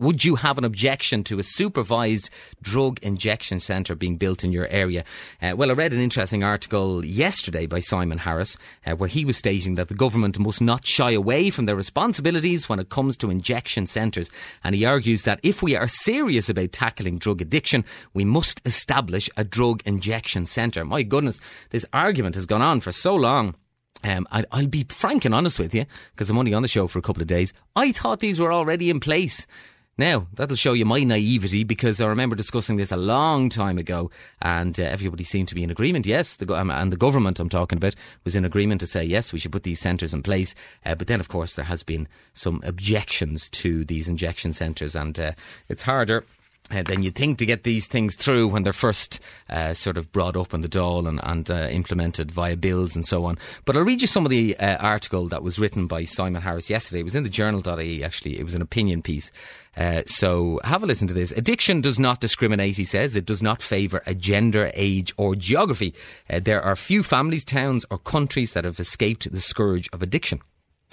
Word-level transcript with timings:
Would 0.00 0.24
you 0.24 0.36
have 0.36 0.56
an 0.56 0.64
objection 0.64 1.22
to 1.24 1.38
a 1.38 1.42
supervised 1.42 2.30
drug 2.62 2.98
injection 3.02 3.60
centre 3.60 3.94
being 3.94 4.16
built 4.16 4.42
in 4.42 4.50
your 4.50 4.66
area? 4.68 5.04
Uh, 5.42 5.52
well, 5.54 5.70
I 5.70 5.74
read 5.74 5.92
an 5.92 6.00
interesting 6.00 6.42
article 6.42 7.04
yesterday 7.04 7.66
by 7.66 7.80
Simon 7.80 8.16
Harris 8.16 8.56
uh, 8.86 8.96
where 8.96 9.10
he 9.10 9.26
was 9.26 9.36
stating 9.36 9.74
that 9.74 9.88
the 9.88 9.94
government 9.94 10.38
must 10.38 10.62
not 10.62 10.86
shy 10.86 11.10
away 11.10 11.50
from 11.50 11.66
their 11.66 11.76
responsibilities 11.76 12.66
when 12.66 12.78
it 12.78 12.88
comes 12.88 13.18
to 13.18 13.30
injection 13.30 13.84
centres. 13.84 14.30
And 14.64 14.74
he 14.74 14.86
argues 14.86 15.24
that 15.24 15.38
if 15.42 15.62
we 15.62 15.76
are 15.76 15.86
serious 15.86 16.48
about 16.48 16.72
tackling 16.72 17.18
drug 17.18 17.42
addiction, 17.42 17.84
we 18.14 18.24
must 18.24 18.62
establish 18.64 19.28
a 19.36 19.44
drug 19.44 19.82
injection 19.84 20.46
centre. 20.46 20.82
My 20.82 21.02
goodness, 21.02 21.40
this 21.70 21.84
argument 21.92 22.36
has 22.36 22.46
gone 22.46 22.62
on 22.62 22.80
for 22.80 22.90
so 22.90 23.14
long. 23.14 23.54
Um, 24.02 24.26
I, 24.32 24.46
will 24.54 24.66
be 24.66 24.86
frank 24.88 25.26
and 25.26 25.34
honest 25.34 25.58
with 25.58 25.74
you 25.74 25.84
because 26.14 26.30
I'm 26.30 26.38
only 26.38 26.54
on 26.54 26.62
the 26.62 26.68
show 26.68 26.86
for 26.86 26.98
a 26.98 27.02
couple 27.02 27.20
of 27.20 27.28
days. 27.28 27.52
I 27.76 27.92
thought 27.92 28.20
these 28.20 28.40
were 28.40 28.50
already 28.50 28.88
in 28.88 28.98
place. 28.98 29.46
Now, 30.00 30.28
that'll 30.32 30.56
show 30.56 30.72
you 30.72 30.86
my 30.86 31.04
naivety 31.04 31.62
because 31.62 32.00
I 32.00 32.06
remember 32.06 32.34
discussing 32.34 32.78
this 32.78 32.90
a 32.90 32.96
long 32.96 33.50
time 33.50 33.76
ago 33.76 34.10
and 34.40 34.80
uh, 34.80 34.84
everybody 34.84 35.24
seemed 35.24 35.48
to 35.48 35.54
be 35.54 35.62
in 35.62 35.70
agreement. 35.70 36.06
Yes, 36.06 36.36
the, 36.36 36.50
um, 36.56 36.70
and 36.70 36.90
the 36.90 36.96
government 36.96 37.38
I'm 37.38 37.50
talking 37.50 37.76
about 37.76 37.94
was 38.24 38.34
in 38.34 38.46
agreement 38.46 38.80
to 38.80 38.86
say, 38.86 39.04
yes, 39.04 39.30
we 39.30 39.38
should 39.38 39.52
put 39.52 39.64
these 39.64 39.78
centres 39.78 40.14
in 40.14 40.22
place. 40.22 40.54
Uh, 40.86 40.94
but 40.94 41.06
then, 41.06 41.20
of 41.20 41.28
course, 41.28 41.54
there 41.54 41.66
has 41.66 41.82
been 41.82 42.08
some 42.32 42.62
objections 42.64 43.50
to 43.50 43.84
these 43.84 44.08
injection 44.08 44.54
centres 44.54 44.96
and 44.96 45.20
uh, 45.20 45.32
it's 45.68 45.82
harder 45.82 46.24
uh, 46.70 46.82
than 46.82 47.02
you'd 47.02 47.14
think 47.14 47.38
to 47.38 47.46
get 47.46 47.64
these 47.64 47.86
things 47.86 48.16
through 48.16 48.48
when 48.48 48.62
they're 48.62 48.72
first 48.72 49.20
uh, 49.48 49.74
sort 49.74 49.96
of 49.96 50.10
brought 50.12 50.36
up 50.36 50.54
in 50.54 50.60
the 50.60 50.68
Dáil 50.68 51.08
and, 51.08 51.20
and 51.22 51.50
uh, 51.50 51.68
implemented 51.70 52.30
via 52.30 52.56
bills 52.56 52.94
and 52.94 53.04
so 53.06 53.24
on. 53.24 53.38
But 53.64 53.76
I'll 53.76 53.84
read 53.84 54.02
you 54.02 54.08
some 54.08 54.24
of 54.24 54.30
the 54.30 54.56
uh, 54.58 54.76
article 54.76 55.28
that 55.28 55.42
was 55.42 55.58
written 55.58 55.86
by 55.86 56.04
Simon 56.04 56.42
Harris 56.42 56.70
yesterday. 56.70 57.00
It 57.00 57.04
was 57.04 57.14
in 57.14 57.22
the 57.22 57.28
journal.ie, 57.28 58.04
actually. 58.04 58.38
It 58.38 58.44
was 58.44 58.54
an 58.54 58.62
opinion 58.62 59.02
piece. 59.02 59.30
Uh, 59.76 60.02
so 60.06 60.60
have 60.64 60.82
a 60.82 60.86
listen 60.86 61.06
to 61.08 61.14
this. 61.14 61.32
Addiction 61.32 61.80
does 61.80 61.98
not 61.98 62.20
discriminate, 62.20 62.76
he 62.76 62.84
says. 62.84 63.14
It 63.14 63.26
does 63.26 63.42
not 63.42 63.62
favour 63.62 64.02
a 64.06 64.14
gender, 64.14 64.70
age, 64.74 65.12
or 65.16 65.36
geography. 65.36 65.94
Uh, 66.28 66.40
there 66.40 66.62
are 66.62 66.76
few 66.76 67.02
families, 67.02 67.44
towns, 67.44 67.84
or 67.90 67.98
countries 67.98 68.52
that 68.52 68.64
have 68.64 68.80
escaped 68.80 69.30
the 69.30 69.40
scourge 69.40 69.88
of 69.92 70.02
addiction. 70.02 70.40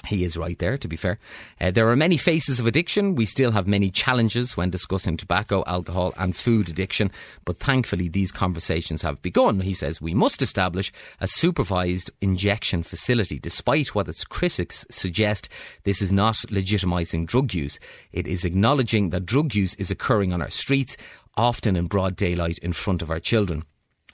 He 0.05 0.23
is 0.23 0.37
right 0.37 0.57
there, 0.59 0.77
to 0.77 0.87
be 0.87 0.95
fair. 0.95 1.19
Uh, 1.59 1.71
there 1.71 1.89
are 1.89 1.95
many 1.95 2.17
faces 2.17 2.59
of 2.59 2.67
addiction. 2.67 3.15
We 3.15 3.25
still 3.25 3.51
have 3.51 3.67
many 3.67 3.89
challenges 3.89 4.55
when 4.55 4.69
discussing 4.69 5.17
tobacco, 5.17 5.63
alcohol, 5.67 6.13
and 6.17 6.35
food 6.35 6.69
addiction. 6.69 7.11
But 7.45 7.57
thankfully, 7.57 8.07
these 8.07 8.31
conversations 8.31 9.01
have 9.01 9.21
begun. 9.21 9.61
He 9.61 9.73
says 9.73 9.99
we 9.99 10.13
must 10.13 10.41
establish 10.41 10.93
a 11.19 11.27
supervised 11.27 12.11
injection 12.21 12.83
facility. 12.83 13.39
Despite 13.39 13.95
what 13.95 14.07
its 14.07 14.23
critics 14.23 14.85
suggest, 14.89 15.49
this 15.83 16.01
is 16.01 16.11
not 16.11 16.35
legitimising 16.49 17.25
drug 17.25 17.53
use. 17.53 17.79
It 18.11 18.27
is 18.27 18.45
acknowledging 18.45 19.09
that 19.09 19.25
drug 19.25 19.55
use 19.55 19.73
is 19.75 19.91
occurring 19.91 20.31
on 20.31 20.41
our 20.41 20.51
streets, 20.51 20.95
often 21.35 21.75
in 21.75 21.87
broad 21.87 22.15
daylight 22.15 22.59
in 22.59 22.71
front 22.71 23.01
of 23.01 23.09
our 23.09 23.19
children. 23.19 23.63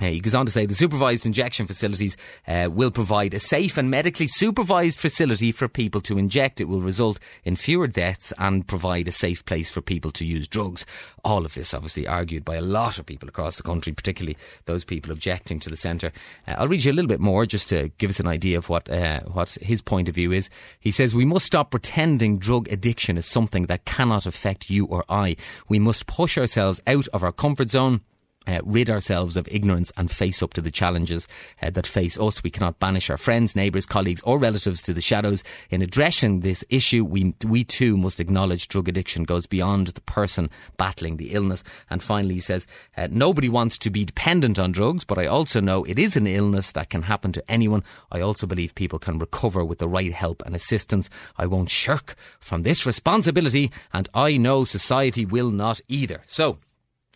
Uh, 0.01 0.05
he 0.05 0.19
goes 0.19 0.33
on 0.33 0.43
to 0.43 0.51
say 0.51 0.65
the 0.65 0.73
supervised 0.73 1.23
injection 1.23 1.67
facilities 1.67 2.17
uh, 2.47 2.67
will 2.71 2.89
provide 2.89 3.31
a 3.35 3.39
safe 3.39 3.77
and 3.77 3.91
medically 3.91 4.25
supervised 4.25 4.97
facility 4.97 5.51
for 5.51 5.67
people 5.67 6.01
to 6.01 6.17
inject. 6.17 6.59
It 6.59 6.67
will 6.67 6.81
result 6.81 7.19
in 7.43 7.55
fewer 7.55 7.85
deaths 7.85 8.33
and 8.39 8.67
provide 8.67 9.07
a 9.07 9.11
safe 9.11 9.45
place 9.45 9.69
for 9.69 9.81
people 9.81 10.11
to 10.13 10.25
use 10.25 10.47
drugs. 10.47 10.83
All 11.23 11.45
of 11.45 11.53
this, 11.53 11.75
obviously, 11.75 12.07
argued 12.07 12.43
by 12.43 12.55
a 12.55 12.61
lot 12.61 12.97
of 12.97 13.05
people 13.05 13.29
across 13.29 13.57
the 13.57 13.63
country, 13.63 13.93
particularly 13.93 14.35
those 14.65 14.83
people 14.83 15.11
objecting 15.11 15.59
to 15.59 15.69
the 15.69 15.77
centre. 15.77 16.11
Uh, 16.47 16.55
I'll 16.57 16.67
read 16.67 16.83
you 16.83 16.91
a 16.91 16.93
little 16.93 17.07
bit 17.07 17.19
more 17.19 17.45
just 17.45 17.69
to 17.69 17.89
give 17.99 18.09
us 18.09 18.19
an 18.19 18.27
idea 18.27 18.57
of 18.57 18.69
what 18.69 18.89
uh, 18.89 19.19
what 19.31 19.49
his 19.61 19.83
point 19.83 20.09
of 20.09 20.15
view 20.15 20.31
is. 20.31 20.49
He 20.79 20.89
says 20.89 21.13
we 21.13 21.23
must 21.23 21.45
stop 21.45 21.69
pretending 21.69 22.39
drug 22.39 22.67
addiction 22.71 23.15
is 23.15 23.27
something 23.27 23.67
that 23.67 23.85
cannot 23.85 24.25
affect 24.25 24.71
you 24.71 24.85
or 24.85 25.05
I. 25.07 25.35
We 25.69 25.77
must 25.77 26.07
push 26.07 26.35
ourselves 26.35 26.81
out 26.87 27.07
of 27.09 27.23
our 27.23 27.31
comfort 27.31 27.69
zone 27.69 28.01
uh, 28.47 28.59
rid 28.63 28.89
ourselves 28.89 29.37
of 29.37 29.47
ignorance 29.51 29.91
and 29.97 30.11
face 30.11 30.41
up 30.41 30.53
to 30.53 30.61
the 30.61 30.71
challenges 30.71 31.27
uh, 31.61 31.69
that 31.69 31.87
face 31.87 32.19
us. 32.19 32.43
We 32.43 32.49
cannot 32.49 32.79
banish 32.79 33.09
our 33.09 33.17
friends, 33.17 33.55
neighbours, 33.55 33.85
colleagues, 33.85 34.21
or 34.21 34.37
relatives 34.37 34.81
to 34.83 34.93
the 34.93 35.01
shadows. 35.01 35.43
In 35.69 35.81
addressing 35.81 36.39
this 36.39 36.63
issue, 36.69 37.05
we, 37.05 37.35
we 37.45 37.63
too 37.63 37.97
must 37.97 38.19
acknowledge 38.19 38.67
drug 38.67 38.87
addiction 38.89 39.23
goes 39.23 39.45
beyond 39.45 39.87
the 39.87 40.01
person 40.01 40.49
battling 40.77 41.17
the 41.17 41.31
illness. 41.31 41.63
And 41.89 42.03
finally, 42.03 42.35
he 42.35 42.39
says, 42.39 42.67
uh, 42.97 43.07
nobody 43.11 43.49
wants 43.49 43.77
to 43.79 43.89
be 43.89 44.05
dependent 44.05 44.59
on 44.59 44.71
drugs, 44.71 45.03
but 45.03 45.17
I 45.17 45.25
also 45.25 45.59
know 45.59 45.83
it 45.83 45.99
is 45.99 46.15
an 46.15 46.27
illness 46.27 46.71
that 46.73 46.89
can 46.89 47.03
happen 47.03 47.31
to 47.33 47.51
anyone. 47.51 47.83
I 48.11 48.21
also 48.21 48.47
believe 48.47 48.75
people 48.75 48.99
can 48.99 49.19
recover 49.19 49.63
with 49.63 49.79
the 49.79 49.87
right 49.87 50.13
help 50.13 50.43
and 50.45 50.55
assistance. 50.55 51.09
I 51.37 51.45
won't 51.45 51.69
shirk 51.69 52.15
from 52.39 52.63
this 52.63 52.85
responsibility, 52.85 53.71
and 53.93 54.09
I 54.13 54.37
know 54.37 54.65
society 54.65 55.25
will 55.25 55.51
not 55.51 55.81
either. 55.87 56.21
So, 56.25 56.57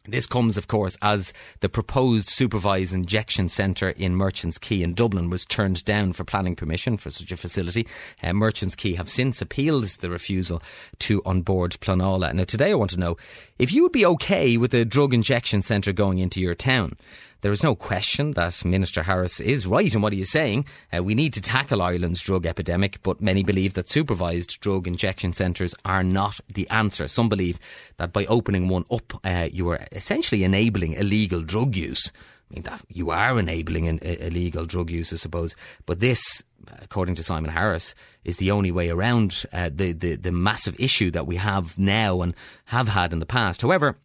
this 0.07 0.25
comes, 0.25 0.57
of 0.57 0.67
course, 0.67 0.97
as 1.01 1.33
the 1.59 1.69
proposed 1.69 2.29
supervised 2.29 2.93
injection 2.93 3.47
centre 3.47 3.89
in 3.89 4.15
Merchants 4.15 4.57
Quay 4.57 4.81
in 4.81 4.93
Dublin 4.93 5.29
was 5.29 5.45
turned 5.45 5.83
down 5.85 6.13
for 6.13 6.23
planning 6.23 6.55
permission 6.55 6.97
for 6.97 7.09
such 7.09 7.31
a 7.31 7.37
facility. 7.37 7.87
Uh, 8.23 8.33
Merchants 8.33 8.75
Quay 8.75 8.93
have 8.93 9.09
since 9.09 9.41
appealed 9.41 9.85
the 9.85 10.09
refusal 10.09 10.61
to 10.99 11.21
An 11.25 11.41
Bord 11.41 11.73
Pleanála. 11.81 12.33
Now, 12.33 12.43
today 12.43 12.71
I 12.71 12.75
want 12.75 12.91
to 12.91 12.99
know 12.99 13.17
if 13.59 13.71
you 13.71 13.83
would 13.83 13.91
be 13.91 14.05
okay 14.05 14.57
with 14.57 14.73
a 14.73 14.85
drug 14.85 15.13
injection 15.13 15.61
centre 15.61 15.93
going 15.93 16.19
into 16.19 16.41
your 16.41 16.55
town. 16.55 16.97
There 17.41 17.51
is 17.51 17.63
no 17.63 17.75
question 17.75 18.31
that 18.31 18.65
Minister 18.65 19.03
Harris 19.03 19.39
is 19.39 19.67
right 19.67 19.93
in 19.93 20.01
what 20.01 20.13
he 20.13 20.21
is 20.21 20.31
saying. 20.31 20.65
Uh, 20.95 21.03
we 21.03 21.13
need 21.13 21.33
to 21.33 21.41
tackle 21.41 21.81
Ireland's 21.81 22.21
drug 22.21 22.45
epidemic, 22.45 23.01
but 23.03 23.21
many 23.21 23.43
believe 23.43 23.73
that 23.75 23.89
supervised 23.89 24.59
drug 24.59 24.87
injection 24.87 25.33
centres 25.33 25.75
are 25.85 26.03
not 26.03 26.39
the 26.53 26.67
answer. 26.69 27.07
Some 27.07 27.29
believe 27.29 27.59
that 27.97 28.11
by 28.11 28.25
opening 28.25 28.69
one 28.69 28.85
up, 28.91 29.19
uh, 29.23 29.49
you 29.51 29.69
are 29.69 29.85
essentially 29.91 30.43
enabling 30.43 30.93
illegal 30.93 31.41
drug 31.41 31.75
use. 31.75 32.11
I 32.49 32.53
mean, 32.55 32.63
that 32.63 32.81
you 32.87 33.11
are 33.11 33.37
enabling 33.37 33.87
an, 33.87 33.99
illegal 33.99 34.65
drug 34.65 34.89
use, 34.89 35.11
I 35.13 35.17
suppose. 35.17 35.55
But 35.85 35.99
this, 35.99 36.43
according 36.81 37.15
to 37.15 37.23
Simon 37.23 37.51
Harris, 37.51 37.93
is 38.23 38.37
the 38.37 38.51
only 38.51 38.71
way 38.71 38.89
around 38.89 39.45
uh, 39.53 39.69
the, 39.73 39.91
the, 39.91 40.15
the 40.15 40.31
massive 40.31 40.79
issue 40.79 41.11
that 41.11 41.27
we 41.27 41.35
have 41.35 41.77
now 41.77 42.21
and 42.21 42.33
have 42.65 42.87
had 42.87 43.13
in 43.13 43.19
the 43.19 43.25
past. 43.25 43.61
However, 43.61 43.97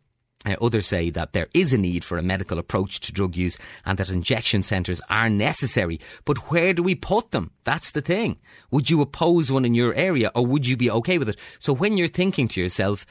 uh, 0.45 0.57
others 0.61 0.87
say 0.87 1.11
that 1.11 1.33
there 1.33 1.49
is 1.55 1.73
a 1.73 1.79
need 1.79 2.05
for 2.05 2.19
a 2.19 2.23
medical 2.23 2.59
approach 2.59 3.01
to 3.01 3.13
drug 3.13 3.37
use 3.37 3.57
and 3.85 3.99
that 3.99 4.11
injection 4.11 4.63
centres 4.63 5.01
are 5.09 5.31
necessary. 5.31 6.01
But 6.25 6.51
where 6.51 6.73
do 6.73 6.83
we 6.83 6.95
put 6.95 7.31
them? 7.31 7.53
That's 7.65 7.93
the 7.93 8.01
thing. 8.01 8.39
Would 8.71 8.91
you 8.91 9.01
oppose 9.01 9.53
one 9.53 9.65
in 9.65 9.75
your 9.75 9.95
area 9.95 10.31
or 10.35 10.45
would 10.47 10.67
you 10.67 10.77
be 10.77 10.91
okay 10.91 11.19
with 11.19 11.29
it? 11.29 11.37
So 11.59 11.73
when 11.73 11.97
you're 11.97 12.09
thinking 12.09 12.49
to 12.49 12.61
yourself, 12.61 13.07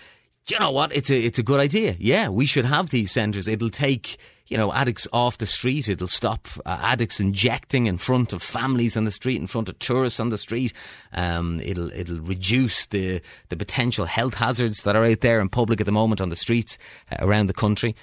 do 0.46 0.56
you 0.56 0.60
know 0.60 0.72
what? 0.72 0.94
It's 0.94 1.10
a, 1.10 1.18
it's 1.18 1.40
a 1.40 1.44
good 1.44 1.60
idea. 1.60 1.96
Yeah, 2.00 2.30
we 2.30 2.46
should 2.46 2.66
have 2.66 2.90
these 2.90 3.12
centres. 3.12 3.48
It'll 3.48 3.70
take 3.70 4.18
you 4.52 4.58
know, 4.58 4.74
addicts 4.74 5.08
off 5.14 5.38
the 5.38 5.46
street. 5.46 5.88
It'll 5.88 6.10
stop 6.10 6.46
uh, 6.66 6.78
addicts 6.82 7.22
injecting 7.22 7.88
in 7.88 7.98
front 7.98 8.34
of 8.34 8.44
families 8.44 8.98
on 8.98 9.06
the 9.06 9.12
street, 9.12 9.40
in 9.40 9.48
front 9.48 9.70
of 9.70 9.80
tourists 9.80 10.20
on 10.20 10.30
the 10.30 10.38
street. 10.38 10.74
Um, 11.14 11.62
it'll 11.62 11.90
it'll 11.94 12.20
reduce 12.20 12.86
the 12.88 13.22
the 13.48 13.56
potential 13.56 14.06
health 14.06 14.34
hazards 14.34 14.84
that 14.84 14.98
are 14.98 15.06
out 15.06 15.22
there 15.22 15.40
in 15.40 15.48
public 15.48 15.80
at 15.80 15.86
the 15.86 15.94
moment 15.94 16.20
on 16.20 16.28
the 16.28 16.36
streets 16.36 16.78
uh, 17.12 17.16
around 17.20 17.46
the 17.46 17.54
country. 17.54 17.96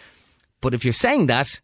But 0.63 0.73
if 0.73 0.85
you're 0.85 0.95
saying 0.95 1.27
that, 1.27 1.61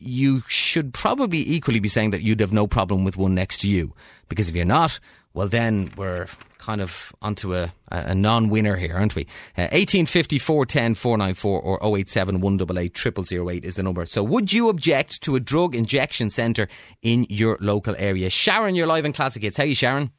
you 0.00 0.42
should 0.48 0.94
probably 0.94 1.46
equally 1.46 1.78
be 1.78 1.88
saying 1.90 2.12
that 2.12 2.22
you'd 2.22 2.40
have 2.40 2.52
no 2.52 2.66
problem 2.66 3.04
with 3.04 3.18
one 3.18 3.34
next 3.34 3.58
to 3.58 3.70
you. 3.70 3.94
Because 4.30 4.48
if 4.48 4.56
you're 4.56 4.64
not, 4.64 4.98
well, 5.34 5.48
then 5.48 5.90
we're 5.98 6.28
kind 6.64 6.80
of 6.80 7.14
onto 7.20 7.54
a, 7.54 7.72
a 7.90 8.14
non-winner 8.14 8.76
here, 8.76 8.94
aren't 8.94 9.14
we? 9.14 9.22
Uh, 9.56 9.68
1850 9.70 10.38
410 10.38 10.94
494 10.94 11.60
or 11.60 11.98
087 11.98 12.40
188 12.40 13.26
0008 13.26 13.64
is 13.64 13.76
the 13.76 13.82
number. 13.82 14.06
So 14.06 14.22
would 14.22 14.52
you 14.52 14.70
object 14.70 15.20
to 15.22 15.36
a 15.36 15.40
drug 15.40 15.74
injection 15.74 16.30
centre 16.30 16.68
in 17.02 17.26
your 17.28 17.58
local 17.60 17.94
area? 17.98 18.30
Sharon, 18.30 18.74
you're 18.74 18.86
live 18.86 19.04
in 19.04 19.12
Classic 19.12 19.42
Hits. 19.42 19.58
How 19.58 19.64
are 19.64 19.66
you, 19.66 19.74
Sharon? 19.74 20.10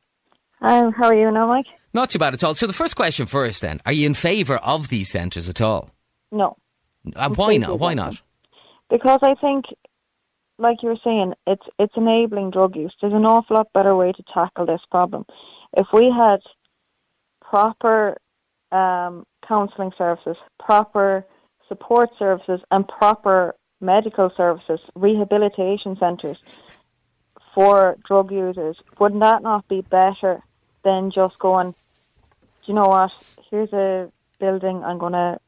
Um, 0.62 0.94
how 0.94 1.08
are 1.08 1.16
you 1.16 1.32
now, 1.32 1.48
Mike? 1.48 1.66
Not 1.94 2.10
too 2.10 2.20
bad 2.20 2.34
at 2.34 2.44
all. 2.44 2.54
So 2.54 2.68
the 2.68 2.74
first 2.74 2.96
question 2.96 3.26
first 3.26 3.62
then. 3.62 3.82
Are 3.86 3.92
you 3.92 4.06
in 4.06 4.14
favour 4.14 4.58
of 4.58 4.90
these 4.90 5.10
centres 5.10 5.50
at 5.50 5.62
all? 5.62 5.90
No. 6.32 6.58
Uh, 7.16 7.30
why 7.30 7.58
not? 7.58 7.80
Why 7.80 7.94
not? 7.94 8.22
Because 8.90 9.20
I 9.24 9.34
think 9.36 9.66
like 10.58 10.82
you 10.82 10.90
were 10.90 10.98
saying, 11.04 11.34
it's 11.46 11.66
it's 11.80 11.94
enabling 11.96 12.52
drug 12.52 12.76
use. 12.76 12.94
There's 13.02 13.14
an 13.14 13.26
awful 13.26 13.58
lot 13.58 13.74
better 13.74 13.96
way 13.96 14.12
to 14.12 14.24
tackle 14.34 14.66
this 14.66 14.82
problem. 14.90 15.26
If 15.76 15.88
we 15.94 16.12
had 16.12 16.40
proper 17.42 18.18
um, 18.72 19.26
counselling 19.48 19.92
services, 19.98 20.38
proper 20.60 21.26
support 21.68 22.10
services, 22.18 22.62
and 22.72 22.88
proper 22.88 23.56
medical 23.82 24.32
services, 24.36 24.80
rehabilitation 24.96 25.98
centres 25.98 26.38
for 27.54 27.98
drug 28.06 28.32
users, 28.32 28.78
wouldn't 29.00 29.22
that 29.22 29.44
not 29.44 29.68
be 29.68 29.82
better 29.82 30.42
than 30.84 31.12
just 31.12 31.38
going? 31.40 31.72
Do 31.72 32.72
you 32.72 32.74
know 32.74 32.88
what? 32.88 33.12
Here's 33.50 33.72
a 33.74 34.12
building. 34.40 34.84
I'm 34.84 34.98
going 34.98 35.14
to 35.14 35.40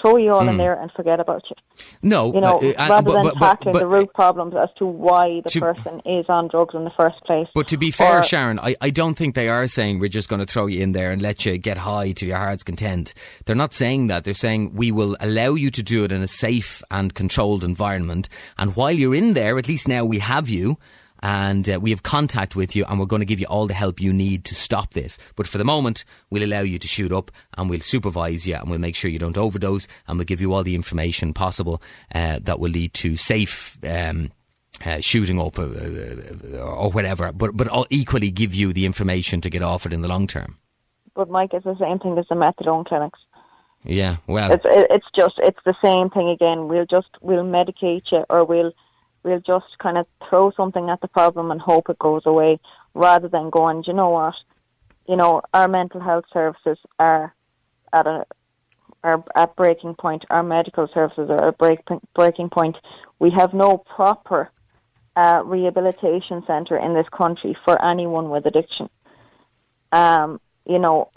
throw 0.00 0.16
you 0.16 0.32
all 0.32 0.48
in 0.48 0.56
there 0.56 0.80
and 0.80 0.90
forget 0.92 1.20
about 1.20 1.42
you. 1.50 1.56
No, 2.02 2.32
You 2.32 2.40
know, 2.40 2.58
uh, 2.58 2.72
uh, 2.78 2.86
rather 2.88 3.02
but- 3.02 3.12
than 3.12 3.22
but- 3.22 3.34
but- 3.34 3.40
tackling 3.40 3.72
but- 3.74 3.78
the 3.80 3.86
root 3.86 4.12
problems 4.14 4.54
as 4.54 4.68
to 4.78 4.86
why 4.86 5.40
the 5.44 5.50
To- 5.50 5.60
person 5.60 6.00
is 6.06 6.26
on 6.28 6.48
drugs 6.48 6.74
in 6.74 6.84
the 6.84 6.90
first 6.98 7.20
place. 7.26 7.46
But 7.54 7.68
to 7.68 7.76
be 7.76 7.90
fair, 7.90 8.20
Or- 8.20 8.22
Sharon, 8.22 8.58
I, 8.60 8.76
I 8.80 8.90
don't 8.90 9.14
think 9.14 9.34
they 9.34 9.48
are 9.48 9.66
saying 9.66 9.98
we're 9.98 10.08
just 10.08 10.28
going 10.28 10.40
to 10.40 10.46
throw 10.46 10.66
you 10.66 10.82
in 10.82 10.92
there 10.92 11.10
and 11.10 11.20
let 11.20 11.44
you 11.44 11.58
get 11.58 11.76
high 11.78 12.12
to 12.12 12.26
your 12.26 12.38
heart's 12.38 12.62
content. 12.62 13.12
They're 13.44 13.56
not 13.56 13.74
saying 13.74 14.06
that. 14.06 14.24
They're 14.24 14.32
saying 14.34 14.72
we 14.74 14.90
will 14.90 15.16
allow 15.20 15.54
you 15.54 15.70
to 15.70 15.82
do 15.82 16.04
it 16.04 16.12
in 16.12 16.22
a 16.22 16.28
safe 16.28 16.82
and 16.90 17.14
controlled 17.14 17.62
environment. 17.62 18.28
And 18.58 18.76
while 18.76 18.92
you're 18.92 19.14
in 19.14 19.34
there, 19.34 19.58
at 19.58 19.68
least 19.68 19.86
now 19.86 20.04
we 20.04 20.20
have 20.20 20.48
you. 20.48 20.78
And 21.22 21.68
uh, 21.68 21.78
we 21.80 21.90
have 21.90 22.02
contact 22.02 22.56
with 22.56 22.74
you, 22.74 22.84
and 22.86 22.98
we're 22.98 23.06
going 23.06 23.20
to 23.20 23.26
give 23.26 23.40
you 23.40 23.46
all 23.46 23.66
the 23.66 23.74
help 23.74 24.00
you 24.00 24.12
need 24.12 24.44
to 24.46 24.54
stop 24.54 24.94
this. 24.94 25.18
But 25.36 25.46
for 25.46 25.58
the 25.58 25.64
moment, 25.64 26.04
we'll 26.30 26.44
allow 26.44 26.60
you 26.60 26.78
to 26.78 26.88
shoot 26.88 27.12
up, 27.12 27.30
and 27.56 27.68
we'll 27.68 27.80
supervise 27.80 28.46
you, 28.46 28.54
and 28.54 28.70
we'll 28.70 28.78
make 28.78 28.96
sure 28.96 29.10
you 29.10 29.18
don't 29.18 29.38
overdose, 29.38 29.86
and 30.08 30.18
we'll 30.18 30.24
give 30.24 30.40
you 30.40 30.52
all 30.52 30.62
the 30.62 30.74
information 30.74 31.34
possible 31.34 31.82
uh, 32.14 32.38
that 32.42 32.58
will 32.58 32.70
lead 32.70 32.94
to 32.94 33.16
safe 33.16 33.78
um, 33.84 34.30
uh, 34.84 35.00
shooting 35.00 35.40
up 35.40 35.58
uh, 35.58 35.62
uh, 35.62 36.56
or 36.58 36.90
whatever, 36.90 37.32
but 37.32 37.56
but 37.56 37.70
I'll 37.70 37.86
equally 37.90 38.30
give 38.30 38.54
you 38.54 38.72
the 38.72 38.86
information 38.86 39.40
to 39.42 39.50
get 39.50 39.62
off 39.62 39.86
it 39.86 39.92
in 39.92 40.00
the 40.00 40.08
long 40.08 40.26
term. 40.26 40.56
But 41.14 41.28
Mike, 41.28 41.50
it's 41.52 41.64
the 41.64 41.76
same 41.78 41.98
thing 41.98 42.16
as 42.18 42.26
the 42.28 42.34
methadone 42.34 42.86
clinics. 42.86 43.18
Yeah, 43.84 44.16
well, 44.26 44.52
It's 44.52 44.64
it's 44.66 45.06
just 45.14 45.34
it's 45.38 45.58
the 45.64 45.74
same 45.82 46.10
thing 46.10 46.28
again. 46.28 46.68
We'll 46.68 46.86
just 46.86 47.08
we'll 47.20 47.44
medicate 47.44 48.04
you, 48.12 48.24
or 48.28 48.44
we'll 48.44 48.72
we'll 49.22 49.40
just 49.40 49.78
kind 49.78 49.98
of 49.98 50.06
throw 50.28 50.50
something 50.52 50.90
at 50.90 51.00
the 51.00 51.08
problem 51.08 51.50
and 51.50 51.60
hope 51.60 51.88
it 51.88 51.98
goes 51.98 52.22
away, 52.26 52.58
rather 52.94 53.28
than 53.28 53.50
going. 53.50 53.84
You 53.86 53.92
know 53.92 54.10
what? 54.10 54.34
You 55.08 55.16
know, 55.16 55.42
our 55.52 55.68
mental 55.68 56.00
health 56.00 56.24
services 56.32 56.78
are 56.98 57.34
at 57.92 58.06
a 58.06 58.24
are 59.02 59.24
at 59.34 59.56
breaking 59.56 59.94
point. 59.94 60.24
Our 60.30 60.42
medical 60.42 60.88
services 60.92 61.30
are 61.30 61.48
at 61.48 61.58
break, 61.58 61.80
breaking 62.14 62.50
point. 62.50 62.76
We 63.18 63.30
have 63.30 63.54
no 63.54 63.78
proper 63.78 64.50
uh, 65.16 65.42
rehabilitation 65.44 66.42
centre 66.46 66.76
in 66.76 66.94
this 66.94 67.06
country 67.08 67.56
for 67.64 67.82
anyone 67.84 68.30
with 68.30 68.46
addiction. 68.46 68.88
Um, 69.92 70.40
you 70.66 70.78
know, 70.78 71.10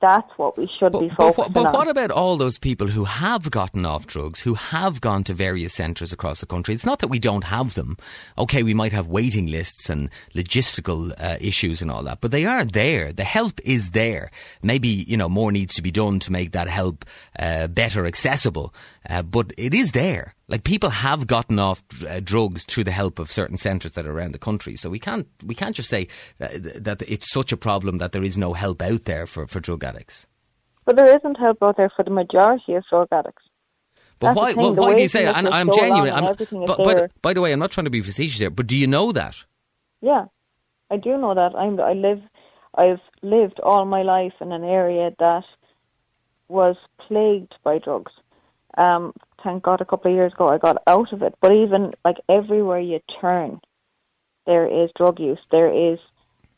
that's 0.00 0.30
what 0.36 0.56
we 0.56 0.68
should 0.78 0.92
be 0.92 1.08
but, 1.08 1.16
but, 1.16 1.34
focusing 1.34 1.52
but 1.52 1.72
what 1.72 1.88
about 1.88 2.10
all 2.10 2.36
those 2.36 2.58
people 2.58 2.86
who 2.88 3.04
have 3.04 3.50
gotten 3.50 3.84
off 3.84 4.06
drugs, 4.06 4.40
who 4.40 4.54
have 4.54 5.00
gone 5.00 5.24
to 5.24 5.34
various 5.34 5.74
centres 5.74 6.12
across 6.12 6.40
the 6.40 6.46
country? 6.46 6.74
It's 6.74 6.86
not 6.86 7.00
that 7.00 7.08
we 7.08 7.18
don't 7.18 7.44
have 7.44 7.74
them. 7.74 7.96
Okay, 8.38 8.62
we 8.62 8.74
might 8.74 8.92
have 8.92 9.06
waiting 9.06 9.46
lists 9.46 9.90
and 9.90 10.10
logistical 10.34 11.12
uh, 11.18 11.36
issues 11.40 11.82
and 11.82 11.90
all 11.90 12.02
that, 12.04 12.20
but 12.20 12.30
they 12.30 12.44
are 12.44 12.64
there. 12.64 13.12
The 13.12 13.24
help 13.24 13.60
is 13.64 13.90
there. 13.90 14.30
Maybe 14.62 14.88
you 14.88 15.16
know 15.16 15.28
more 15.28 15.52
needs 15.52 15.74
to 15.74 15.82
be 15.82 15.90
done 15.90 16.20
to 16.20 16.32
make 16.32 16.52
that 16.52 16.68
help 16.68 17.04
uh, 17.38 17.66
better 17.66 18.06
accessible, 18.06 18.74
uh, 19.08 19.22
but 19.22 19.52
it 19.56 19.74
is 19.74 19.92
there. 19.92 20.34
Like 20.48 20.64
people 20.64 20.90
have 20.90 21.26
gotten 21.26 21.58
off 21.58 21.82
uh, 22.06 22.20
drugs 22.20 22.64
through 22.64 22.84
the 22.84 22.90
help 22.90 23.18
of 23.18 23.30
certain 23.30 23.56
centres 23.56 23.92
that 23.92 24.06
are 24.06 24.12
around 24.12 24.32
the 24.32 24.38
country. 24.38 24.76
So 24.76 24.90
we 24.90 24.98
can't 24.98 25.26
we 25.44 25.54
can't 25.54 25.76
just 25.76 25.88
say 25.88 26.08
that, 26.38 26.84
that 26.84 27.02
it's 27.08 27.30
such 27.30 27.52
a 27.52 27.56
problem 27.56 27.98
that 27.98 28.12
there 28.12 28.24
is 28.24 28.36
no 28.36 28.52
help 28.52 28.82
out 28.82 29.04
there 29.04 29.26
for, 29.26 29.46
for 29.46 29.60
drug 29.60 29.84
addicts. 29.84 30.26
But 30.84 30.96
there 30.96 31.16
isn't 31.16 31.38
help 31.38 31.62
out 31.62 31.76
there 31.76 31.90
for 31.94 32.04
the 32.04 32.10
majority 32.10 32.74
of 32.74 32.84
drug 32.90 33.08
addicts. 33.12 33.44
But 34.18 34.34
That's 34.34 34.36
why? 34.36 34.52
Well, 34.52 34.74
why 34.74 34.94
do 34.94 35.00
you 35.00 35.08
say 35.08 35.24
that? 35.24 35.36
And 35.36 35.48
I'm 35.48 35.72
so 35.72 35.78
genuine. 35.78 36.12
I'm, 36.12 36.34
but, 36.66 36.84
there. 36.84 37.10
by 37.22 37.32
the 37.32 37.40
way, 37.40 37.52
I'm 37.52 37.58
not 37.58 37.70
trying 37.70 37.86
to 37.86 37.90
be 37.90 38.02
facetious 38.02 38.38
here. 38.38 38.50
But 38.50 38.66
do 38.66 38.76
you 38.76 38.86
know 38.86 39.12
that? 39.12 39.36
Yeah, 40.02 40.26
I 40.90 40.98
do 40.98 41.16
know 41.16 41.34
that. 41.34 41.54
I'm. 41.56 41.80
I 41.80 41.94
live. 41.94 42.20
I've 42.74 43.00
lived 43.22 43.60
all 43.60 43.86
my 43.86 44.02
life 44.02 44.34
in 44.40 44.52
an 44.52 44.62
area 44.62 45.10
that 45.18 45.44
was 46.48 46.76
plagued 46.98 47.54
by 47.64 47.78
drugs. 47.78 48.12
Um, 48.76 49.12
thank 49.42 49.62
God, 49.62 49.80
a 49.80 49.84
couple 49.84 50.10
of 50.10 50.16
years 50.16 50.32
ago, 50.32 50.48
I 50.48 50.58
got 50.58 50.82
out 50.86 51.12
of 51.12 51.22
it. 51.22 51.34
But 51.40 51.52
even 51.52 51.92
like 52.04 52.16
everywhere 52.28 52.80
you 52.80 53.00
turn, 53.20 53.60
there 54.46 54.66
is 54.66 54.90
drug 54.96 55.20
use. 55.20 55.38
There 55.50 55.92
is 55.92 55.98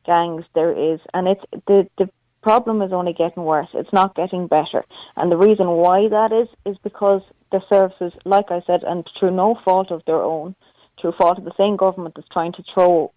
gangs. 0.04 0.44
There 0.54 0.72
is, 0.72 1.00
and 1.14 1.28
it's 1.28 1.44
the 1.66 1.88
the 1.98 2.10
problem 2.42 2.82
is 2.82 2.92
only 2.92 3.12
getting 3.12 3.44
worse. 3.44 3.68
It's 3.72 3.92
not 3.92 4.14
getting 4.14 4.46
better. 4.46 4.84
And 5.16 5.30
the 5.30 5.36
reason 5.36 5.68
why 5.68 6.08
that 6.08 6.32
is 6.32 6.48
is 6.66 6.76
because 6.82 7.22
the 7.52 7.62
services, 7.72 8.12
like 8.24 8.50
I 8.50 8.62
said, 8.66 8.82
and 8.82 9.08
through 9.18 9.30
no 9.30 9.58
fault 9.64 9.90
of 9.90 10.02
their 10.06 10.22
own, 10.22 10.54
through 11.00 11.12
fault 11.12 11.38
of 11.38 11.44
the 11.44 11.54
same 11.56 11.76
government 11.76 12.14
that's 12.16 12.28
trying 12.28 12.52
to 12.54 12.64
throw 12.74 13.12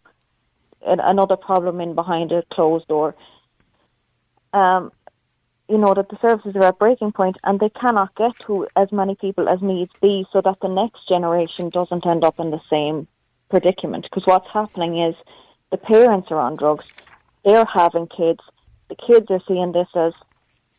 an, 0.86 1.00
another 1.00 1.36
problem 1.36 1.82
in 1.82 1.96
behind 1.96 2.32
a 2.32 2.44
closed 2.52 2.88
door. 2.88 3.16
Um, 4.54 4.92
you 5.68 5.78
know 5.78 5.94
that 5.94 6.10
the 6.10 6.18
services 6.22 6.56
are 6.56 6.66
at 6.66 6.80
breaking 6.80 7.12
point 7.12 7.38
and 7.44 7.60
they 7.60 7.70
cannot 7.70 8.16
get 8.16 8.34
to 8.46 8.68
as 8.76 8.92
many 8.92 9.16
people 9.16 9.50
as 9.50 9.62
needs 9.62 9.92
be, 10.02 10.26
so 10.32 10.42
that 10.42 10.60
the 10.62 10.68
next 10.68 11.08
generation 11.08 11.70
doesn't 11.70 12.06
end 12.06 12.24
up 12.24 12.40
in 12.40 12.52
the 12.52 12.62
same 12.70 13.08
predicament. 13.50 14.04
Because 14.04 14.26
what's 14.26 14.50
happening 14.52 15.00
is 15.00 15.16
the 15.72 15.78
parents 15.78 16.30
are 16.32 16.40
on 16.40 16.56
drugs, 16.56 16.86
they're 17.44 17.66
having 17.66 18.08
kids, 18.08 18.42
the 18.90 18.96
kids 18.96 19.28
are 19.30 19.42
seeing 19.48 19.72
this 19.72 19.88
as 19.96 20.14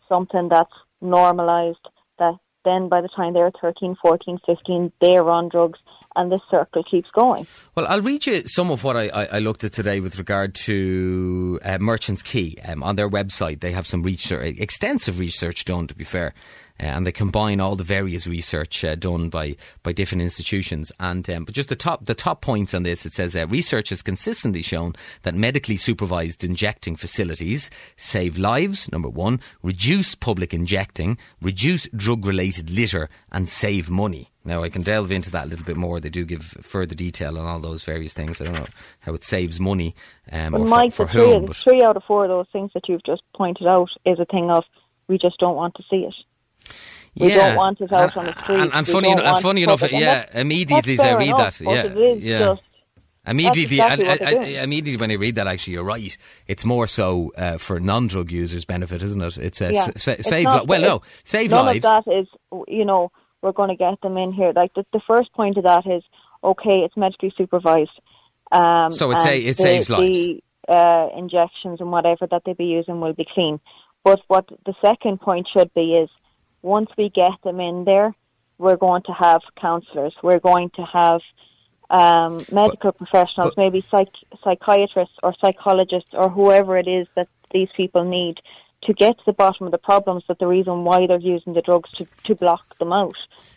something 0.09 0.49
that's 0.49 0.73
normalized. 1.00 1.89
That 2.19 2.35
then 2.65 2.89
by 2.89 3.00
the 3.00 3.09
time 3.09 3.32
they're 3.32 3.50
13, 3.61 3.97
14, 4.00 4.39
15, 4.47 4.93
they're 5.00 5.29
on 5.29 5.49
drugs, 5.49 5.79
and 6.17 6.33
this 6.33 6.41
circle 6.51 6.83
keeps 6.83 7.11
going. 7.11 7.47
Well, 7.75 7.87
I'll 7.89 8.03
read 8.03 8.27
you 8.27 8.43
some 8.47 8.71
of 8.71 8.85
what 8.85 8.97
I, 8.97 9.09
I, 9.09 9.25
I 9.33 9.39
looked 9.39 9.65
at 9.65 9.73
today 9.73 10.01
with 10.01 10.19
regard 10.19 10.55
to 10.67 11.61
uh, 11.63 11.79
Merchants 11.79 12.23
Quay. 12.23 12.57
Um, 12.65 12.83
on 12.83 12.97
their 12.97 13.09
website, 13.09 13.61
they 13.61 13.73
have 13.73 13.87
some 13.87 14.03
research, 14.03 14.57
extensive 14.59 15.19
research 15.19 15.65
done, 15.65 15.87
to 15.87 15.95
be 15.95 16.05
fair. 16.05 16.35
Uh, 16.79 16.87
and 16.87 17.07
they 17.07 17.13
combine 17.13 17.59
all 17.59 17.75
the 17.75 17.85
various 17.85 18.27
research 18.27 18.85
uh, 18.85 18.95
done 18.95 19.31
by, 19.31 19.57
by 19.83 19.93
different 19.93 20.23
institutions. 20.23 20.93
And 21.01 21.29
um, 21.31 21.45
but 21.45 21.55
just 21.55 21.71
the 21.71 21.77
top 21.77 22.05
the 22.05 22.15
top 22.15 22.43
points 22.43 22.75
on 22.75 22.83
this, 22.83 23.07
it 23.07 23.15
says 23.15 23.35
uh, 23.35 23.47
research 23.47 23.89
has 23.89 24.03
consistently 24.03 24.63
shown 24.63 24.95
that 25.23 25.35
medically 25.35 25.77
supervised 25.77 26.45
injecting 26.45 26.97
facilities 26.97 27.71
save 27.97 28.37
lives. 28.37 28.91
Number 28.93 29.09
one, 29.09 29.41
reduce 29.63 30.15
public 30.15 30.53
injecting, 30.53 31.17
reduce 31.41 31.89
drug 31.89 32.27
related 32.27 32.69
litter, 32.69 33.09
and 33.33 33.49
save 33.49 33.89
money. 33.89 34.31
Now 34.46 34.62
I 34.62 34.69
can 34.69 34.82
delve 34.82 35.10
into 35.10 35.31
that 35.32 35.46
a 35.46 35.48
little 35.48 35.64
bit 35.66 35.76
more. 35.76 36.00
They 36.00 36.08
do 36.08 36.25
give 36.25 36.43
further 36.44 36.94
detail 36.94 37.37
on 37.38 37.44
all 37.46 37.58
those 37.60 37.82
various 37.84 38.12
things. 38.14 38.40
I 38.40 38.44
don't 38.44 38.58
know 38.58 38.66
how 39.00 39.12
it 39.14 39.25
saves 39.25 39.58
money 39.60 39.94
um, 40.32 40.69
Mike, 40.69 40.93
for, 40.93 41.06
for 41.06 41.12
three, 41.12 41.32
whom. 41.32 41.46
three 41.52 41.82
out 41.82 41.96
of 41.96 42.04
four 42.04 42.25
of 42.25 42.31
those 42.31 42.46
things 42.52 42.70
that 42.75 42.88
you've 42.88 43.04
just 43.04 43.22
pointed 43.34 43.66
out 43.66 43.88
is 44.04 44.19
a 44.20 44.25
thing 44.25 44.50
of 44.50 44.64
we 45.08 45.19
just 45.19 45.38
don't 45.38 45.56
want 45.56 45.75
to 45.75 45.82
see 45.90 46.06
it. 46.08 46.14
We 47.19 47.28
don't 47.31 47.56
want 47.56 47.81
it 47.81 47.93
out 47.93 48.17
on 48.17 48.26
the 48.26 48.43
street. 48.43 48.60
And, 48.60 48.74
and 48.74 48.86
funny, 48.86 49.10
enough, 49.10 49.24
and 49.36 49.43
funny 49.43 49.62
enough. 49.62 49.91
Yeah, 49.91 50.26
immediately 50.38 50.98
I 51.00 51.15
read 51.17 51.29
enough, 51.29 51.58
that, 51.58 51.65
yeah, 51.65 51.82
it 51.84 51.96
is 51.98 52.22
yeah. 52.22 52.38
just 52.41 52.62
Immediately, 53.29 53.79
exactly 53.81 54.05
and, 54.06 54.20
and- 54.20 54.41
doing. 54.44 54.55
immediately 54.55 55.00
when 55.00 55.10
I 55.10 55.15
read 55.15 55.34
that, 55.34 55.48
actually, 55.48 55.72
you're 55.72 55.82
right. 55.82 56.17
It's 56.46 56.65
more 56.65 56.86
so 56.86 57.32
uh, 57.36 57.58
for 57.58 57.81
non-drug 57.81 58.31
users' 58.31 58.65
benefit, 58.65 59.03
isn't 59.03 59.20
it? 59.20 59.38
It's 59.38 59.60
uh, 59.60 59.70
Yeah. 59.72 59.81
s- 59.96 60.03
sa- 60.05 60.12
It's 60.12 60.29
save. 60.29 60.44
not- 60.44 60.62
Li- 60.62 60.67
well, 60.69 60.81
no, 60.82 61.03
save 61.24 61.50
none 61.50 61.67
lives. 61.67 61.84
of 61.84 62.05
that 62.05 62.12
is, 62.12 62.29
you 62.69 62.84
know, 62.84 63.10
we're 63.43 63.52
going 63.52 63.69
to 63.69 63.76
get 63.76 64.00
them 64.00 64.16
in 64.16 64.32
here. 64.32 64.52
Like 64.55 64.72
the, 64.74 64.84
the 64.93 65.00
first 65.06 65.32
point 65.32 65.56
of 65.56 65.64
that 65.64 65.86
is, 65.86 66.02
okay, 66.43 66.81
it's 66.84 66.96
medically 66.96 67.32
supervised. 67.36 67.90
Um, 68.52 68.93
So 68.93 69.10
it 69.10 69.19
it 69.48 69.56
the, 69.56 69.62
saves 69.62 69.88
the, 69.88 70.43
uh, 70.69 71.08
injections 71.16 71.81
and 71.81 71.90
whatever 71.90 72.26
that 72.26 72.43
they 72.44 72.52
be 72.55 72.66
using 72.66 73.00
will 73.00 73.12
be 73.12 73.26
clean. 73.32 73.60
But 74.05 74.20
what 74.28 74.46
the 74.64 74.74
second 74.81 75.20
point 75.20 75.48
should 75.52 75.72
be 75.74 75.94
is, 75.96 76.08
once 76.62 76.90
we 76.96 77.10
get 77.10 77.32
them 77.44 77.60
in 77.60 77.84
there, 77.84 78.14
we're 78.58 78.76
going 78.76 79.02
to 79.02 79.12
have 79.12 79.43
counsellors. 79.60 80.14
We're 80.22 80.40
going 80.40 80.70
to 80.70 80.82
have 80.82 81.20
um, 81.90 82.44
medical 82.50 82.93
professionals, 82.93 83.52
but- 83.55 83.58
maybe 83.58 83.84
psych- 83.90 84.24
psychiatrists 84.43 85.16
or 85.22 85.34
psychologists 85.40 86.10
or 86.12 86.28
whoever 86.28 86.76
it 86.76 86.88
is 86.88 87.06
that 87.16 87.28
these 87.52 87.69
people 87.76 88.05
need 88.05 88.40
to 88.83 88.93
get 88.93 89.19
to 89.19 89.23
the 89.27 89.33
bottom 89.33 89.67
of 89.67 89.73
the 89.73 89.79
problems 89.79 90.25
that 90.29 90.39
the 90.39 90.47
reason 90.47 90.85
why 90.85 91.06
they're 91.06 91.19
using 91.19 91.55
the 91.55 91.63
drugs 91.63 91.91
to, 91.93 92.06
to 92.25 92.35
block 92.35 92.77
them 92.79 92.93
out. 92.93 93.17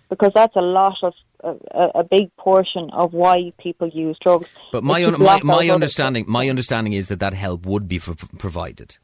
Because 0.10 0.32
that's 0.34 0.56
a 0.56 0.62
lot 0.62 0.98
of, 1.04 1.14
a, 1.44 2.00
a 2.00 2.04
big 2.04 2.36
portion 2.38 2.90
of 2.92 3.14
why 3.14 3.54
people 3.60 3.88
use 3.90 4.18
drugs. 4.22 4.48
But 4.72 4.84
my 4.84 5.04
un- 5.06 5.22
my, 5.22 5.40
my 5.44 5.70
understanding 5.70 6.26
my 6.28 6.50
understanding 6.50 6.94
is 6.94 7.10
that 7.10 7.20
that 7.20 7.34
help 7.34 7.66
would 7.66 7.88
be 7.88 7.98
f- 7.98 8.30
provided. 8.40 8.98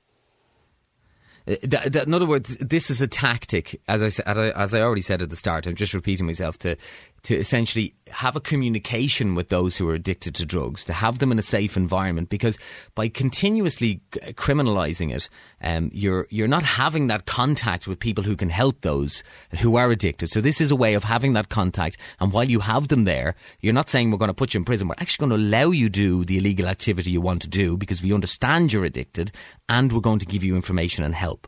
Uh, 1.48 1.56
that- 1.62 1.94
that- 1.94 2.08
in 2.08 2.14
other 2.16 2.26
words, 2.26 2.58
this 2.60 2.90
is 2.90 3.02
a 3.02 3.08
tactic, 3.08 3.80
as 3.88 4.02
I, 4.02 4.06
as 4.28 4.38
I 4.38 4.50
as 4.50 4.74
I 4.74 4.82
already 4.82 5.02
said 5.04 5.22
at 5.22 5.30
the 5.30 5.36
start. 5.36 5.68
I'm 5.68 5.76
just 5.76 5.94
repeating 5.94 6.26
myself 6.26 6.58
to 6.60 6.76
to 7.26 7.36
essentially 7.36 7.94
have 8.10 8.36
a 8.36 8.40
communication 8.40 9.34
with 9.34 9.50
those 9.50 9.78
who 9.78 9.90
are 9.90 9.96
addicted 9.96 10.36
to 10.36 10.46
drugs, 10.46 10.86
to 10.86 10.94
have 10.94 11.18
them 11.20 11.32
in 11.32 11.40
a 11.40 11.42
safe 11.42 11.76
environment. 11.76 12.30
Because 12.30 12.58
by 12.94 13.08
continuously 13.08 14.00
criminalising 14.12 15.14
it, 15.14 15.28
um, 15.62 15.90
you're 15.92 16.28
you're 16.30 16.48
not 16.48 16.64
having 16.64 17.08
that 17.08 17.26
contact 17.26 17.88
with 17.88 18.00
people 18.00 18.24
who 18.24 18.36
can 18.36 18.50
help 18.50 18.82
those 18.82 19.24
who 19.60 19.76
are 19.76 19.90
addicted. 19.90 20.30
So 20.30 20.40
this 20.40 20.62
is 20.62 20.70
a 20.70 20.76
way 20.76 20.94
of 20.94 21.04
having 21.04 21.34
that 21.34 21.50
contact. 21.50 21.98
And 22.20 22.32
while 22.32 22.50
you 22.50 22.60
have 22.60 22.90
them 22.90 23.06
there, 23.06 23.36
you're 23.60 23.74
not 23.74 23.90
saying 23.90 24.12
we're 24.12 24.18
going 24.18 24.30
to 24.30 24.34
put 24.34 24.54
you 24.54 24.60
in 24.60 24.66
prison. 24.66 24.88
We're 24.88 24.96
actually 25.00 25.28
going 25.28 25.42
to 25.42 25.48
allow 25.48 25.72
you 25.72 25.90
do 25.90 26.26
the 26.26 26.38
illegal 26.38 26.68
activity 26.68 27.10
you 27.10 27.22
want 27.22 27.42
to 27.42 27.48
do 27.48 27.76
because 27.76 28.04
we 28.04 28.14
understand 28.14 28.72
you're 28.72 28.86
addicted, 28.86 29.32
and 29.68 29.92
we're 29.92 30.00
going 30.00 30.20
to 30.20 30.26
give 30.28 30.44
you 30.44 30.56
information 30.56 31.04
and 31.04 31.16
help. 31.16 31.48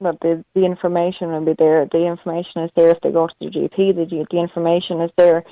But 0.00 0.20
the 0.20 0.44
the 0.54 0.64
information 0.64 1.28
will 1.28 1.44
be 1.44 1.54
there. 1.58 1.86
The 1.90 2.06
information 2.06 2.62
is 2.62 2.70
there 2.74 2.90
if 2.90 3.00
they 3.02 3.12
go 3.12 3.26
to 3.26 3.34
the 3.40 3.46
GP. 3.46 3.94
The 3.94 4.26
the 4.30 4.40
information 4.40 5.00
is 5.02 5.10
there 5.16 5.44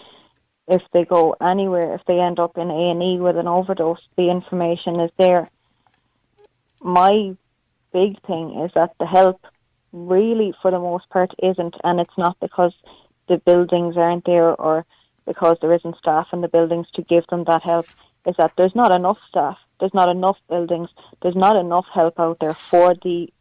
if 0.67 0.83
they 0.93 1.05
go 1.05 1.35
anywhere. 1.41 1.95
If 1.95 2.03
they 2.07 2.21
end 2.21 2.39
up 2.39 2.57
in 2.57 2.71
A 2.71 2.91
and 2.91 3.03
E 3.03 3.19
with 3.19 3.37
an 3.37 3.49
overdose, 3.49 4.01
the 4.17 4.31
information 4.31 5.01
is 5.01 5.11
there. 5.19 5.51
My 6.81 7.37
big 7.93 8.21
thing 8.23 8.61
is 8.65 8.71
that 8.75 8.95
the 8.99 9.07
help 9.07 9.45
really, 9.93 10.55
for 10.61 10.71
the 10.71 10.79
most 10.79 11.09
part, 11.11 11.33
isn't, 11.43 11.75
and 11.83 12.01
it's 12.01 12.19
not 12.19 12.37
because 12.41 12.75
the 13.29 13.39
buildings 13.39 13.97
aren't 13.97 14.25
there 14.25 14.55
or 14.55 14.85
because 15.27 15.57
there 15.61 15.75
isn't 15.75 15.97
staff 15.97 16.29
in 16.33 16.41
the 16.41 16.49
buildings 16.49 16.87
to 16.95 17.03
give 17.03 17.27
them 17.29 17.45
that 17.45 17.63
help. 17.63 17.87
Is 18.27 18.37
that 18.37 18.53
there's 18.57 18.75
not 18.75 18.93
enough 18.93 19.19
staff, 19.29 19.59
there's 19.81 19.95
not 19.95 20.09
enough 20.09 20.37
buildings, 20.49 20.91
there's 21.23 21.37
not 21.37 21.57
enough 21.57 21.87
help 21.93 22.19
out 22.21 22.39
there 22.41 22.55
for 22.55 22.95
the 23.03 23.33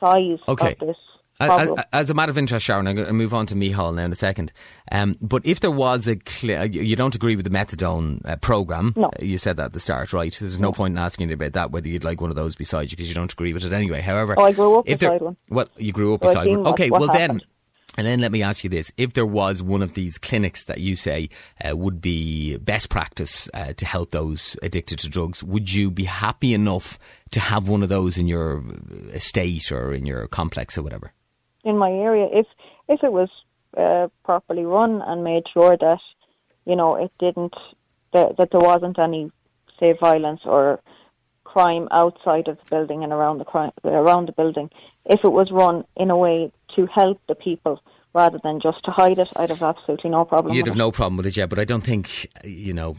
size 0.00 0.38
Okay. 0.48 0.72
of 0.80 0.86
this 0.88 0.96
As, 1.40 1.46
problem. 1.48 1.84
as 1.92 2.10
a 2.10 2.14
matter 2.14 2.30
of 2.30 2.38
interest, 2.38 2.66
Sharon, 2.66 2.86
I'm 2.88 2.96
going 2.96 3.06
to 3.06 3.12
move 3.12 3.32
on 3.32 3.46
to 3.46 3.54
Mihal 3.54 3.94
now 3.94 4.02
in 4.04 4.12
a 4.12 4.16
second. 4.16 4.52
Um, 4.90 5.16
but 5.20 5.46
if 5.46 5.60
there 5.60 5.70
was 5.70 6.08
a, 6.08 6.16
cl- 6.26 6.60
uh, 6.62 6.64
you 6.64 6.96
don't 6.96 7.14
agree 7.14 7.36
with 7.36 7.44
the 7.44 7.50
methadone 7.50 8.20
uh, 8.28 8.36
program, 8.36 8.92
No. 8.96 9.06
uh, 9.06 9.10
you 9.20 9.38
said 9.38 9.56
that 9.58 9.66
at 9.66 9.72
the 9.72 9.80
start, 9.80 10.12
right? 10.12 10.36
There's 10.38 10.58
no 10.58 10.72
point 10.72 10.92
in 10.94 10.98
asking 10.98 11.28
you 11.28 11.34
about 11.34 11.52
that 11.52 11.70
whether 11.70 11.88
you'd 11.88 12.02
like 12.04 12.20
one 12.20 12.30
of 12.30 12.36
those 12.36 12.56
beside 12.56 12.90
you 12.90 12.96
because 12.96 13.08
you 13.08 13.14
don't 13.14 13.32
agree 13.32 13.52
with 13.52 13.64
it 13.64 13.72
anyway. 13.72 14.00
However, 14.00 14.34
Oh, 14.36 14.44
I 14.46 14.52
grew 14.52 14.78
up 14.78 14.88
if 14.88 14.98
there- 14.98 15.10
beside 15.10 15.22
one. 15.22 15.36
Well, 15.48 15.68
you 15.76 15.92
grew 15.92 16.14
up 16.14 16.22
So 16.24 16.28
beside 16.28 16.48
one. 16.48 16.66
Okay, 16.68 16.90
what 16.90 17.02
well 17.02 17.10
happened. 17.12 17.40
then. 17.40 17.48
And 17.98 18.06
then 18.06 18.20
let 18.20 18.32
me 18.32 18.42
ask 18.42 18.64
you 18.64 18.70
this: 18.70 18.90
If 18.96 19.12
there 19.12 19.26
was 19.26 19.62
one 19.62 19.82
of 19.82 19.92
these 19.92 20.16
clinics 20.16 20.64
that 20.64 20.80
you 20.80 20.96
say 20.96 21.28
uh, 21.62 21.76
would 21.76 22.00
be 22.00 22.56
best 22.56 22.88
practice 22.88 23.50
uh, 23.52 23.74
to 23.74 23.84
help 23.84 24.12
those 24.12 24.56
addicted 24.62 25.00
to 25.00 25.10
drugs, 25.10 25.44
would 25.44 25.70
you 25.70 25.90
be 25.90 26.04
happy 26.04 26.54
enough 26.54 26.98
to 27.32 27.40
have 27.40 27.68
one 27.68 27.82
of 27.82 27.90
those 27.90 28.16
in 28.16 28.26
your 28.26 28.64
estate 29.12 29.70
or 29.70 29.92
in 29.92 30.06
your 30.06 30.26
complex 30.28 30.78
or 30.78 30.82
whatever? 30.82 31.12
in 31.64 31.76
my 31.76 31.90
area, 31.90 32.28
if 32.32 32.46
if 32.88 33.02
it 33.02 33.12
was 33.12 33.28
uh, 33.76 34.08
properly 34.24 34.64
run 34.64 35.02
and 35.02 35.22
made 35.22 35.44
sure 35.52 35.76
that 35.76 36.00
you 36.64 36.76
know 36.76 36.96
it 36.96 37.12
didn't 37.18 37.54
that, 38.12 38.36
that 38.38 38.50
there 38.50 38.60
wasn't 38.60 38.98
any 38.98 39.30
say 39.78 39.92
violence 40.00 40.40
or 40.44 40.80
crime 41.44 41.88
outside 41.90 42.48
of 42.48 42.58
the 42.58 42.70
building 42.70 43.02
and 43.02 43.12
around 43.12 43.38
the 43.38 43.72
around 43.84 44.26
the 44.26 44.32
building, 44.32 44.70
if 45.04 45.20
it 45.24 45.32
was 45.32 45.50
run 45.50 45.84
in 45.96 46.10
a 46.10 46.16
way 46.16 46.50
to 46.76 46.86
help 46.86 47.20
the 47.28 47.34
people 47.34 47.80
rather 48.14 48.40
than 48.42 48.58
just 48.58 48.82
to 48.84 48.90
hide 48.90 49.18
it, 49.18 49.28
I'd 49.36 49.50
have 49.50 49.62
absolutely 49.62 50.10
no 50.10 50.24
problem. 50.24 50.54
You'd 50.54 50.62
with 50.62 50.68
have 50.68 50.76
it. 50.76 50.78
no 50.78 50.90
problem 50.90 51.18
with 51.18 51.26
it, 51.26 51.36
yeah, 51.36 51.46
but 51.46 51.58
I 51.58 51.64
don't 51.64 51.82
think 51.84 52.26
you 52.42 52.72
know, 52.72 52.96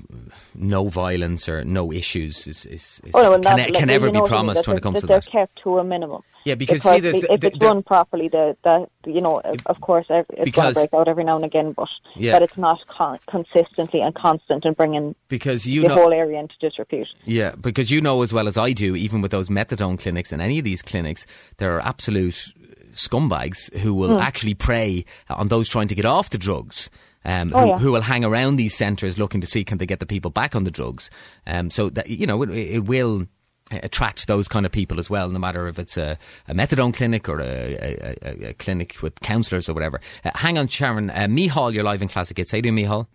no 0.55 0.87
violence 0.87 1.49
or 1.49 1.63
no 1.65 1.91
issues 1.91 2.45
is, 2.47 2.65
is, 2.67 3.01
is 3.03 3.11
Oh, 3.15 3.23
no, 3.23 3.29
well, 3.31 3.39
can, 3.39 3.57
not- 3.57 3.65
can 3.65 3.73
like, 3.73 3.85
never 3.87 4.07
be 4.07 4.13
know 4.13 4.21
what 4.21 4.31
I 4.31 4.35
mean, 4.35 4.37
promised 4.45 4.61
that 4.61 4.67
when 4.67 4.77
it 4.77 4.83
comes 4.83 5.01
to 5.01 5.07
they're 5.07 5.19
kept 5.21 5.61
to 5.63 5.79
a 5.79 5.83
minimum. 5.83 6.21
Yeah, 6.45 6.55
because 6.55 6.83
see, 6.83 6.99
there's 7.01 7.17
if 7.23 7.41
the- 7.41 7.47
it's 7.47 7.57
the- 7.57 7.65
run 7.65 7.83
properly, 7.83 8.29
that 8.29 8.57
that 8.63 8.89
you 9.05 9.19
know, 9.19 9.41
of 9.65 9.81
course, 9.81 10.05
it's 10.09 10.51
going 10.55 10.67
to 10.69 10.73
break 10.73 10.93
out 10.93 11.07
every 11.07 11.23
now 11.23 11.35
and 11.35 11.43
again, 11.43 11.73
but 11.73 11.89
Yeah. 12.15 12.33
that 12.33 12.43
it's 12.43 12.57
not 12.57 12.79
con- 12.87 13.19
consistently 13.27 14.01
and 14.01 14.13
constant 14.15 14.63
and 14.63 14.77
bringing 14.77 15.15
Because 15.27 15.65
you 15.67 15.81
the 15.81 15.87
know, 15.89 15.95
whole 15.95 16.13
area 16.13 16.39
into 16.39 16.53
disrepute. 16.61 17.07
Yeah, 17.25 17.55
because 17.59 17.89
you 17.91 17.99
know 17.99 18.21
as 18.21 18.31
well 18.31 18.47
as 18.47 18.57
I 18.57 18.71
do, 18.73 18.95
even 18.95 19.21
with 19.21 19.31
those 19.31 19.49
methadone 19.49 19.99
clinics 19.99 20.31
and 20.31 20.41
any 20.41 20.59
of 20.59 20.65
these 20.65 20.81
clinics, 20.83 21.25
there 21.57 21.75
are 21.75 21.81
absolute 21.81 22.53
scumbags 22.93 23.73
who 23.79 23.93
will 23.93 24.15
Hmm. 24.17 24.21
actually 24.23 24.53
prey 24.53 25.05
on 25.29 25.47
those 25.47 25.67
trying 25.69 25.87
to 25.89 25.95
get 25.95 26.05
off 26.05 26.29
the 26.29 26.37
drugs. 26.37 26.89
Um, 27.25 27.51
Oh, 27.53 27.59
who, 27.61 27.67
yeah. 27.67 27.77
who 27.79 27.91
will 27.91 28.01
hang 28.01 28.23
around 28.23 28.55
these 28.55 28.73
centres 28.75 29.17
looking 29.17 29.41
to 29.41 29.47
see 29.47 29.63
can 29.65 29.77
they 29.77 29.85
get 29.85 29.99
the 29.99 30.05
people 30.05 30.31
back 30.31 30.55
on 30.55 30.63
the 30.63 30.71
drugs. 30.71 31.09
Um, 31.45 31.69
so 31.69 31.89
that 31.89 32.09
you 32.09 32.25
know 32.25 32.41
it, 32.43 32.49
it 32.49 32.85
will 32.85 33.27
attract 33.71 34.25
those 34.27 34.47
kind 34.47 34.65
of 34.65 34.71
people 34.71 34.97
as 34.99 35.09
well, 35.11 35.29
no 35.29 35.37
matter 35.37 35.67
if 35.67 35.77
it's 35.77 35.95
a, 35.97 36.17
a 36.47 36.53
methadone 36.55 36.93
clinic 36.93 37.27
or 37.29 37.39
a, 37.39 37.45
a, 37.45 38.15
a, 38.23 38.49
a 38.49 38.53
clinic 38.53 38.95
with 39.03 39.19
counsellors 39.19 39.69
or 39.69 39.73
whatever. 39.73 39.99
Uh, 40.25 40.31
hang 40.33 40.57
on, 40.57 40.67
Sharon. 40.67 41.09
Uh, 41.11 41.27
Mihal, 41.29 41.71
you're 41.73 41.83
live 41.83 42.01
in 42.01 42.07
Classic 42.07 42.35
Hits. 42.37 42.51
How 42.51 42.55
you 42.55 42.61
doing, 42.63 42.75
Mihal? 42.75 43.05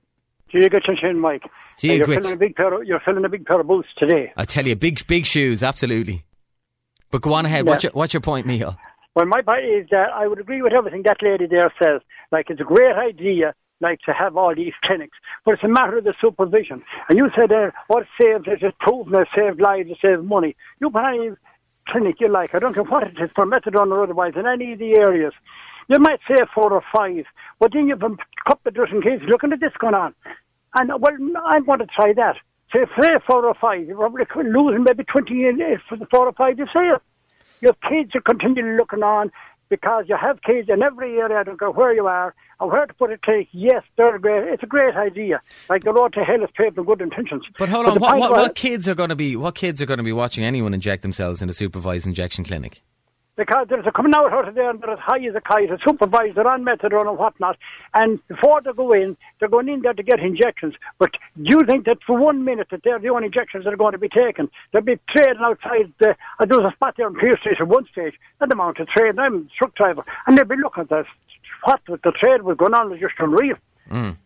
Gee, 0.52 0.68
good 0.68 0.84
chin, 0.84 1.18
Mike. 1.18 1.42
Gee, 1.80 1.90
Uh, 1.90 1.94
you're 1.94 2.04
grits. 2.06 2.26
filling 2.26 2.36
a 2.36 2.38
big 2.38 2.54
pair. 2.54 2.72
Of, 2.72 2.86
you're 2.86 3.00
filling 3.00 3.24
a 3.24 3.28
big 3.28 3.44
pair 3.46 3.58
of 3.58 3.66
boots 3.66 3.88
today. 3.96 4.32
I 4.36 4.44
tell 4.44 4.64
you, 4.66 4.76
big 4.76 5.04
big 5.08 5.26
shoes, 5.26 5.62
absolutely. 5.62 6.24
But 7.10 7.22
go 7.22 7.32
on 7.32 7.46
ahead. 7.46 7.66
What's 7.66 7.82
your 7.82 7.92
what's 7.92 8.12
your 8.14 8.20
point, 8.20 8.46
Mihal? 8.46 8.76
Well, 9.14 9.26
my 9.26 9.42
point 9.42 9.64
is 9.64 9.86
that 9.90 10.10
I 10.12 10.26
would 10.26 10.40
agree 10.40 10.60
with 10.60 10.72
everything 10.72 11.02
that 11.04 11.22
lady 11.22 11.46
there 11.46 11.72
says. 11.80 12.00
Like, 12.32 12.50
it's 12.50 12.60
a 12.60 12.64
great 12.64 12.96
idea, 12.96 13.54
like, 13.80 14.00
to 14.00 14.12
have 14.12 14.36
all 14.36 14.54
these 14.54 14.72
clinics, 14.82 15.16
but 15.44 15.54
it's 15.54 15.62
a 15.62 15.68
matter 15.68 15.98
of 15.98 16.04
the 16.04 16.14
supervision. 16.20 16.82
And 17.08 17.16
you 17.16 17.30
said 17.36 17.50
there, 17.50 17.72
what 17.86 18.06
saves 18.20 18.44
it 18.48 18.64
is 18.64 18.72
proven 18.80 19.14
it 19.14 19.28
saves 19.34 19.60
lives, 19.60 19.90
it 19.90 19.98
saves 20.04 20.22
money. 20.22 20.56
You 20.80 20.90
put 20.90 21.04
any 21.04 21.30
clinic 21.86 22.16
you 22.18 22.28
like, 22.28 22.56
I 22.56 22.58
don't 22.58 22.74
care 22.74 22.82
what 22.82 23.04
it 23.04 23.16
is, 23.20 23.30
for 23.36 23.46
methadone 23.46 23.92
or 23.92 24.02
otherwise, 24.02 24.32
in 24.34 24.48
any 24.48 24.72
of 24.72 24.80
the 24.80 24.96
areas. 24.96 25.32
You 25.88 26.00
might 26.00 26.20
say 26.26 26.38
four 26.52 26.72
or 26.72 26.82
five, 26.92 27.24
but 27.60 27.72
then 27.72 27.86
you've 27.86 28.02
a 28.02 28.16
couple 28.46 28.68
of 28.68 28.74
dozen 28.74 29.00
kids 29.00 29.22
looking 29.28 29.52
at 29.52 29.60
this 29.60 29.76
going 29.78 29.94
on. 29.94 30.14
And, 30.74 30.90
well, 31.00 31.12
I'm 31.46 31.64
going 31.64 31.78
to 31.78 31.86
try 31.86 32.14
that. 32.14 32.36
Say, 32.74 32.84
say 33.00 33.10
four 33.28 33.46
or 33.46 33.54
five, 33.54 33.86
you're 33.86 33.96
probably 33.96 34.50
losing 34.50 34.82
maybe 34.82 35.04
20 35.04 35.44
in, 35.46 35.80
for 35.88 35.96
the 35.96 36.06
four 36.06 36.26
or 36.26 36.32
five 36.32 36.58
you 36.58 36.66
save. 36.72 36.98
Your 37.64 37.72
kids 37.88 38.14
are 38.14 38.20
continually 38.20 38.76
looking 38.76 39.02
on 39.02 39.32
because 39.70 40.04
you 40.06 40.18
have 40.20 40.42
kids 40.42 40.68
in 40.68 40.82
every 40.82 41.16
area, 41.18 41.38
I 41.38 41.44
don't 41.44 41.58
care 41.58 41.70
where 41.70 41.94
you 41.94 42.06
are, 42.06 42.34
and 42.60 42.70
where 42.70 42.84
to 42.84 42.92
put 42.92 43.10
a 43.10 43.16
clinic. 43.16 43.48
Yes, 43.52 43.82
they're 43.96 44.18
great. 44.18 44.52
It's 44.52 44.62
a 44.62 44.66
great 44.66 44.94
idea. 44.94 45.40
Like 45.70 45.82
the 45.82 45.94
road 45.94 46.12
to 46.12 46.24
hell 46.24 46.42
is 46.42 46.50
paved 46.54 46.76
with 46.76 46.86
good 46.86 47.00
intentions. 47.00 47.46
But 47.58 47.70
hold 47.70 47.86
on, 47.86 47.98
what, 48.00 48.18
what, 48.18 48.32
what 48.32 48.54
kids 48.54 48.86
are 48.86 48.94
going 48.94 49.08
to 49.08 49.16
be 49.16 49.34
what 49.34 49.54
kids 49.54 49.80
are 49.80 49.86
going 49.86 49.96
to 49.96 50.04
be 50.04 50.12
watching 50.12 50.44
anyone 50.44 50.74
inject 50.74 51.00
themselves 51.00 51.40
in 51.40 51.48
a 51.48 51.54
supervised 51.54 52.06
injection 52.06 52.44
clinic? 52.44 52.82
Because 53.36 53.66
there's 53.68 53.86
a 53.86 53.90
coming 53.90 54.14
out 54.14 54.32
out 54.32 54.46
of 54.46 54.54
there 54.54 54.70
and 54.70 54.80
they're 54.80 54.90
as 54.90 54.98
high 55.00 55.24
as 55.24 55.34
a 55.34 55.40
kite, 55.40 55.70
a 55.70 55.78
supervisor 55.84 56.46
on 56.46 56.64
methadone 56.64 57.08
and 57.08 57.18
whatnot. 57.18 57.58
And 57.92 58.24
before 58.28 58.60
they 58.60 58.72
go 58.72 58.92
in, 58.92 59.16
they're 59.38 59.48
going 59.48 59.68
in 59.68 59.82
there 59.82 59.92
to 59.92 60.02
get 60.04 60.20
injections. 60.20 60.74
But 60.98 61.16
do 61.42 61.50
you 61.50 61.64
think 61.64 61.84
that 61.86 61.98
for 62.06 62.16
one 62.16 62.44
minute 62.44 62.68
that 62.70 62.82
they're 62.84 63.00
the 63.00 63.08
only 63.08 63.26
injections 63.26 63.64
that 63.64 63.72
are 63.72 63.76
going 63.76 63.92
to 63.92 63.98
be 63.98 64.08
taken? 64.08 64.48
They'll 64.72 64.82
be 64.82 65.00
trading 65.08 65.42
outside 65.42 65.92
the, 65.98 66.16
uh, 66.38 66.44
there 66.44 66.58
was 66.58 66.72
a 66.72 66.76
spot 66.76 66.94
there 66.96 67.08
in 67.08 67.14
Pearse 67.14 67.40
Street 67.40 67.60
at 67.60 67.66
one 67.66 67.86
stage, 67.90 68.14
and 68.40 68.50
the 68.50 68.54
amount 68.54 68.78
of 68.78 68.86
trade, 68.88 69.18
I'm 69.18 69.34
a 69.34 69.58
truck 69.58 69.74
driver, 69.74 70.04
and 70.26 70.38
they'll 70.38 70.44
be 70.44 70.56
looking 70.56 70.82
at 70.82 70.90
this. 70.90 71.06
What 71.64 71.80
with 71.88 72.02
the 72.02 72.12
trade 72.12 72.42
was 72.42 72.56
going 72.56 72.74
on 72.74 72.90
was 72.90 73.00
just 73.00 73.14
unreal. 73.18 73.56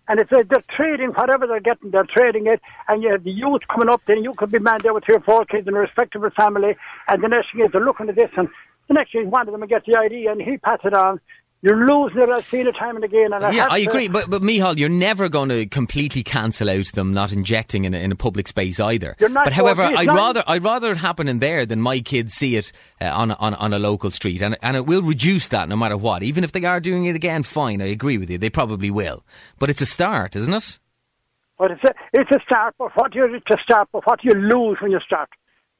And 0.09 0.21
it's 0.21 0.33
uh, 0.33 0.43
they're 0.49 0.63
trading 0.71 1.11
whatever 1.11 1.47
they're 1.47 1.61
getting, 1.61 1.91
they're 1.91 2.05
trading 2.05 2.47
it, 2.47 2.61
and 2.87 3.03
you 3.03 3.11
have 3.11 3.25
the 3.25 3.31
youth 3.31 3.63
coming 3.69 3.89
up. 3.89 4.03
Then 4.07 4.23
you 4.23 4.33
could 4.35 4.53
be 4.53 4.59
man 4.59 4.79
there 4.83 4.95
with 4.95 5.05
three 5.05 5.17
or 5.17 5.21
four 5.21 5.45
kids 5.45 5.67
in 5.67 5.75
a 5.75 5.81
respectable 5.81 6.31
family, 6.31 6.77
and 7.09 7.23
the 7.23 7.29
next 7.29 7.53
thing 7.53 7.65
is 7.65 7.73
they're 7.73 7.85
looking 7.85 8.09
at 8.09 8.15
this, 8.15 8.31
and 8.37 8.49
the 8.89 8.95
next 8.95 9.13
thing 9.13 9.31
one 9.31 9.47
of 9.47 9.53
them 9.53 9.61
will 9.61 9.69
get 9.69 9.85
the 9.87 9.97
idea, 9.97 10.33
and 10.33 10.41
he 10.43 10.57
passes 10.59 10.87
it 10.87 10.95
on. 10.95 11.21
You're 11.61 11.89
losing 11.89 12.21
it. 12.23 12.29
I've 12.29 12.47
seen 12.47 12.69
it 12.69 12.77
time 12.79 12.95
and 12.95 13.05
again. 13.05 13.33
And 13.33 13.45
I 13.45 13.51
yeah, 13.51 13.67
I 13.69 13.83
to- 13.83 13.91
agree, 13.91 14.07
but 14.07 14.31
but 14.31 14.43
Mihal, 14.43 14.79
you're 14.79 14.89
never 14.89 15.29
going 15.29 15.49
to 15.49 15.67
completely 15.67 16.23
cancel 16.23 16.71
out 16.71 16.87
them 16.95 17.13
not 17.13 17.33
injecting 17.33 17.85
in 17.85 17.95
a, 17.95 17.99
in 17.99 18.13
a 18.13 18.15
public 18.17 18.47
space 18.47 18.79
either. 18.79 19.17
You're 19.19 19.29
not 19.29 19.43
but 19.43 19.53
however, 19.53 19.83
to. 19.89 19.99
I'd 19.99 20.07
not- 20.07 20.17
rather 20.17 20.45
I'd 20.47 20.63
rather 20.63 20.93
it 20.93 20.99
happen 20.99 21.27
in 21.27 21.41
there 21.41 21.67
than 21.67 21.81
my 21.81 21.99
kids 21.99 22.35
see 22.35 22.55
it 22.55 22.71
uh, 23.01 23.07
on, 23.07 23.33
a- 23.33 23.37
on 23.41 23.55
on 23.55 23.73
a 23.75 23.79
local 23.81 24.13
street, 24.13 24.41
and 24.41 24.57
and 24.63 24.77
it 24.77 24.87
will 24.87 25.03
reduce 25.03 25.49
that 25.49 25.69
no 25.69 25.75
matter 25.75 25.97
what. 25.97 26.23
Even 26.23 26.45
if 26.45 26.53
they 26.53 26.65
are 26.65 26.79
doing 26.79 27.07
it 27.07 27.17
again, 27.17 27.43
fine. 27.43 27.83
I 27.83 27.87
agree 27.87 28.19
with 28.19 28.31
you. 28.31 28.39
They 28.39 28.51
probably 28.51 28.93
will, 28.93 29.25
but 29.59 29.69
it's 29.69 29.81
a 29.81 29.87
start, 29.87 30.37
isn't 30.37 30.55
it? 30.55 30.79
But 31.59 31.73
it's 31.73 31.83
a, 31.83 31.93
it's 32.13 32.31
a 32.31 32.39
start, 32.47 32.77
but 32.79 32.93
what 32.95 33.11
do 33.13 33.19
you 33.19 33.41
to 33.41 33.59
start, 33.61 33.89
but 33.93 34.07
what 34.07 34.21
do 34.23 34.29
you 34.29 34.35
lose 34.35 34.79
when 34.81 34.93
you 34.93 35.01
start? 35.01 35.29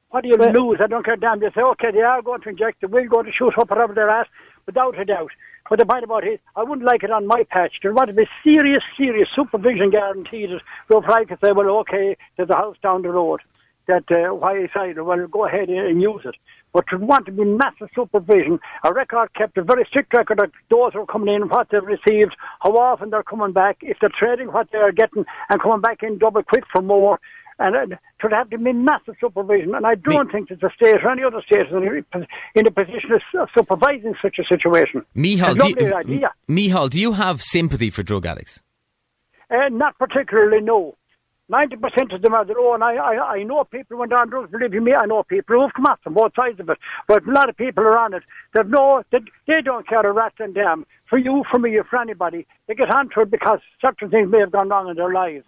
What 0.09 0.23
do 0.23 0.29
you 0.29 0.37
Well- 0.37 0.51
lose? 0.51 0.81
I 0.81 0.87
don't 0.87 1.03
care 1.03 1.15
damn. 1.15 1.41
You 1.41 1.51
say, 1.51 1.61
okay, 1.61 1.91
they 1.91 2.01
are 2.01 2.21
going 2.21 2.41
to 2.41 2.49
inject, 2.49 2.81
they 2.81 2.87
will 2.87 3.05
go 3.05 3.21
to 3.21 3.31
shoot 3.31 3.57
up 3.57 3.69
whatever 3.69 3.93
they're 3.93 4.09
at, 4.09 4.27
without 4.65 4.99
a 4.99 5.05
doubt. 5.05 5.31
But 5.69 5.77
the 5.77 5.85
point 5.85 6.03
about 6.03 6.23
it 6.23 6.33
is, 6.33 6.39
I 6.55 6.63
wouldn't 6.63 6.87
like 6.87 7.03
it 7.03 7.11
on 7.11 7.27
my 7.27 7.43
patch. 7.43 7.79
There 7.83 7.93
want 7.93 8.07
to 8.07 8.13
be 8.13 8.27
serious, 8.43 8.83
serious 8.97 9.29
supervision 9.29 9.91
guaranteed. 9.91 10.49
Where 10.87 11.11
I 11.11 11.25
could 11.25 11.39
say, 11.41 11.51
well, 11.51 11.69
okay, 11.81 12.17
there's 12.37 12.49
a 12.49 12.55
house 12.55 12.77
down 12.81 13.03
the 13.03 13.09
road 13.09 13.41
that 13.85 14.03
uh, 14.11 14.33
why 14.33 14.57
I 14.57 14.69
said, 14.73 14.99
well, 14.99 15.27
go 15.27 15.45
ahead 15.45 15.69
and 15.69 16.01
use 16.01 16.21
it. 16.25 16.35
But 16.73 16.87
to 16.87 16.97
want 16.97 17.25
to 17.27 17.31
be 17.31 17.43
massive 17.45 17.89
supervision, 17.95 18.59
a 18.83 18.93
record 18.93 19.33
kept, 19.33 19.57
a 19.57 19.63
very 19.63 19.85
strict 19.85 20.13
record 20.13 20.39
of 20.39 20.51
those 20.69 20.93
who 20.93 21.01
are 21.01 21.05
coming 21.05 21.33
in, 21.33 21.49
what 21.49 21.69
they've 21.69 21.83
received, 21.83 22.35
how 22.61 22.75
often 22.77 23.09
they're 23.11 23.23
coming 23.23 23.51
back, 23.51 23.77
if 23.81 23.97
they're 23.99 24.09
trading 24.09 24.51
what 24.51 24.69
they're 24.71 24.91
getting 24.91 25.25
and 25.49 25.61
coming 25.61 25.81
back 25.81 26.03
in 26.03 26.17
double 26.17 26.43
quick 26.43 26.65
for 26.71 26.81
more. 26.81 27.19
And 27.59 27.75
uh, 27.75 27.95
to 28.21 28.35
have 28.35 28.49
to 28.51 28.57
be 28.57 28.71
massive 28.71 29.15
supervision. 29.19 29.75
And 29.75 29.85
I 29.85 29.95
don't 29.95 30.31
think 30.31 30.47
that 30.49 30.61
the 30.61 30.69
state 30.75 31.03
or 31.03 31.09
any 31.11 31.23
other 31.23 31.41
state 31.45 31.67
is 31.67 31.73
in 31.73 32.05
a- 32.21 32.27
in 32.59 32.65
a 32.67 32.71
position 32.71 33.11
of 33.37 33.49
supervising 33.53 34.15
such 34.21 34.39
a 34.39 34.45
situation. 34.45 35.05
Mihal, 35.15 35.55
do 35.55 35.67
you, 35.67 35.75
lovely 35.75 35.93
idea. 35.93 36.31
Mihal, 36.47 36.89
do 36.89 36.99
you 36.99 37.11
have 37.13 37.41
sympathy 37.41 37.89
for 37.89 38.01
drug 38.01 38.25
addicts? 38.25 38.61
Uh, 39.51 39.67
not 39.69 39.97
particularly, 39.97 40.61
no. 40.61 40.95
90% 41.51 42.13
of 42.13 42.21
them 42.21 42.35
are 42.35 42.45
their 42.45 42.59
own. 42.59 42.83
I, 42.83 42.93
I, 42.95 43.33
I 43.37 43.43
know 43.43 43.63
people 43.63 43.95
who 43.95 44.01
went 44.01 44.13
on 44.13 44.29
drugs, 44.29 44.51
believe 44.51 44.71
you 44.71 44.81
me, 44.81 44.93
I 44.93 45.07
know 45.07 45.23
people 45.23 45.59
who've 45.59 45.73
come 45.73 45.87
off 45.87 45.99
from 46.03 46.13
both 46.13 46.33
sides 46.35 46.59
of 46.59 46.69
it. 46.69 46.77
But 47.07 47.27
a 47.27 47.31
lot 47.31 47.49
of 47.49 47.57
people 47.57 47.83
are 47.85 47.97
on 47.97 48.13
it. 48.13 48.21
They've 48.53 48.67
no, 48.67 49.01
they, 49.11 49.17
they 49.47 49.61
don't 49.61 49.87
care 49.87 50.01
a 50.01 50.13
rat 50.13 50.33
and 50.37 50.53
damn. 50.53 50.85
For 51.09 51.17
you, 51.17 51.43
for 51.49 51.57
me, 51.57 51.75
or 51.77 51.83
for 51.85 51.99
anybody. 51.99 52.45
They 52.67 52.75
get 52.75 52.93
onto 52.93 53.21
it 53.21 53.31
because 53.31 53.59
certain 53.81 54.11
things 54.11 54.29
may 54.31 54.39
have 54.39 54.51
gone 54.51 54.69
wrong 54.69 54.89
in 54.89 54.95
their 54.95 55.11
lives. 55.11 55.43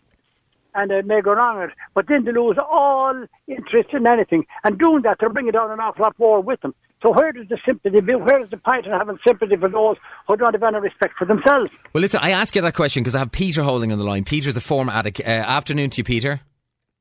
And 0.74 0.90
they 0.90 1.02
may 1.02 1.22
go 1.22 1.34
wrong. 1.34 1.70
But 1.94 2.08
then 2.08 2.24
they 2.24 2.32
lose 2.32 2.58
all 2.58 3.26
interest 3.48 3.90
in 3.94 4.08
anything. 4.08 4.46
And 4.64 4.80
doing 4.80 5.02
that, 5.04 5.18
they're 5.20 5.30
bringing 5.30 5.52
down 5.52 5.72
an 5.72 5.80
awful 5.80 6.04
lot 6.04 6.16
more 6.18 6.42
with 6.42 6.62
them. 6.62 6.74
So 7.04 7.12
where 7.12 7.32
does 7.32 7.48
the 7.50 7.58
sympathy 7.66 8.00
be? 8.00 8.16
Where 8.16 8.44
is 8.44 8.50
the 8.52 8.58
point 8.58 8.86
in 8.86 8.92
having 8.92 9.18
sympathy 9.26 9.56
for 9.58 9.70
those 9.70 9.98
who 10.28 10.38
don't 10.38 10.54
have 10.54 10.64
any 10.64 10.80
respect 10.80 11.16
for 11.18 11.26
themselves? 11.26 11.70
Well, 11.94 12.02
listen, 12.02 12.20
I 12.22 12.32
ask 12.32 12.56
you 12.56 12.62
that 12.62 12.76
question 12.76 13.02
because 13.02 13.16
I 13.16 13.20
have 13.20 13.32
Peter 13.32 13.64
holding 13.64 13.92
on 13.92 13.98
the 13.98 14.04
line. 14.04 14.24
Peter's 14.24 14.56
a 14.56 14.62
former 14.62 14.94
addict. 14.94 15.20
Uh, 15.20 15.24
afternoon 15.24 15.90
to 15.92 15.98
you, 16.00 16.04
Peter. 16.04 16.42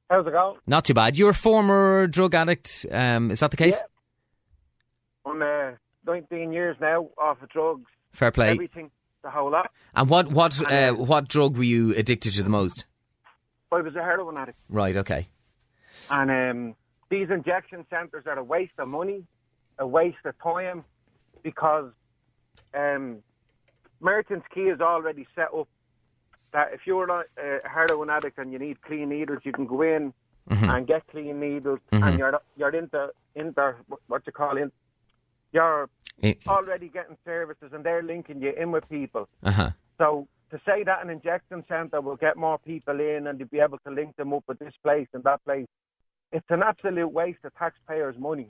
How's 0.08 0.26
it 0.26 0.32
going? 0.32 0.56
Not 0.66 0.86
too 0.86 0.94
bad. 0.94 1.16
You're 1.16 1.30
a 1.30 1.34
former 1.34 2.06
drug 2.06 2.34
addict. 2.34 2.86
Um, 2.90 3.30
is 3.30 3.40
that 3.40 3.50
the 3.50 3.56
case? 3.56 3.76
Yeah. 3.76 5.30
I'm 5.30 5.42
uh, 5.42 5.76
19 6.06 6.52
years 6.52 6.76
now 6.80 7.08
off 7.18 7.42
of 7.42 7.48
drugs. 7.50 7.84
Fair 8.12 8.32
play. 8.32 8.50
Everything, 8.50 8.90
the 9.22 9.30
whole 9.30 9.50
lot. 9.50 9.70
And 9.94 10.08
what 10.08 10.32
what 10.32 10.60
uh, 10.70 10.92
what 10.94 11.28
drug 11.28 11.56
were 11.56 11.62
you 11.62 11.94
addicted 11.94 12.32
to 12.32 12.42
the 12.42 12.50
most? 12.50 12.86
I 13.72 13.80
was 13.80 13.94
a 13.94 14.02
heroin 14.02 14.36
addict. 14.38 14.58
Right. 14.68 14.96
Okay. 14.96 15.28
And 16.10 16.30
um, 16.30 16.74
these 17.08 17.30
injection 17.30 17.86
centres 17.90 18.24
are 18.26 18.38
a 18.38 18.44
waste 18.44 18.72
of 18.78 18.88
money, 18.88 19.24
a 19.78 19.86
waste 19.86 20.24
of 20.24 20.34
time, 20.42 20.84
because 21.42 21.90
um, 22.74 23.18
Merchants 24.00 24.46
Quay 24.52 24.68
is 24.68 24.80
already 24.80 25.26
set 25.34 25.48
up 25.54 25.68
that 26.52 26.72
if 26.72 26.80
you're 26.86 27.08
a 27.10 27.24
a 27.38 27.68
heroin 27.68 28.10
addict 28.10 28.38
and 28.38 28.52
you 28.52 28.58
need 28.58 28.82
clean 28.82 29.08
needles, 29.10 29.40
you 29.44 29.52
can 29.52 29.66
go 29.66 29.82
in 29.82 30.12
and 30.48 30.86
get 30.86 31.06
clean 31.08 31.38
needles, 31.38 31.78
and 31.92 32.18
you're 32.18 32.40
you're 32.56 32.74
into 32.74 33.12
into 33.36 33.74
what 34.08 34.22
you 34.26 34.32
call 34.32 34.56
in. 34.56 34.72
You're 35.52 35.88
Uh 36.22 36.34
already 36.48 36.88
getting 36.88 37.16
services, 37.24 37.72
and 37.72 37.84
they're 37.84 38.02
linking 38.02 38.40
you 38.42 38.50
in 38.52 38.72
with 38.72 38.88
people. 38.88 39.28
huh. 39.44 39.70
So 39.98 40.26
to 40.50 40.60
say 40.66 40.82
that 40.84 41.02
an 41.02 41.10
injection 41.10 41.64
centre 41.68 42.00
will 42.00 42.16
get 42.16 42.36
more 42.36 42.58
people 42.58 42.98
in 43.00 43.26
and 43.26 43.38
to 43.38 43.46
be 43.46 43.60
able 43.60 43.78
to 43.78 43.90
link 43.90 44.16
them 44.16 44.32
up 44.32 44.44
with 44.48 44.58
this 44.58 44.74
place 44.82 45.06
and 45.12 45.22
that 45.24 45.44
place, 45.44 45.66
it's 46.32 46.50
an 46.50 46.62
absolute 46.62 47.08
waste 47.08 47.38
of 47.44 47.54
taxpayers' 47.56 48.18
money. 48.18 48.48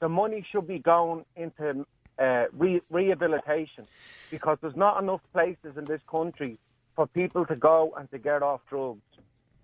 The 0.00 0.08
money 0.08 0.44
should 0.50 0.66
be 0.66 0.78
going 0.78 1.24
into 1.36 1.86
uh, 2.18 2.44
re- 2.52 2.82
rehabilitation 2.90 3.86
because 4.30 4.58
there's 4.60 4.76
not 4.76 5.02
enough 5.02 5.20
places 5.32 5.76
in 5.76 5.84
this 5.84 6.00
country 6.10 6.58
for 6.96 7.06
people 7.06 7.44
to 7.46 7.56
go 7.56 7.94
and 7.98 8.10
to 8.10 8.18
get 8.18 8.42
off 8.42 8.60
drugs. 8.68 9.00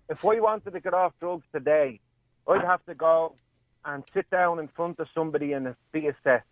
If 0.09 0.23
I 0.25 0.39
wanted 0.39 0.71
to 0.71 0.79
get 0.79 0.93
off 0.93 1.13
drugs 1.19 1.45
today, 1.53 1.99
I'd 2.47 2.63
have 2.63 2.85
to 2.85 2.95
go 2.95 3.35
and 3.85 4.03
sit 4.13 4.29
down 4.29 4.59
in 4.59 4.67
front 4.67 4.99
of 4.99 5.07
somebody 5.13 5.53
and 5.53 5.73
be 5.91 6.07
assessed. 6.07 6.45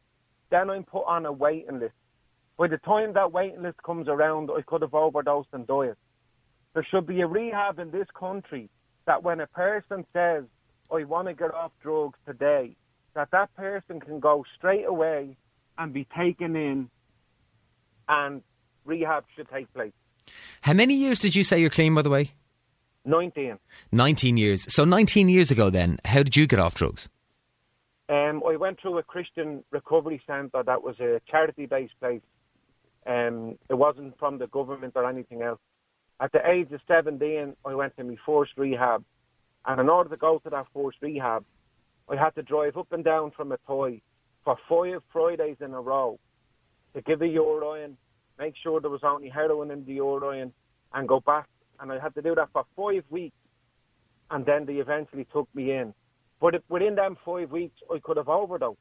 Then 0.49 0.69
I'm 0.69 0.83
put 0.83 1.03
on 1.03 1.25
a 1.25 1.31
waiting 1.31 1.79
list. 1.79 1.93
By 2.59 2.67
the 2.67 2.77
time 2.77 3.13
that 3.13 3.31
waiting 3.31 3.63
list 3.63 3.81
comes 3.83 4.09
around, 4.09 4.49
I 4.51 4.61
could 4.63 4.81
have 4.81 4.93
overdosed 4.93 5.47
and 5.53 5.65
died. 5.65 5.95
There 6.73 6.85
should 6.91 7.07
be 7.07 7.21
a 7.21 7.25
rehab 7.25 7.79
in 7.79 7.89
this 7.89 8.07
country 8.13 8.69
that 9.05 9.23
when 9.23 9.39
a 9.39 9.47
person 9.47 10.05
says, 10.11 10.43
I 10.93 11.05
want 11.05 11.29
to 11.29 11.33
get 11.33 11.53
off 11.53 11.71
drugs 11.81 12.19
today, 12.25 12.75
that 13.13 13.31
that 13.31 13.55
person 13.55 14.01
can 14.01 14.19
go 14.19 14.43
straight 14.57 14.83
away 14.83 15.37
and 15.77 15.93
be 15.93 16.05
taken 16.17 16.57
in 16.57 16.89
and 18.09 18.41
rehab 18.83 19.23
should 19.37 19.47
take 19.49 19.73
place. 19.73 19.93
How 20.59 20.73
many 20.73 20.95
years 20.95 21.19
did 21.19 21.37
you 21.37 21.45
say 21.45 21.61
you're 21.61 21.69
clean? 21.69 21.95
By 21.95 22.01
the 22.01 22.09
way, 22.09 22.31
19. 23.05 23.57
nineteen 23.93 24.35
years. 24.35 24.71
So 24.71 24.83
nineteen 24.83 25.29
years 25.29 25.49
ago, 25.49 25.69
then, 25.69 25.97
how 26.03 26.23
did 26.23 26.35
you 26.35 26.45
get 26.45 26.59
off 26.59 26.75
drugs? 26.75 27.07
Um, 28.09 28.43
I 28.45 28.57
went 28.57 28.81
through 28.81 28.97
a 28.97 29.03
Christian 29.03 29.63
recovery 29.71 30.21
centre 30.27 30.61
that 30.61 30.83
was 30.83 30.99
a 30.99 31.21
charity-based 31.29 31.93
place. 32.01 32.21
Um, 33.05 33.57
it 33.69 33.75
wasn't 33.75 34.17
from 34.19 34.37
the 34.37 34.47
government 34.47 34.93
or 34.95 35.09
anything 35.09 35.41
else. 35.41 35.59
At 36.19 36.31
the 36.31 36.47
age 36.47 36.71
of 36.71 36.81
17, 36.87 37.55
I 37.65 37.75
went 37.75 37.95
to 37.97 38.03
my 38.03 38.15
first 38.25 38.51
rehab. 38.57 39.03
And 39.65 39.79
in 39.79 39.89
order 39.89 40.09
to 40.09 40.17
go 40.17 40.39
to 40.39 40.49
that 40.49 40.67
first 40.73 40.97
rehab, 41.01 41.45
I 42.09 42.15
had 42.15 42.35
to 42.35 42.43
drive 42.43 42.77
up 42.77 42.91
and 42.91 43.03
down 43.03 43.31
from 43.31 43.51
a 43.51 43.57
toy 43.67 44.01
for 44.43 44.57
five 44.67 45.01
Fridays 45.13 45.57
in 45.61 45.73
a 45.73 45.81
row 45.81 46.19
to 46.93 47.01
give 47.01 47.21
a 47.21 47.27
urine, 47.27 47.97
make 48.37 48.55
sure 48.61 48.81
there 48.81 48.89
was 48.89 49.03
only 49.03 49.29
heroin 49.29 49.71
in 49.71 49.85
the 49.85 49.93
urine, 49.93 50.51
and 50.93 51.07
go 51.07 51.19
back. 51.19 51.47
And 51.79 51.91
I 51.91 51.99
had 51.99 52.15
to 52.15 52.21
do 52.21 52.35
that 52.35 52.49
for 52.51 52.65
five 52.75 53.03
weeks. 53.09 53.35
And 54.31 54.45
then 54.45 54.65
they 54.65 54.75
eventually 54.75 55.25
took 55.31 55.47
me 55.55 55.71
in. 55.71 55.93
But 56.39 56.55
if, 56.55 56.61
within 56.69 56.95
them 56.95 57.17
five 57.23 57.51
weeks, 57.51 57.79
I 57.93 57.99
could 57.99 58.17
have 58.17 58.29
overdosed. 58.29 58.79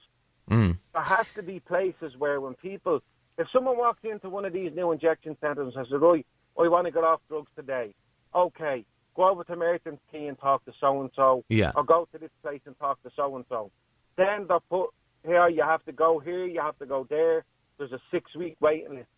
Mm. 0.51 0.79
There 0.95 1.03
has 1.03 1.27
to 1.35 1.43
be 1.43 1.61
places 1.61 2.17
where 2.17 2.41
when 2.41 2.55
people, 2.55 3.01
if 3.39 3.47
someone 3.53 3.77
walks 3.79 4.01
into 4.05 4.29
one 4.29 4.45
of 4.45 4.53
these 4.53 4.73
new 4.75 4.93
injection 4.93 5.37
centres 5.41 5.75
and 5.75 5.87
says, 5.87 5.99
right, 6.01 6.27
I 6.59 6.69
want 6.69 6.87
to 6.87 6.91
get 6.91 7.05
off 7.05 7.21
drugs 7.29 7.51
today, 7.57 7.95
okay, 8.35 8.85
go 9.15 9.29
over 9.31 9.45
to 9.45 9.57
Merchants 9.57 10.03
Quay 10.11 10.27
and 10.27 10.39
talk 10.39 10.65
to 10.65 10.73
so-and-so, 10.81 11.45
Yeah. 11.49 11.73
or 11.77 11.85
go 11.85 12.07
to 12.13 12.19
this 12.19 12.31
place 12.43 12.61
and 12.67 12.79
talk 12.79 13.03
to 13.05 13.11
so-and-so. 13.17 13.71
Then 14.17 14.47
they're 14.49 14.61
put, 14.69 14.91
here, 15.25 15.49
you 15.49 15.63
have 15.63 15.85
to 15.85 15.93
go 15.93 16.19
here, 16.19 16.47
you 16.47 16.61
have 16.61 16.79
to 16.79 16.87
go 16.87 17.07
there, 17.09 17.45
there's 17.79 17.93
a 17.93 18.01
six-week 18.11 18.57
waiting 18.61 18.97
list. 18.97 19.09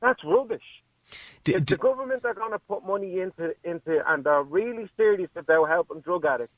That's 0.00 0.22
rubbish. 0.24 0.62
D- 1.44 1.54
If 1.54 1.64
d- 1.66 1.74
the 1.74 1.78
government 1.78 2.24
are 2.24 2.34
going 2.34 2.52
to 2.52 2.58
put 2.58 2.84
money 2.84 3.20
into 3.20 3.54
into 3.62 4.02
and 4.10 4.24
they're 4.24 4.42
really 4.42 4.88
serious 4.96 5.30
about 5.36 5.68
helping 5.68 6.00
drug 6.00 6.24
addicts, 6.24 6.54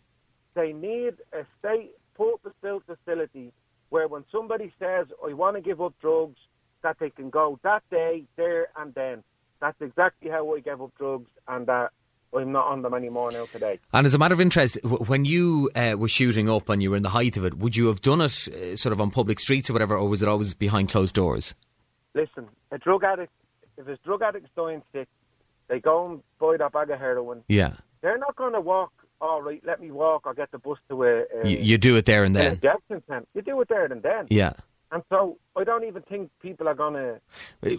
they 0.55 0.73
need 0.73 1.15
a 1.33 1.45
state 1.59 1.91
purpose-built 2.15 2.85
facility 2.87 3.53
where 3.91 4.09
when 4.09 4.25
somebody 4.33 4.73
says, 4.79 5.07
"I 5.29 5.33
want 5.35 5.57
to 5.57 5.61
give 5.63 5.83
up 5.83 5.95
drugs," 6.01 6.39
that 6.83 6.97
they 6.99 7.11
can 7.11 7.31
go 7.31 7.59
that 7.63 7.83
day, 7.91 8.25
there, 8.37 8.69
and 8.77 8.95
then. 8.95 9.23
That's 9.61 9.81
exactly 9.81 10.31
how 10.31 10.55
I 10.55 10.61
gave 10.61 10.81
up 10.83 10.93
drugs, 10.99 11.31
and 11.49 11.67
that 11.67 11.91
I'm 12.37 12.53
not 12.53 12.67
on 12.67 12.83
them 12.83 12.93
anymore 12.93 13.33
now 13.33 13.47
today. 13.47 13.79
And 13.93 14.07
as 14.07 14.13
a 14.13 14.19
matter 14.19 14.35
of 14.35 14.41
interest, 14.41 14.79
when 14.85 15.25
you 15.25 15.71
uh, 15.75 15.95
were 15.99 16.09
shooting 16.09 16.51
up 16.51 16.69
and 16.69 16.83
you 16.83 16.91
were 16.91 16.97
in 16.97 17.03
the 17.03 17.09
height 17.09 17.37
of 17.39 17.45
it, 17.45 17.55
would 17.59 17.75
you 17.77 17.87
have 17.87 18.03
done 18.03 18.21
it 18.21 18.49
uh, 18.49 18.77
sort 18.77 18.93
of 18.93 19.01
on 19.01 19.11
public 19.11 19.41
streets 19.41 19.71
or 19.71 19.73
whatever, 19.73 19.97
or 19.97 20.09
was 20.09 20.21
it 20.21 20.29
always 20.29 20.53
behind 20.55 20.91
closed 20.91 21.15
doors? 21.15 21.55
Listen, 22.15 22.47
a 22.71 22.79
drug 22.79 23.05
addict, 23.05 23.33
if 23.79 23.89
a 23.89 23.97
drug 24.05 24.23
addict's 24.23 24.51
dying 24.57 24.83
sick, 24.93 25.09
they 25.69 25.81
go 25.81 26.07
and 26.11 26.23
buy 26.39 26.57
that 26.59 26.73
bag 26.73 26.91
of 26.91 26.99
heroin. 26.99 27.43
Yeah. 27.49 27.75
They're 28.03 28.19
not 28.19 28.37
going 28.37 28.53
to 28.53 28.61
walk. 28.61 28.93
All 29.19 29.41
right, 29.41 29.63
let 29.65 29.81
me 29.81 29.91
walk 29.91 30.27
or 30.27 30.35
get 30.35 30.51
the 30.51 30.59
bus 30.59 30.77
to 30.91 31.03
a, 31.05 31.25
a 31.43 31.49
You, 31.49 31.57
you 31.59 31.79
do 31.79 31.97
it 31.97 32.05
there 32.05 32.25
and 32.25 32.37
an 32.37 32.43
then. 32.45 32.53
injection 32.55 33.03
centre. 33.09 33.27
You 33.35 33.41
do 33.41 33.59
it 33.63 33.69
there 33.69 33.87
and 33.87 34.03
then. 34.03 34.27
Yeah. 34.29 34.53
And 34.93 35.03
so 35.11 35.39
I 35.57 35.65
don't 35.65 35.85
even 35.85 36.03
think 36.03 36.31
people 36.41 36.69
are 36.69 36.75
going 36.75 36.95
to. 36.95 37.21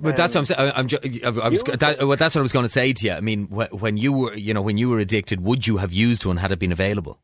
But 0.02 0.18
that's 0.18 0.36
what 0.36 0.40
I'm 0.42 0.46
saying. 0.46 0.72
I'm 0.76 0.88
ju- 0.88 1.00
I, 1.24 1.28
I 1.28 1.48
was, 1.50 1.64
that, 1.64 2.06
well, 2.06 2.18
that's 2.18 2.36
what 2.36 2.40
I 2.40 2.42
was 2.42 2.52
going 2.52 2.66
to 2.66 2.70
say 2.70 2.92
to 2.92 3.06
you. 3.06 3.14
I 3.14 3.22
mean, 3.22 3.48
wh- 3.48 3.72
when 3.82 3.96
you 3.98 4.12
were, 4.12 4.36
you 4.36 4.54
know, 4.54 4.62
when 4.62 4.78
you 4.78 4.90
were 4.90 5.00
addicted, 5.00 5.42
would 5.42 5.66
you 5.66 5.78
have 5.78 5.94
used 5.94 6.26
one 6.26 6.38
had 6.38 6.52
it 6.52 6.60
been 6.60 6.74
available? 6.74 7.18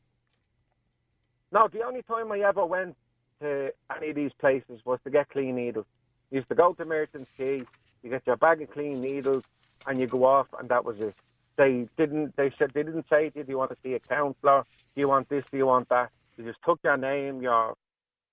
No, 1.51 1.67
the 1.67 1.83
only 1.83 2.01
time 2.03 2.31
I 2.31 2.39
ever 2.39 2.65
went 2.65 2.95
to 3.41 3.73
any 3.95 4.09
of 4.11 4.15
these 4.15 4.31
places 4.39 4.79
was 4.85 4.99
to 5.03 5.09
get 5.09 5.29
clean 5.29 5.55
needles. 5.55 5.85
You 6.31 6.37
used 6.37 6.49
to 6.49 6.55
go 6.55 6.73
to 6.73 6.85
Merchants 6.85 7.29
Quay, 7.37 7.59
you 8.01 8.09
get 8.09 8.23
your 8.25 8.37
bag 8.37 8.61
of 8.61 8.71
clean 8.71 9.01
needles, 9.01 9.43
and 9.85 9.99
you 9.99 10.07
go 10.07 10.23
off, 10.25 10.47
and 10.57 10.69
that 10.69 10.85
was 10.85 10.99
it. 10.99 11.13
They 11.57 11.87
didn't. 11.97 12.35
They 12.35 12.51
said 12.57 12.71
they 12.73 12.81
didn't 12.83 13.05
say 13.09 13.29
to 13.29 13.39
you, 13.39 13.43
"Do 13.43 13.51
you 13.51 13.57
want 13.59 13.69
to 13.71 13.77
see 13.83 13.93
a 13.93 13.99
counsellor? 13.99 14.63
Do 14.95 15.01
you 15.01 15.07
want 15.07 15.29
this? 15.29 15.43
Do 15.51 15.57
you 15.57 15.67
want 15.67 15.89
that?" 15.89 16.09
They 16.35 16.43
just 16.45 16.57
took 16.65 16.79
your 16.83 16.97
name, 16.97 17.43
your 17.43 17.75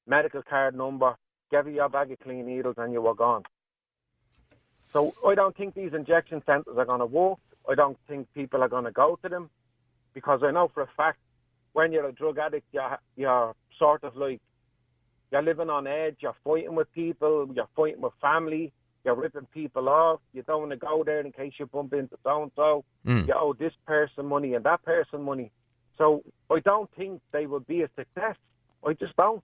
medical 0.06 0.40
card 0.42 0.74
number, 0.74 1.16
gave 1.50 1.66
you 1.66 1.74
your 1.74 1.88
bag 1.88 2.10
of 2.12 2.18
clean 2.20 2.46
needles, 2.46 2.76
and 2.78 2.92
you 2.92 3.02
were 3.02 3.14
gone. 3.14 3.42
So 4.92 5.14
I 5.26 5.34
don't 5.34 5.56
think 5.56 5.74
these 5.74 5.94
injection 5.94 6.42
centres 6.44 6.76
are 6.76 6.84
going 6.84 7.00
to 7.00 7.06
work. 7.06 7.38
I 7.68 7.74
don't 7.74 7.98
think 8.08 8.26
people 8.34 8.62
are 8.62 8.68
going 8.68 8.84
to 8.84 8.90
go 8.90 9.18
to 9.22 9.28
them 9.28 9.50
because 10.14 10.42
I 10.42 10.50
know 10.50 10.68
for 10.72 10.82
a 10.82 10.88
fact 10.96 11.18
when 11.72 11.92
you're 11.92 12.08
a 12.08 12.12
drug 12.12 12.38
addict, 12.38 12.66
you're, 12.72 12.98
you're 13.16 13.54
sort 13.78 14.02
of 14.02 14.16
like 14.16 14.40
you're 15.30 15.42
living 15.42 15.70
on 15.70 15.86
edge. 15.86 16.16
You're 16.20 16.34
fighting 16.44 16.74
with 16.74 16.92
people. 16.92 17.48
You're 17.54 17.68
fighting 17.76 18.00
with 18.00 18.12
family. 18.20 18.72
You're 19.04 19.14
ripping 19.14 19.46
people 19.54 19.88
off. 19.88 20.20
You 20.32 20.42
don't 20.42 20.60
want 20.60 20.72
to 20.72 20.76
go 20.76 21.04
there 21.04 21.20
in 21.20 21.32
case 21.32 21.52
you 21.58 21.66
bump 21.66 21.92
into 21.92 22.18
so 22.22 22.42
and 22.42 22.52
so. 22.56 22.84
Mm. 23.06 23.28
You 23.28 23.34
owe 23.34 23.54
this 23.54 23.72
person 23.86 24.26
money 24.26 24.54
and 24.54 24.64
that 24.64 24.84
person 24.84 25.22
money. 25.22 25.52
So 25.96 26.22
I 26.50 26.60
don't 26.60 26.90
think 26.96 27.20
they 27.32 27.46
will 27.46 27.60
be 27.60 27.82
a 27.82 27.88
success. 27.96 28.36
I 28.86 28.94
just 28.94 29.16
don't. 29.16 29.42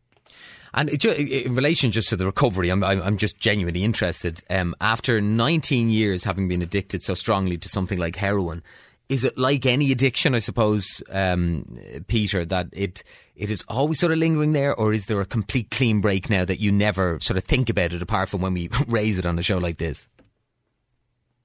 And 0.74 0.90
it, 0.90 1.04
in 1.04 1.54
relation 1.54 1.90
just 1.90 2.08
to 2.10 2.16
the 2.16 2.26
recovery, 2.26 2.68
I'm, 2.68 2.84
I'm 2.84 3.00
I'm 3.00 3.16
just 3.16 3.38
genuinely 3.40 3.82
interested. 3.82 4.42
Um, 4.50 4.74
after 4.80 5.20
19 5.20 5.88
years 5.88 6.24
having 6.24 6.48
been 6.48 6.60
addicted 6.60 7.02
so 7.02 7.14
strongly 7.14 7.56
to 7.58 7.68
something 7.68 7.98
like 7.98 8.16
heroin, 8.16 8.62
is 9.08 9.24
it 9.24 9.38
like 9.38 9.64
any 9.64 9.90
addiction, 9.92 10.34
I 10.34 10.40
suppose, 10.40 11.02
um, 11.10 11.78
Peter, 12.08 12.44
that 12.44 12.68
it 12.72 13.04
it 13.36 13.50
is 13.50 13.64
always 13.68 14.00
sort 14.00 14.12
of 14.12 14.18
lingering 14.18 14.52
there, 14.52 14.74
or 14.74 14.92
is 14.92 15.06
there 15.06 15.20
a 15.20 15.26
complete 15.26 15.70
clean 15.70 16.00
break 16.00 16.28
now 16.28 16.44
that 16.44 16.60
you 16.60 16.72
never 16.72 17.18
sort 17.20 17.38
of 17.38 17.44
think 17.44 17.70
about 17.70 17.92
it 17.92 18.02
apart 18.02 18.28
from 18.28 18.42
when 18.42 18.52
we 18.52 18.68
raise 18.88 19.18
it 19.18 19.24
on 19.24 19.38
a 19.38 19.42
show 19.42 19.58
like 19.58 19.78
this? 19.78 20.06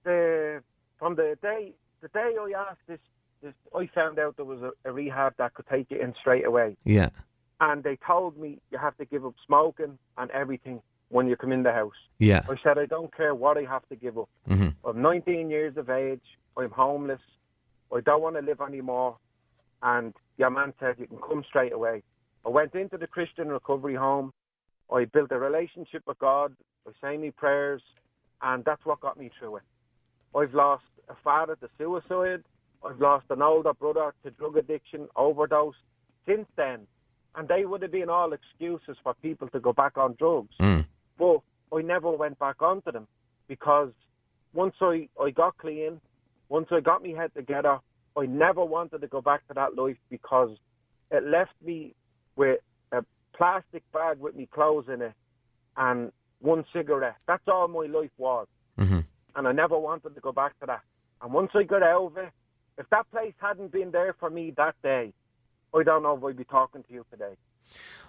the 0.04 0.62
from 0.98 1.16
the 1.16 1.38
day 1.42 1.74
the 2.02 2.08
day 2.10 2.36
I 2.40 2.70
asked 2.70 2.82
this, 2.88 3.00
this 3.42 3.54
I 3.76 3.88
found 3.94 4.20
out 4.20 4.36
there 4.36 4.46
was 4.46 4.62
a, 4.62 4.72
a 4.86 4.92
rehab 4.92 5.34
that 5.38 5.54
could 5.54 5.68
take 5.68 5.92
you 5.92 6.00
in 6.00 6.14
straight 6.20 6.46
away, 6.46 6.76
Yeah. 6.84 7.10
And 7.62 7.84
they 7.84 7.98
told 8.06 8.38
me 8.38 8.58
you 8.72 8.78
have 8.80 8.98
to 8.98 9.06
give 9.06 9.26
up 9.26 9.36
smoking 9.46 9.98
and 10.18 10.32
everything 10.32 10.82
when 11.10 11.28
you 11.28 11.36
come 11.36 11.52
in 11.52 11.62
the 11.64 11.72
house. 11.72 11.94
Yeah. 12.18 12.42
I 12.50 12.56
said 12.64 12.78
I 12.80 12.88
don't 12.88 13.16
care 13.16 13.36
what 13.36 13.58
I 13.58 13.62
have 13.62 13.88
to 13.90 13.96
give 13.96 14.18
up. 14.18 14.30
hmm 14.48 14.70
I'm 14.84 15.02
19 15.02 15.50
years 15.50 15.78
of 15.78 15.90
age. 15.90 16.24
I'm 16.58 16.72
homeless. 16.72 17.22
I 17.96 18.00
don't 18.02 18.22
want 18.22 18.36
to 18.36 18.42
live 18.42 18.62
anymore. 18.62 19.18
And 19.84 20.14
your 20.38 20.50
man 20.50 20.74
said 20.80 20.96
you 20.98 21.06
can 21.06 21.20
come 21.20 21.44
straight 21.48 21.72
away. 21.72 22.02
I 22.46 22.50
went 22.50 22.74
into 22.74 22.98
the 22.98 23.06
Christian 23.08 23.50
recovery 23.50 23.96
home. 23.96 24.34
I 24.92 25.06
built 25.06 25.32
a 25.32 25.38
relationship 25.38 26.02
with 26.08 26.18
God. 26.18 26.56
I 26.88 26.92
say 27.00 27.18
my 27.18 27.32
prayers, 27.38 27.84
and 28.42 28.66
that's 28.66 28.84
what 28.86 29.02
got 29.02 29.20
me 29.20 29.30
through 29.38 29.58
it. 29.58 29.64
I've 30.36 30.54
lost 30.56 30.84
a 31.10 31.16
father 31.24 31.56
to 31.58 31.70
suicide. 31.78 32.44
I've 32.84 33.00
lost 33.00 33.26
an 33.30 33.44
older 33.44 33.74
brother 33.74 34.16
to 34.24 34.32
drug 34.32 34.58
addiction, 34.58 35.08
overdose. 35.16 35.76
Since 36.26 36.48
then, 36.58 36.88
and 37.36 37.48
they 37.48 37.66
would 37.66 37.82
have 37.82 37.92
been 37.92 38.10
all 38.10 38.34
excuses 38.34 38.98
for 39.04 39.14
people 39.16 39.48
to 39.50 39.60
go 39.60 39.74
back 39.74 39.98
on 39.98 40.16
drugs. 40.20 40.54
Mm. 40.60 40.86
But 41.18 41.40
I 41.74 41.82
never 41.82 42.12
went 42.12 42.38
back 42.40 42.62
onto 42.62 42.92
them 42.92 43.08
because 43.48 43.92
once 44.54 44.76
I, 44.82 45.08
I 45.22 45.32
got 45.32 45.58
clean, 45.58 46.02
once 46.50 46.68
I 46.72 46.82
got 46.82 47.04
my 47.04 47.10
head 47.10 47.32
together, 47.36 47.80
I 48.18 48.26
never 48.26 48.64
wanted 48.64 49.02
to 49.02 49.08
go 49.08 49.22
back 49.22 49.48
to 49.48 49.54
that 49.54 49.76
life 49.76 49.98
because 50.10 50.58
it 51.10 51.24
left 51.24 51.54
me 51.64 51.94
with 52.36 52.60
a 52.92 53.04
plastic 53.34 53.84
bag 53.94 54.20
with 54.20 54.36
me 54.36 54.48
clothes 54.54 54.86
in 54.92 55.02
it 55.02 55.14
and 55.78 56.12
one 56.42 56.66
cigarette. 56.74 57.16
That's 57.28 57.48
all 57.48 57.68
my 57.68 57.86
life 57.86 58.12
was. 58.18 58.48
hmm 58.78 59.00
And 59.36 59.48
I 59.48 59.54
never 59.54 59.78
wanted 59.78 60.16
to 60.16 60.22
go 60.22 60.34
back 60.34 60.60
to 60.60 60.66
that. 60.66 60.82
And 61.22 61.32
once 61.32 61.52
I 61.54 61.64
got 61.64 61.84
out 61.84 62.08
of 62.08 62.18
it, 62.18 62.30
if 62.78 62.90
that 62.90 63.10
place 63.12 63.34
hadn't 63.40 63.72
been 63.72 63.92
there 63.92 64.16
for 64.20 64.30
me 64.30 64.54
that 64.58 64.76
day, 64.84 65.14
I 65.74 65.84
don't 65.84 66.04
know 66.04 66.18
if 66.18 66.24
I'd 66.24 66.38
be 66.38 66.44
talking 66.44 66.84
to 66.84 66.94
you 66.94 67.06
today. 67.12 67.36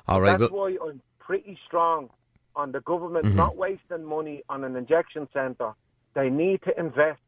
All 0.08 0.20
right. 0.20 0.38
That's 0.38 0.50
Well, 0.52 0.62
why 0.62 0.76
I'm 0.84 1.00
pretty 1.18 1.58
strong 1.66 2.10
on 2.56 2.72
the 2.72 2.80
government 2.80 3.26
Mhm. 3.26 3.34
not 3.34 3.56
wasting 3.56 4.04
money 4.04 4.42
on 4.48 4.64
an 4.64 4.76
injection 4.76 5.28
centre. 5.32 5.74
They 6.14 6.28
need 6.28 6.62
to 6.62 6.78
invest 6.78 7.20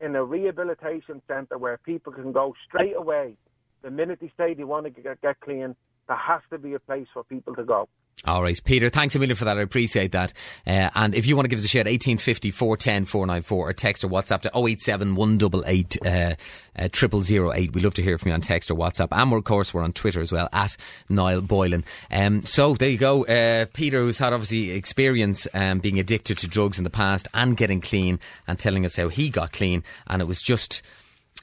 in 0.00 0.16
a 0.16 0.24
rehabilitation 0.24 1.22
centre 1.26 1.58
where 1.58 1.78
people 1.78 2.12
can 2.12 2.32
go 2.32 2.54
straight 2.66 2.96
away. 2.96 3.36
The 3.82 3.90
minute 3.90 4.20
they 4.20 4.32
say 4.36 4.54
they 4.54 4.64
want 4.64 4.84
to 4.84 4.90
get, 4.90 5.20
get 5.22 5.40
clean, 5.40 5.76
there 6.06 6.16
has 6.16 6.42
to 6.50 6.58
be 6.58 6.74
a 6.74 6.80
place 6.80 7.06
for 7.12 7.24
people 7.24 7.54
to 7.54 7.64
go. 7.64 7.88
All 8.26 8.42
right, 8.42 8.60
Peter, 8.64 8.90
thanks 8.90 9.14
a 9.14 9.18
million 9.18 9.34
for 9.34 9.46
that. 9.46 9.56
I 9.56 9.62
appreciate 9.62 10.12
that. 10.12 10.34
Uh, 10.66 10.90
and 10.94 11.14
if 11.14 11.26
you 11.26 11.36
want 11.36 11.46
to 11.46 11.48
give 11.48 11.58
us 11.58 11.64
a 11.64 11.68
shout, 11.68 11.86
1850 11.86 12.50
410 12.50 13.06
494 13.06 13.68
or 13.68 13.72
text 13.72 14.04
or 14.04 14.08
WhatsApp 14.08 14.42
to 14.42 14.50
087 14.54 15.14
188 15.14 15.96
uh, 16.04 16.34
uh, 16.76 16.88
0008. 16.92 17.72
We'd 17.72 17.82
love 17.82 17.94
to 17.94 18.02
hear 18.02 18.18
from 18.18 18.28
you 18.28 18.34
on 18.34 18.42
text 18.42 18.70
or 18.70 18.74
WhatsApp. 18.74 19.08
And 19.10 19.32
of 19.32 19.44
course, 19.44 19.72
we're 19.72 19.82
on 19.82 19.94
Twitter 19.94 20.20
as 20.20 20.32
well, 20.32 20.50
at 20.52 20.76
Niall 21.08 21.40
Boylan. 21.40 21.82
Um, 22.10 22.42
so 22.42 22.74
there 22.74 22.90
you 22.90 22.98
go. 22.98 23.24
Uh, 23.24 23.64
Peter, 23.72 24.00
who's 24.00 24.18
had 24.18 24.34
obviously 24.34 24.72
experience 24.72 25.48
um, 25.54 25.78
being 25.78 25.98
addicted 25.98 26.36
to 26.38 26.46
drugs 26.46 26.76
in 26.76 26.84
the 26.84 26.90
past 26.90 27.26
and 27.32 27.56
getting 27.56 27.80
clean 27.80 28.20
and 28.46 28.58
telling 28.58 28.84
us 28.84 28.96
how 28.96 29.08
he 29.08 29.30
got 29.30 29.52
clean. 29.52 29.82
And 30.08 30.20
it 30.20 30.28
was 30.28 30.42
just 30.42 30.82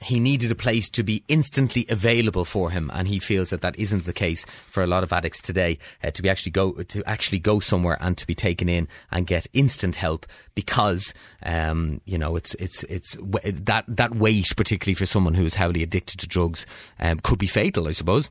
he 0.00 0.20
needed 0.20 0.50
a 0.50 0.54
place 0.54 0.88
to 0.90 1.02
be 1.02 1.24
instantly 1.28 1.84
available 1.88 2.44
for 2.44 2.70
him, 2.70 2.90
and 2.94 3.08
he 3.08 3.18
feels 3.18 3.50
that 3.50 3.62
that 3.62 3.78
isn't 3.78 4.04
the 4.04 4.12
case 4.12 4.44
for 4.68 4.82
a 4.82 4.86
lot 4.86 5.02
of 5.02 5.12
addicts 5.12 5.40
today. 5.40 5.78
Uh, 6.02 6.10
to 6.10 6.22
be 6.22 6.28
actually 6.28 6.52
go 6.52 6.72
to 6.72 7.02
actually 7.08 7.38
go 7.38 7.58
somewhere 7.58 7.98
and 8.00 8.16
to 8.16 8.26
be 8.26 8.34
taken 8.34 8.68
in 8.68 8.86
and 9.10 9.26
get 9.26 9.46
instant 9.52 9.96
help 9.96 10.26
because 10.54 11.12
um, 11.42 12.00
you 12.04 12.18
know 12.18 12.36
it's 12.36 12.54
it's 12.54 12.84
it's 12.84 13.16
that 13.44 13.84
that 13.88 14.14
weight, 14.14 14.48
particularly 14.56 14.94
for 14.94 15.06
someone 15.06 15.34
who 15.34 15.44
is 15.44 15.54
heavily 15.54 15.82
addicted 15.82 16.20
to 16.20 16.26
drugs, 16.26 16.66
um, 17.00 17.18
could 17.20 17.38
be 17.38 17.46
fatal, 17.46 17.88
I 17.88 17.92
suppose. 17.92 18.30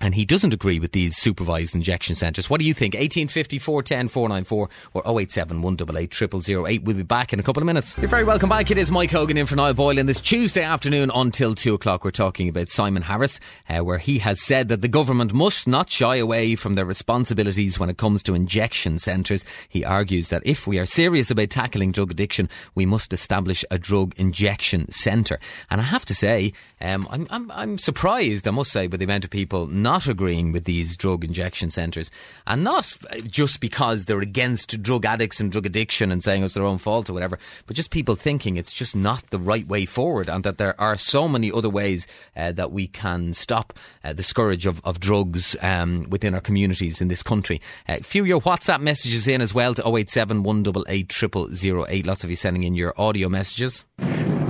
And 0.00 0.14
he 0.14 0.24
doesn't 0.24 0.54
agree 0.54 0.78
with 0.78 0.92
these 0.92 1.16
supervised 1.16 1.74
injection 1.74 2.14
centres. 2.14 2.48
What 2.48 2.60
do 2.60 2.64
you 2.64 2.72
think? 2.72 2.94
1850 2.94 3.58
410 3.58 4.08
494 4.08 4.68
or 4.94 5.20
087 5.20 5.60
188 5.60 6.42
0008. 6.44 6.82
We'll 6.84 6.96
be 6.96 7.02
back 7.02 7.32
in 7.32 7.40
a 7.40 7.42
couple 7.42 7.62
of 7.62 7.66
minutes. 7.66 7.96
You're 7.98 8.08
very 8.08 8.22
welcome 8.22 8.48
back. 8.48 8.70
It 8.70 8.78
is 8.78 8.92
Mike 8.92 9.10
Hogan 9.10 9.36
in 9.36 9.46
for 9.46 9.56
Niall 9.56 9.74
Boylan. 9.74 10.06
This 10.06 10.20
Tuesday 10.20 10.62
afternoon 10.62 11.10
until 11.12 11.54
2 11.54 11.74
o'clock, 11.74 12.04
we're 12.04 12.12
talking 12.12 12.48
about 12.48 12.68
Simon 12.68 13.02
Harris, 13.02 13.40
uh, 13.68 13.80
where 13.80 13.98
he 13.98 14.18
has 14.18 14.40
said 14.40 14.68
that 14.68 14.82
the 14.82 14.88
government 14.88 15.34
must 15.34 15.66
not 15.66 15.90
shy 15.90 16.16
away 16.16 16.54
from 16.54 16.76
their 16.76 16.84
responsibilities 16.84 17.78
when 17.78 17.90
it 17.90 17.96
comes 17.96 18.22
to 18.22 18.34
injection 18.34 18.98
centres. 18.98 19.44
He 19.68 19.84
argues 19.84 20.28
that 20.28 20.42
if 20.46 20.66
we 20.66 20.78
are 20.78 20.86
serious 20.86 21.30
about 21.30 21.50
tackling 21.50 21.90
drug 21.90 22.12
addiction, 22.12 22.48
we 22.76 22.86
must 22.86 23.12
establish 23.12 23.64
a 23.70 23.78
drug 23.78 24.14
injection 24.16 24.90
centre. 24.92 25.40
And 25.70 25.80
I 25.80 25.84
have 25.84 26.04
to 26.04 26.14
say, 26.14 26.52
um, 26.80 27.08
I'm, 27.10 27.26
I'm, 27.30 27.50
I'm 27.50 27.78
surprised, 27.78 28.46
I 28.46 28.52
must 28.52 28.70
say, 28.70 28.86
by 28.86 28.96
the 28.96 29.04
amount 29.04 29.24
of 29.24 29.30
people 29.30 29.66
not 29.66 29.87
agreeing 30.06 30.52
with 30.52 30.64
these 30.64 30.96
drug 30.96 31.24
injection 31.24 31.70
centres. 31.70 32.10
And 32.46 32.62
not 32.62 32.96
just 33.24 33.60
because 33.60 34.04
they're 34.04 34.20
against 34.20 34.82
drug 34.82 35.04
addicts 35.04 35.40
and 35.40 35.50
drug 35.50 35.66
addiction 35.66 36.12
and 36.12 36.22
saying 36.22 36.44
it's 36.44 36.54
their 36.54 36.64
own 36.64 36.78
fault 36.78 37.08
or 37.08 37.14
whatever, 37.14 37.38
but 37.66 37.74
just 37.74 37.90
people 37.90 38.14
thinking 38.14 38.56
it's 38.56 38.72
just 38.72 38.94
not 38.94 39.28
the 39.30 39.38
right 39.38 39.66
way 39.66 39.86
forward 39.86 40.28
and 40.28 40.44
that 40.44 40.58
there 40.58 40.78
are 40.80 40.96
so 40.96 41.26
many 41.26 41.50
other 41.50 41.70
ways 41.70 42.06
uh, 42.36 42.52
that 42.52 42.70
we 42.70 42.86
can 42.86 43.32
stop 43.32 43.72
uh, 44.04 44.12
the 44.12 44.22
scourge 44.22 44.66
of, 44.66 44.80
of 44.84 45.00
drugs 45.00 45.56
um, 45.62 46.06
within 46.10 46.34
our 46.34 46.40
communities 46.40 47.00
in 47.00 47.08
this 47.08 47.22
country. 47.22 47.60
Uh, 47.88 47.96
few 48.02 48.22
of 48.22 48.28
your 48.28 48.40
WhatsApp 48.40 48.80
messages 48.80 49.26
in 49.26 49.40
as 49.40 49.54
well 49.54 49.74
to 49.74 49.82
087 49.88 50.42
188 50.42 51.12
0008. 51.54 52.06
Lots 52.06 52.24
of 52.24 52.30
you 52.30 52.36
sending 52.36 52.64
in 52.64 52.74
your 52.74 52.92
audio 52.98 53.28
messages. 53.28 53.84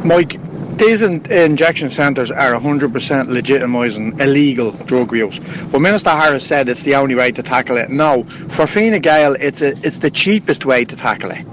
Mike, 0.04 0.38
these 0.78 1.02
in- 1.02 1.24
injection 1.30 1.90
centres 1.90 2.30
are 2.30 2.52
100% 2.52 2.90
legitimising 3.28 4.20
illegal 4.20 4.70
drug 4.70 5.12
use. 5.12 5.40
But 5.70 5.80
Minister 5.80 6.10
Harris 6.10 6.46
said 6.46 6.68
it's 6.68 6.84
the 6.84 6.94
only 6.94 7.14
way 7.14 7.32
to 7.32 7.42
tackle 7.42 7.76
it. 7.76 7.90
No, 7.90 8.22
for 8.48 8.66
Fine 8.66 9.00
Gael, 9.00 9.34
it's, 9.34 9.60
a, 9.60 9.68
it's 9.68 9.98
the 9.98 10.10
cheapest 10.10 10.64
way 10.64 10.84
to 10.84 10.96
tackle 10.96 11.30
it. 11.32 11.44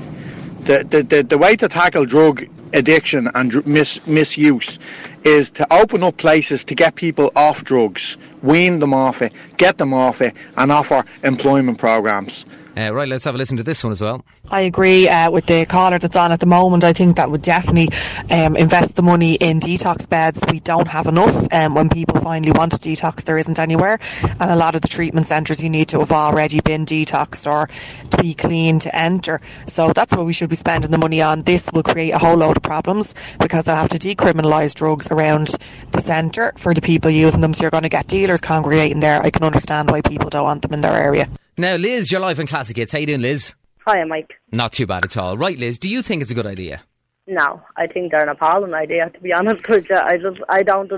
The, 0.65 0.83
the, 0.89 1.03
the, 1.03 1.23
the 1.23 1.37
way 1.37 1.55
to 1.55 1.67
tackle 1.67 2.05
drug 2.05 2.45
addiction 2.73 3.29
and 3.33 3.51
dr- 3.51 3.67
mis- 3.67 4.05
misuse 4.05 4.79
is 5.23 5.49
to 5.51 5.73
open 5.73 6.03
up 6.03 6.17
places 6.17 6.63
to 6.65 6.75
get 6.75 6.95
people 6.95 7.31
off 7.35 7.63
drugs, 7.63 8.17
wean 8.43 8.79
them 8.79 8.93
off 8.93 9.21
it, 9.21 9.33
get 9.57 9.77
them 9.77 9.93
off 9.93 10.21
it, 10.21 10.35
and 10.57 10.71
offer 10.71 11.03
employment 11.23 11.77
programmes. 11.77 12.45
Uh, 12.77 12.93
right, 12.93 13.07
let's 13.07 13.23
have 13.23 13.35
a 13.35 13.37
listen 13.37 13.55
to 13.55 13.63
this 13.63 13.83
one 13.85 13.91
as 13.91 14.01
well. 14.01 14.25
I 14.51 14.61
agree 14.61 15.07
uh, 15.07 15.31
with 15.31 15.45
the 15.45 15.65
caller 15.65 15.97
that's 15.97 16.17
on 16.17 16.33
at 16.33 16.41
the 16.41 16.45
moment. 16.45 16.83
I 16.83 16.91
think 16.91 17.15
that 17.15 17.31
would 17.31 17.41
definitely 17.41 17.87
um, 18.29 18.57
invest 18.57 18.97
the 18.97 19.01
money 19.01 19.35
in 19.35 19.61
detox 19.61 20.09
beds. 20.09 20.43
We 20.51 20.59
don't 20.59 20.87
have 20.89 21.07
enough. 21.07 21.47
Um, 21.53 21.73
when 21.73 21.87
people 21.87 22.19
finally 22.19 22.51
want 22.51 22.73
to 22.73 22.77
detox, 22.77 23.23
there 23.23 23.37
isn't 23.37 23.59
anywhere. 23.59 23.97
And 24.41 24.51
a 24.51 24.57
lot 24.57 24.75
of 24.75 24.81
the 24.81 24.89
treatment 24.89 25.25
centres 25.25 25.63
you 25.63 25.69
need 25.69 25.87
to 25.89 25.99
have 25.99 26.11
already 26.11 26.59
been 26.59 26.85
detoxed 26.85 27.47
or 27.49 27.67
to 28.09 28.17
be 28.21 28.33
clean 28.33 28.79
to 28.79 28.93
enter. 28.93 29.39
So 29.67 29.93
that's 29.93 30.13
what 30.13 30.25
we 30.25 30.33
should 30.33 30.49
be 30.49 30.57
spending 30.57 30.91
the 30.91 30.97
money 30.97 31.21
on. 31.21 31.43
This 31.43 31.69
will 31.71 31.83
create 31.83 32.11
a 32.11 32.17
whole 32.17 32.35
load 32.35 32.57
of 32.57 32.63
problems 32.63 33.37
because 33.39 33.63
they'll 33.63 33.75
have 33.77 33.89
to 33.89 33.97
decriminalise 33.97 34.73
drugs 34.73 35.09
around 35.11 35.47
the 35.91 36.01
centre 36.01 36.51
for 36.57 36.73
the 36.73 36.81
people 36.81 37.09
using 37.09 37.39
them. 37.39 37.53
So 37.53 37.63
you're 37.63 37.71
going 37.71 37.83
to 37.83 37.89
get 37.89 38.07
dealers 38.07 38.41
congregating 38.41 38.99
there. 38.99 39.21
I 39.21 39.29
can 39.29 39.43
understand 39.43 39.89
why 39.89 40.01
people 40.01 40.29
don't 40.29 40.43
want 40.43 40.61
them 40.61 40.73
in 40.73 40.81
their 40.81 40.93
area. 40.93 41.29
Now, 41.57 41.75
Liz, 41.75 42.11
you're 42.11 42.19
live 42.19 42.39
on 42.39 42.47
Classic 42.47 42.75
Hits. 42.75 42.91
How 42.91 42.99
you 42.99 43.07
doing, 43.07 43.21
Liz? 43.21 43.55
Hi, 43.85 44.03
Mike. 44.03 44.33
Not 44.51 44.73
too 44.73 44.85
bad 44.85 45.05
at 45.05 45.15
all. 45.15 45.37
Right, 45.37 45.57
Liz, 45.57 45.79
do 45.79 45.89
you 45.89 46.01
think 46.01 46.21
it's 46.21 46.31
a 46.31 46.33
good 46.33 46.45
idea? 46.47 46.83
No, 47.27 47.61
I 47.77 47.87
think 47.87 48.11
they're 48.11 48.23
an 48.23 48.29
appalling 48.29 48.73
idea. 48.73 49.09
To 49.09 49.19
be 49.21 49.33
honest 49.39 49.67
with 49.69 49.89
you, 49.89 49.95
I 49.95 50.17
just 50.17 50.39
I 50.49 50.63
don't. 50.63 50.89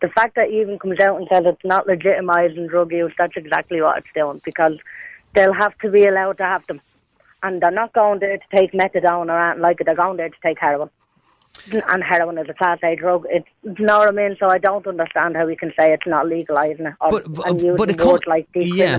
The 0.00 0.08
fact 0.08 0.36
that 0.36 0.48
he 0.48 0.60
even 0.60 0.78
comes 0.78 0.98
out 1.00 1.18
and 1.18 1.26
says 1.30 1.42
it's 1.46 1.64
not 1.64 1.86
legitimising 1.86 2.68
drug 2.68 2.92
use, 2.92 3.12
that's 3.18 3.36
exactly 3.36 3.82
what 3.82 3.98
it's 3.98 4.06
doing 4.14 4.40
because 4.44 4.78
they'll 5.34 5.52
have 5.52 5.76
to 5.78 5.90
be 5.90 6.06
allowed 6.06 6.38
to 6.38 6.44
have 6.44 6.66
them, 6.68 6.80
and 7.42 7.60
they're 7.60 7.70
not 7.70 7.92
going 7.92 8.20
there 8.20 8.38
to 8.38 8.44
take 8.54 8.72
methadone 8.72 9.28
or 9.28 9.38
anything 9.38 9.62
like 9.62 9.80
it. 9.80 9.84
They're 9.84 9.94
going 9.94 10.16
there 10.16 10.30
to 10.30 10.36
take 10.42 10.58
heroin, 10.58 10.88
and 11.70 12.02
heroin 12.02 12.38
is 12.38 12.48
a 12.48 12.54
class 12.54 12.78
A 12.82 12.96
drug. 12.96 13.26
It's 13.28 13.46
you 13.62 13.84
know 13.84 13.98
what 13.98 14.08
I 14.08 14.12
mean. 14.12 14.36
So 14.40 14.48
I 14.48 14.58
don't 14.58 14.86
understand 14.86 15.36
how 15.36 15.44
we 15.46 15.54
can 15.56 15.72
say 15.78 15.92
it's 15.92 16.06
not 16.06 16.26
legalising 16.26 16.88
it 16.88 16.94
or, 17.00 17.10
But- 17.10 17.32
but- 17.34 17.48
and 17.48 17.60
using 17.60 17.76
but 17.76 17.90
it 17.90 18.26
like 18.26 18.48
yeah. 18.54 18.96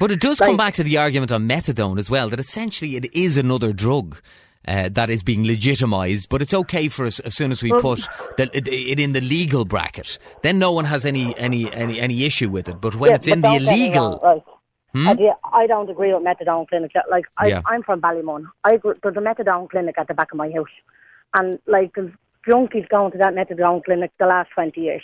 But 0.00 0.10
it 0.12 0.20
does 0.20 0.38
come 0.38 0.56
back 0.56 0.74
to 0.74 0.82
the 0.84 0.98
argument 0.98 1.32
on 1.32 1.48
methadone 1.48 1.98
as 1.98 2.10
well, 2.10 2.28
that 2.30 2.40
essentially 2.40 2.96
it 2.96 3.12
is 3.14 3.36
another 3.38 3.72
drug. 3.72 4.20
Uh, 4.66 4.88
that 4.90 5.08
is 5.08 5.22
being 5.22 5.44
legitimised, 5.44 6.28
but 6.28 6.42
it's 6.42 6.52
okay 6.52 6.88
for 6.88 7.06
us 7.06 7.20
as 7.20 7.34
soon 7.34 7.50
as 7.50 7.62
we 7.62 7.70
put 7.70 8.00
the, 8.36 8.50
it, 8.52 8.68
it 8.68 9.00
in 9.00 9.12
the 9.12 9.20
legal 9.20 9.64
bracket. 9.64 10.18
Then 10.42 10.58
no 10.58 10.72
one 10.72 10.84
has 10.84 11.06
any 11.06 11.34
any 11.38 11.72
any, 11.72 11.98
any 11.98 12.24
issue 12.24 12.50
with 12.50 12.68
it. 12.68 12.78
But 12.78 12.94
when 12.96 13.08
Yeah, 13.08 13.14
it's 13.14 13.28
in 13.28 13.40
the 13.40 13.48
don't 13.48 13.60
get 13.60 13.68
me 13.72 13.86
illegal, 13.86 14.20
wrong, 14.22 14.34
right. 14.34 14.42
Hmm? 14.92 15.08
I, 15.08 15.14
do- 15.14 15.32
I 15.54 15.66
don't 15.68 15.88
agree 15.88 16.12
with 16.12 16.22
methadone 16.22 16.68
clinics. 16.68 16.92
Like 17.10 17.24
I, 17.38 17.46
Yeah. 17.46 17.62
I'm 17.66 17.82
from 17.82 18.02
Ballymun. 18.02 18.44
I 18.64 18.78
there's 19.02 19.16
a 19.16 19.20
methadone 19.20 19.70
clinic 19.70 19.94
at 19.96 20.08
the 20.08 20.14
back 20.14 20.32
of 20.32 20.36
my 20.36 20.50
house, 20.50 20.66
and 21.34 21.58
like 21.66 21.94
junkies 22.46 22.88
going 22.90 23.12
to 23.12 23.18
that 23.18 23.34
methadone 23.34 23.82
clinic 23.84 24.10
the 24.18 24.26
last 24.26 24.50
twenty 24.52 24.82
years. 24.82 25.02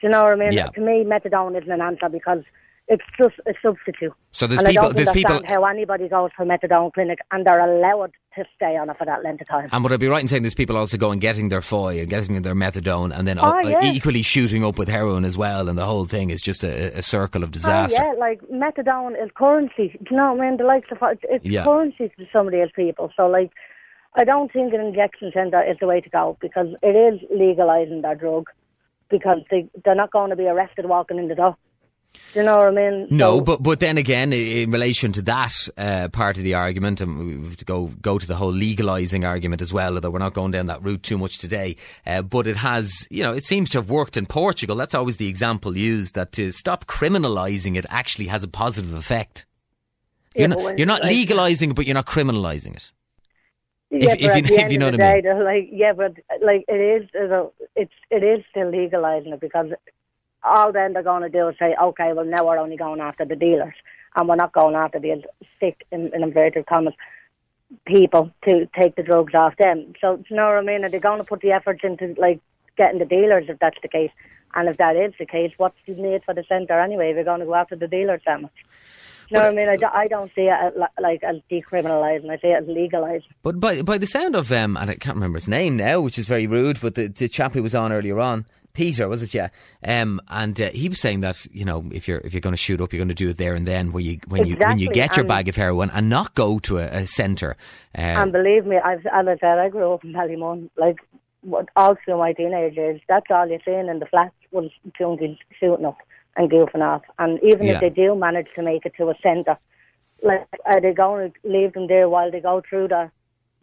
Do 0.00 0.08
you 0.08 0.10
know 0.12 0.24
what 0.24 0.32
I 0.32 0.36
mean? 0.36 0.52
Yeah. 0.52 0.68
To 0.68 0.80
me, 0.80 1.04
methadone 1.04 1.56
isn't 1.60 1.70
an 1.70 1.82
answer 1.82 2.08
because 2.08 2.42
it's 2.88 3.04
just 3.18 3.34
a 3.46 3.52
substitute. 3.62 4.12
So 4.32 4.46
there's 4.46 4.60
and 4.60 4.68
people- 4.68 4.84
I 4.84 4.86
don't 4.88 4.96
there's 4.96 5.10
people- 5.10 5.40
how 5.44 5.64
anybody 5.64 6.08
goes 6.08 6.30
to 6.36 6.42
a 6.42 6.46
methadone 6.46 6.92
clinic 6.92 7.18
and 7.30 7.44
they're 7.46 7.60
allowed 7.60 8.12
to 8.36 8.44
stay 8.56 8.76
on 8.76 8.88
it 8.88 8.96
for 8.96 9.04
that 9.04 9.22
length 9.24 9.40
of 9.42 9.48
time. 9.48 9.68
and 9.72 9.82
would 9.82 9.92
I 9.92 9.96
be 9.96 10.06
right 10.06 10.22
in 10.22 10.28
saying 10.28 10.42
there's 10.42 10.54
people 10.54 10.76
also 10.76 10.96
going 10.96 11.18
getting 11.18 11.48
their 11.48 11.60
foy 11.60 11.98
and 12.00 12.08
getting 12.08 12.40
their 12.42 12.54
methadone, 12.54 13.16
and 13.16 13.26
then 13.28 13.38
Oh, 13.38 13.50
uh, 13.50 13.60
yeah. 13.68 13.82
equally 13.92 14.22
shooting 14.22 14.64
up 14.64 14.78
with 14.78 14.88
heroin 14.88 15.24
as 15.24 15.36
well, 15.36 15.68
and 15.68 15.76
the 15.76 15.84
whole 15.84 16.04
thing 16.04 16.30
is 16.30 16.40
just 16.40 16.62
a, 16.64 16.96
a 16.98 17.02
circle 17.02 17.42
of 17.42 17.50
disaster. 17.50 17.98
Oh, 18.00 18.12
yeah, 18.12 18.18
like 18.18 18.40
methadone 18.50 19.22
is 19.22 19.30
currency. 19.34 19.88
Do 20.02 20.06
you 20.10 20.16
know 20.16 20.32
what 20.32 20.42
I 20.44 20.48
mean? 20.50 20.56
The 20.58 20.64
likes 20.64 20.88
of 20.92 20.98
it's, 21.02 21.20
it's 21.28 21.44
Yeah. 21.44 21.64
currency 21.64 22.08
to 22.16 22.26
some 22.32 22.46
of 22.46 22.52
these 22.52 22.70
people. 22.76 23.12
So, 23.16 23.26
like, 23.26 23.50
I 24.14 24.24
don't 24.24 24.50
think 24.52 24.72
an 24.72 24.80
injection 24.80 25.30
centre 25.34 25.62
is 25.62 25.76
the 25.80 25.86
way 25.86 26.00
to 26.00 26.08
go 26.10 26.36
because 26.40 26.68
it 26.82 26.96
is 26.96 27.20
legalising 27.30 28.02
their 28.02 28.14
drug 28.14 28.46
because 29.10 29.38
they 29.50 29.68
they're 29.84 29.94
not 29.94 30.10
going 30.12 30.30
to 30.30 30.36
be 30.36 30.46
arrested 30.46 30.86
walking 30.86 31.18
in 31.18 31.28
the 31.28 31.34
door. 31.34 31.56
Do 32.34 32.40
you 32.40 32.44
know 32.46 32.56
what 32.56 32.68
I 32.68 32.70
mean? 32.72 33.06
No, 33.10 33.38
So- 33.38 33.40
but 33.40 33.62
but 33.62 33.80
then 33.80 33.96
again, 33.96 34.32
in 34.32 34.70
relation 34.70 35.12
to 35.12 35.22
that 35.22 35.52
uh, 35.78 36.08
part 36.08 36.36
of 36.36 36.44
the 36.44 36.54
argument, 36.54 37.00
and 37.00 37.18
we 37.18 37.48
have 37.48 37.56
to 37.56 37.64
go 37.64 37.86
go 38.02 38.18
to 38.18 38.26
the 38.26 38.34
whole 38.36 38.52
legalising 38.52 39.26
argument 39.26 39.62
as 39.62 39.72
well. 39.72 39.94
Although 39.94 40.10
we're 40.10 40.18
not 40.18 40.34
going 40.34 40.50
down 40.50 40.66
that 40.66 40.82
route 40.82 41.02
too 41.02 41.16
much 41.16 41.38
today, 41.38 41.76
uh, 42.06 42.22
but 42.22 42.46
it 42.46 42.56
has, 42.56 43.06
you 43.10 43.22
know, 43.22 43.32
it 43.32 43.44
seems 43.44 43.70
to 43.70 43.78
have 43.78 43.88
worked 43.88 44.16
in 44.16 44.26
Portugal. 44.26 44.76
That's 44.76 44.94
always 44.94 45.16
the 45.16 45.28
example 45.28 45.76
used 45.76 46.14
that 46.16 46.32
to 46.32 46.50
stop 46.52 46.86
criminalising 46.86 47.76
it 47.76 47.86
actually 47.88 48.26
has 48.26 48.42
a 48.42 48.48
positive 48.48 48.92
effect. 48.92 49.46
You're 50.34 50.48
not, 50.48 50.78
you're 50.78 50.86
not 50.86 51.02
like- 51.02 51.14
legalising 51.16 51.70
it, 51.70 51.74
but 51.74 51.86
you're 51.86 51.94
not 51.94 52.06
criminalising 52.06 52.76
it. 52.76 52.92
Yeah, 53.90 54.12
if 54.18 54.32
but 54.34 54.50
you- 54.50 54.56
if 54.56 54.70
you 54.70 54.78
know 54.78 54.90
what 54.90 55.00
I 55.00 55.14
mean. 55.22 55.44
like, 55.44 55.68
yeah, 55.72 55.94
but 55.94 56.12
like 56.42 56.64
it 56.68 56.74
is, 57.02 57.08
you 57.14 57.28
know, 57.28 57.52
it's 57.74 57.92
it 58.10 58.22
is 58.22 58.44
still 58.50 58.70
legalising 58.70 59.32
it 59.32 59.40
because 59.40 59.70
all 60.42 60.72
then 60.72 60.92
they're 60.92 61.02
going 61.02 61.22
to 61.22 61.28
do 61.28 61.48
is 61.48 61.56
say, 61.58 61.74
okay, 61.82 62.12
well 62.12 62.24
now 62.24 62.46
we're 62.46 62.58
only 62.58 62.76
going 62.76 63.00
after 63.00 63.24
the 63.24 63.36
dealers 63.36 63.74
and 64.16 64.28
we're 64.28 64.36
not 64.36 64.52
going 64.52 64.74
after 64.74 64.98
the 64.98 65.22
sick 65.60 65.86
in, 65.90 66.10
in 66.14 66.22
inverted 66.22 66.66
commas 66.66 66.94
people 67.86 68.30
to 68.46 68.66
take 68.78 68.96
the 68.96 69.02
drugs 69.02 69.34
off 69.34 69.54
them. 69.58 69.92
So 70.00 70.16
do 70.16 70.24
you 70.30 70.36
know 70.36 70.46
what 70.46 70.58
I 70.58 70.62
mean? 70.62 70.84
Are 70.84 70.88
they 70.88 70.98
going 70.98 71.18
to 71.18 71.24
put 71.24 71.40
the 71.40 71.52
efforts 71.52 71.80
into 71.82 72.14
like 72.18 72.40
getting 72.76 72.98
the 72.98 73.04
dealers 73.04 73.44
if 73.48 73.58
that's 73.58 73.76
the 73.82 73.88
case? 73.88 74.10
And 74.54 74.68
if 74.68 74.78
that 74.78 74.96
is 74.96 75.12
the 75.18 75.26
case, 75.26 75.52
what's 75.58 75.76
the 75.86 75.94
need 75.94 76.22
for 76.24 76.32
the 76.32 76.44
centre 76.48 76.80
anyway? 76.80 77.12
We're 77.14 77.24
going 77.24 77.40
to 77.40 77.46
go 77.46 77.54
after 77.54 77.76
the 77.76 77.86
dealers 77.86 78.22
that 78.26 78.40
much. 78.40 78.52
You 79.30 79.36
know 79.36 79.44
what 79.44 79.52
I 79.52 79.54
mean? 79.54 79.68
I, 79.68 79.76
do, 79.76 79.86
I 79.92 80.08
don't 80.08 80.30
see 80.34 80.42
it 80.42 80.56
as, 80.58 80.72
like 80.98 81.22
as 81.22 81.36
decriminalising. 81.50 82.30
I 82.30 82.38
see 82.38 82.48
it 82.48 82.62
as 82.62 82.64
legalising. 82.64 83.26
But 83.42 83.60
by 83.60 83.82
by 83.82 83.98
the 83.98 84.06
sound 84.06 84.34
of 84.34 84.50
um, 84.50 84.78
and 84.78 84.90
I 84.90 84.94
can't 84.94 85.16
remember 85.16 85.36
his 85.36 85.48
name 85.48 85.76
now, 85.76 86.00
which 86.00 86.18
is 86.18 86.26
very 86.26 86.46
rude. 86.46 86.80
But 86.80 86.94
the, 86.94 87.08
the 87.08 87.28
chap 87.28 87.52
who 87.52 87.62
was 87.62 87.74
on 87.74 87.92
earlier 87.92 88.18
on, 88.20 88.46
Peter, 88.78 89.08
was 89.08 89.22
it? 89.24 89.34
Yeah. 89.34 89.48
Um, 89.84 90.20
and 90.28 90.58
uh, 90.60 90.70
he 90.70 90.88
was 90.88 91.00
saying 91.00 91.20
that 91.22 91.36
you 91.52 91.64
know 91.64 91.84
if 91.92 92.06
you're 92.06 92.22
if 92.26 92.32
you're 92.32 92.40
going 92.48 92.54
to 92.58 92.64
shoot 92.66 92.80
up, 92.80 92.92
you're 92.92 93.00
going 93.04 93.08
to 93.16 93.24
do 93.24 93.28
it 93.30 93.36
there 93.36 93.54
and 93.54 93.66
then, 93.66 93.90
where 93.92 94.02
you 94.08 94.20
when 94.28 94.46
you 94.46 94.56
when 94.56 94.78
you 94.78 94.88
get 94.88 95.16
your 95.16 95.22
and- 95.24 95.28
bag 95.28 95.48
of 95.48 95.56
heroin 95.56 95.90
and 95.90 96.08
not 96.08 96.34
go 96.34 96.58
to 96.60 96.78
a, 96.78 96.86
a 97.02 97.06
centre. 97.06 97.56
Uh, 97.96 98.22
And 98.22 98.32
believe 98.32 98.64
me, 98.66 98.76
I've, 98.76 99.04
as 99.06 99.26
I 99.26 99.36
said, 99.40 99.58
I 99.58 99.68
grew 99.68 99.92
up 99.94 100.04
in 100.04 100.12
Ballymun, 100.12 100.70
like 100.76 100.98
what- 101.42 101.68
all 101.74 101.96
through 102.04 102.18
my 102.18 102.32
teenage 102.32 102.76
years. 102.76 103.00
That's 103.08 103.26
all 103.30 103.48
you're 103.48 103.58
seeing 103.64 103.88
in 103.88 103.98
the 103.98 104.06
flats 104.06 104.34
was 104.52 104.70
junkies 104.98 105.36
shooting 105.58 105.84
up 105.86 105.98
and 106.36 106.48
goofing 106.50 106.82
off. 106.92 107.02
And 107.18 107.40
even 107.42 107.66
Yeah. 107.66 107.74
if 107.74 107.80
they 107.80 107.90
do 107.90 108.14
manage 108.14 108.46
to 108.54 108.62
make 108.62 108.86
it 108.86 108.92
to 108.98 109.10
a 109.10 109.14
centre, 109.22 109.58
like 110.22 110.46
are 110.64 110.80
they 110.80 110.92
going 110.94 111.32
to 111.32 111.48
leave 111.48 111.72
them 111.72 111.88
there 111.88 112.08
while 112.08 112.30
they 112.30 112.40
go 112.40 112.62
through 112.68 112.88
the 112.88 113.10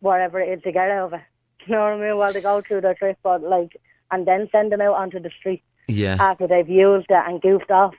whatever 0.01 0.41
it 0.41 0.49
is 0.57 0.63
to 0.63 0.71
get 0.73 0.91
over? 0.91 1.23
You 1.67 1.73
know 1.73 1.81
what 1.81 1.93
I 1.93 1.99
mean? 1.99 2.17
While 2.17 2.33
they 2.33 2.41
go 2.41 2.61
through 2.61 2.81
their 2.81 2.93
trip, 2.93 3.17
but 3.23 3.41
like, 3.41 3.71
and 4.11 4.27
then 4.27 4.47
send 4.51 4.71
them 4.71 4.81
out 4.81 4.95
onto 4.95 5.19
the 5.19 5.29
street 5.39 5.63
yeah, 5.87 6.17
after 6.19 6.47
they've 6.47 6.69
used 6.69 7.07
it 7.09 7.23
and 7.27 7.41
goofed 7.41 7.69
off. 7.71 7.93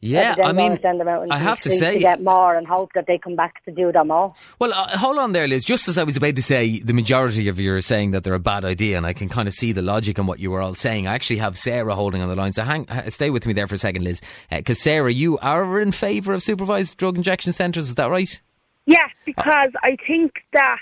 yeah. 0.00 0.34
They 0.34 0.42
I 0.42 0.52
mean, 0.52 0.78
send 0.80 0.98
them 1.00 1.08
out 1.08 1.22
into 1.24 1.34
I 1.34 1.38
have 1.38 1.60
the 1.60 1.68
to 1.70 1.76
street 1.76 1.78
say, 1.88 1.94
to 1.94 2.00
get 2.00 2.22
more 2.22 2.54
and 2.56 2.66
hope 2.66 2.90
that 2.94 3.06
they 3.06 3.18
come 3.18 3.36
back 3.36 3.62
to 3.64 3.70
do 3.70 3.92
them 3.92 4.10
all. 4.10 4.36
Well, 4.58 4.72
uh, 4.72 4.96
hold 4.96 5.18
on 5.18 5.32
there, 5.32 5.46
Liz. 5.46 5.64
Just 5.64 5.88
as 5.88 5.98
I 5.98 6.04
was 6.04 6.16
about 6.16 6.36
to 6.36 6.42
say, 6.42 6.80
the 6.80 6.94
majority 6.94 7.48
of 7.48 7.60
you 7.60 7.74
are 7.74 7.80
saying 7.82 8.12
that 8.12 8.24
they're 8.24 8.34
a 8.34 8.38
bad 8.40 8.64
idea, 8.64 8.96
and 8.96 9.06
I 9.06 9.12
can 9.12 9.28
kind 9.28 9.46
of 9.48 9.54
see 9.54 9.72
the 9.72 9.82
logic 9.82 10.18
in 10.18 10.26
what 10.26 10.38
you 10.38 10.50
were 10.50 10.60
all 10.60 10.74
saying. 10.74 11.06
I 11.06 11.14
actually 11.14 11.38
have 11.38 11.58
Sarah 11.58 11.94
holding 11.94 12.22
on 12.22 12.28
the 12.28 12.36
line, 12.36 12.52
so 12.52 12.62
hang, 12.64 12.88
uh, 12.88 13.10
stay 13.10 13.28
with 13.30 13.46
me 13.46 13.52
there 13.52 13.66
for 13.66 13.74
a 13.74 13.78
second, 13.78 14.04
Liz. 14.04 14.20
Because 14.50 14.80
Sarah, 14.80 15.12
you 15.12 15.36
are 15.38 15.80
in 15.80 15.92
favour 15.92 16.32
of 16.32 16.42
supervised 16.42 16.96
drug 16.96 17.16
injection 17.16 17.52
centres, 17.52 17.88
is 17.88 17.96
that 17.96 18.10
right? 18.10 18.40
Yeah, 18.86 19.06
because 19.26 19.70
I 19.82 19.96
think 20.06 20.32
that, 20.54 20.78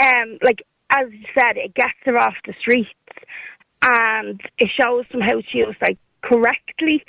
um, 0.00 0.38
like 0.42 0.62
as 0.90 1.06
you 1.12 1.24
said, 1.38 1.56
it 1.56 1.74
gets 1.74 1.92
her 2.04 2.16
off 2.18 2.34
the 2.46 2.54
streets 2.58 2.88
and 3.82 4.40
it 4.58 4.70
shows 4.78 5.04
them 5.12 5.20
how 5.20 5.40
to 5.40 5.44
use 5.52 5.76
like 5.80 5.98
correctly, 6.22 7.04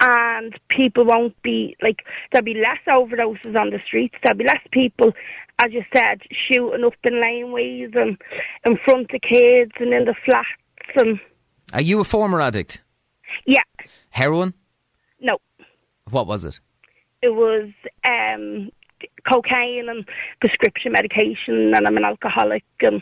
and 0.00 0.58
people 0.68 1.04
won't 1.04 1.40
be 1.42 1.76
like 1.82 2.00
there'll 2.32 2.44
be 2.44 2.54
less 2.54 2.78
overdoses 2.88 3.58
on 3.58 3.70
the 3.70 3.80
streets. 3.86 4.14
There'll 4.22 4.38
be 4.38 4.44
less 4.44 4.60
people, 4.72 5.12
as 5.60 5.72
you 5.72 5.84
said, 5.94 6.22
shooting 6.48 6.84
up 6.84 6.94
in 7.04 7.14
laneways 7.14 7.94
and 7.96 8.16
in 8.66 8.78
front 8.84 9.10
of 9.14 9.20
kids 9.20 9.72
and 9.78 9.92
in 9.94 10.04
the 10.06 10.14
flats 10.24 10.48
and 10.96 11.20
Are 11.72 11.80
you 11.80 12.00
a 12.00 12.04
former 12.04 12.40
addict? 12.40 12.80
yeah, 13.46 13.62
Heroin? 14.10 14.54
no, 15.20 15.38
What 16.10 16.26
was 16.26 16.44
it? 16.44 16.58
it 17.22 17.32
was 17.34 17.68
um, 18.04 18.70
cocaine 19.30 19.88
and 19.88 20.04
prescription 20.40 20.90
medication, 20.92 21.72
and 21.74 21.86
I'm 21.86 21.96
an 21.96 22.04
alcoholic. 22.04 22.64
And 22.80 23.00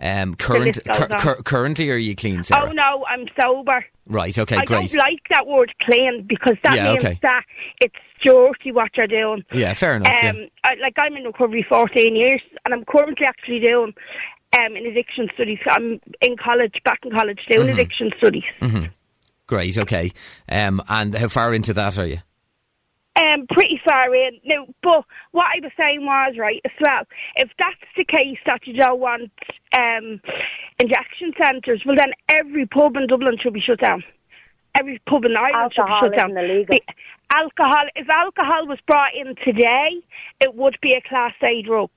Um, 0.00 0.34
current, 0.34 0.78
cur- 0.84 1.08
cur- 1.18 1.42
currently, 1.42 1.90
are 1.90 1.96
you 1.96 2.16
clean, 2.16 2.42
Sarah? 2.42 2.68
oh 2.68 2.72
no, 2.72 3.04
I'm 3.08 3.26
sober. 3.40 3.84
Right, 4.06 4.36
okay, 4.36 4.56
I 4.56 4.64
great. 4.64 4.90
don't 4.90 4.98
like 4.98 5.20
that 5.30 5.46
word 5.46 5.72
clean 5.82 6.24
because 6.26 6.56
that 6.64 6.76
Yeah, 6.76 6.92
means 6.92 7.04
okay. 7.04 7.18
that 7.22 7.44
it's 7.80 7.94
dirty 8.24 8.72
what 8.72 8.90
you're 8.96 9.06
doing. 9.06 9.44
Yeah, 9.52 9.74
fair 9.74 9.94
enough. 9.96 10.10
yeah. 10.10 10.30
Um, 10.30 10.48
I, 10.64 10.74
like 10.80 10.94
I'm 10.96 11.14
in 11.16 11.24
recovery 11.24 11.64
14 11.68 12.16
years, 12.16 12.40
and 12.64 12.72
I'm 12.74 12.84
currently 12.84 13.26
actually 13.26 13.60
doing 13.60 13.92
um, 14.54 14.76
an 14.76 14.86
addiction 14.86 15.28
studies. 15.34 15.58
I'm 15.68 16.00
in 16.20 16.36
college, 16.42 16.74
back 16.84 17.00
in 17.04 17.12
college, 17.12 17.40
doing 17.50 17.66
Mm-hmm. 17.68 17.78
addiction 17.78 18.10
studies. 18.18 18.90
Great, 19.46 19.76
okay. 19.76 20.10
Um, 20.48 20.82
and 20.88 21.14
how 21.14 21.28
far 21.28 21.52
into 21.52 21.74
that 21.74 21.98
are 21.98 22.06
you? 22.06 22.18
Um, 23.14 23.46
pretty 23.46 23.78
far 23.84 24.14
in 24.14 24.40
now. 24.44 24.66
But 24.82 25.04
what 25.32 25.46
I 25.54 25.60
was 25.62 25.72
saying 25.78 26.04
was 26.04 26.34
right 26.38 26.60
as 26.64 26.70
well. 26.80 27.02
If 27.36 27.50
that's 27.58 27.76
the 27.96 28.04
case 28.04 28.38
that 28.46 28.66
you 28.66 28.72
don't 28.72 29.00
want 29.00 29.30
um, 29.76 30.20
injection 30.78 31.32
centres, 31.42 31.82
well 31.84 31.96
then 31.96 32.12
every 32.30 32.64
pub 32.66 32.96
in 32.96 33.06
Dublin 33.06 33.36
should 33.42 33.52
be 33.52 33.60
shut 33.60 33.80
down. 33.80 34.02
Every 34.78 34.98
pub 35.06 35.26
in 35.26 35.36
Ireland 35.36 35.72
Alcohol 35.76 36.00
should 36.02 36.12
be 36.12 36.16
shut 36.18 36.28
down. 36.28 36.38
illegal. 36.38 36.74
The 36.74 36.80
alcohol, 37.30 37.84
if 37.94 38.08
alcohol 38.08 38.66
was 38.66 38.78
brought 38.86 39.14
in 39.14 39.34
today, 39.44 40.00
it 40.40 40.54
would 40.54 40.78
be 40.80 40.94
a 40.94 41.02
class 41.06 41.34
A 41.42 41.60
drug. 41.62 41.90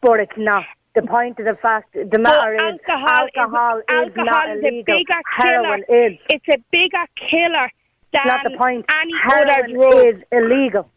But 0.00 0.20
it's 0.20 0.32
not. 0.38 0.64
The 0.94 1.02
point 1.02 1.38
of 1.38 1.44
the 1.44 1.56
fact, 1.60 1.92
the 1.92 2.18
matter 2.18 2.54
is, 2.54 2.60
alcohol, 2.88 3.28
alcohol 3.36 3.78
is, 3.78 3.84
alcohol 3.88 4.24
not 4.24 4.56
is 4.56 4.62
illegal. 4.62 4.94
a 4.94 4.98
bigger 4.98 5.20
Heroin 5.36 5.82
killer. 5.86 6.06
is. 6.06 6.18
It's 6.30 6.48
a 6.48 6.58
bigger 6.72 7.04
killer 7.30 7.70
than 8.12 8.22
Not 8.26 8.40
the 8.44 8.56
point. 8.58 8.84
any 9.00 9.12
other 9.26 9.52
Heroin 9.52 9.74
drug. 9.74 10.06
is 10.14 10.22
illegal. 10.32 10.88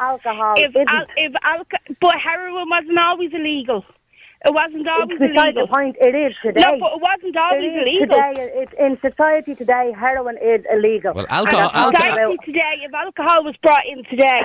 Alcohol 0.00 0.54
if 0.56 0.70
isn't. 0.70 0.90
al- 0.90 1.06
if 1.16 1.32
alco- 1.44 1.96
but 2.00 2.14
heroin 2.18 2.68
wasn't 2.68 2.98
always 2.98 3.30
illegal. 3.32 3.84
It 4.46 4.52
wasn't 4.52 4.86
always 4.86 5.08
It's 5.12 5.20
beside 5.32 5.54
illegal. 5.54 5.66
the 5.66 5.72
point. 5.72 5.96
It 6.00 6.14
is 6.14 6.34
today. 6.42 6.60
No, 6.60 6.76
but 6.78 6.92
it 6.96 7.00
wasn't 7.00 7.36
always 7.36 7.62
it 7.62 7.66
is 7.66 7.82
illegal. 7.86 8.06
today. 8.34 8.52
It, 8.62 8.68
in 8.78 8.98
society 9.00 9.54
today, 9.54 9.92
heroin 9.98 10.36
is 10.36 10.64
illegal. 10.70 11.14
Well, 11.14 11.26
alcohol, 11.30 11.70
alcohol, 11.72 11.92
society 12.10 12.36
today, 12.44 12.74
if 12.82 12.92
alcohol 12.92 13.44
was 13.44 13.54
brought 13.62 13.86
in 13.86 14.04
today, 14.04 14.42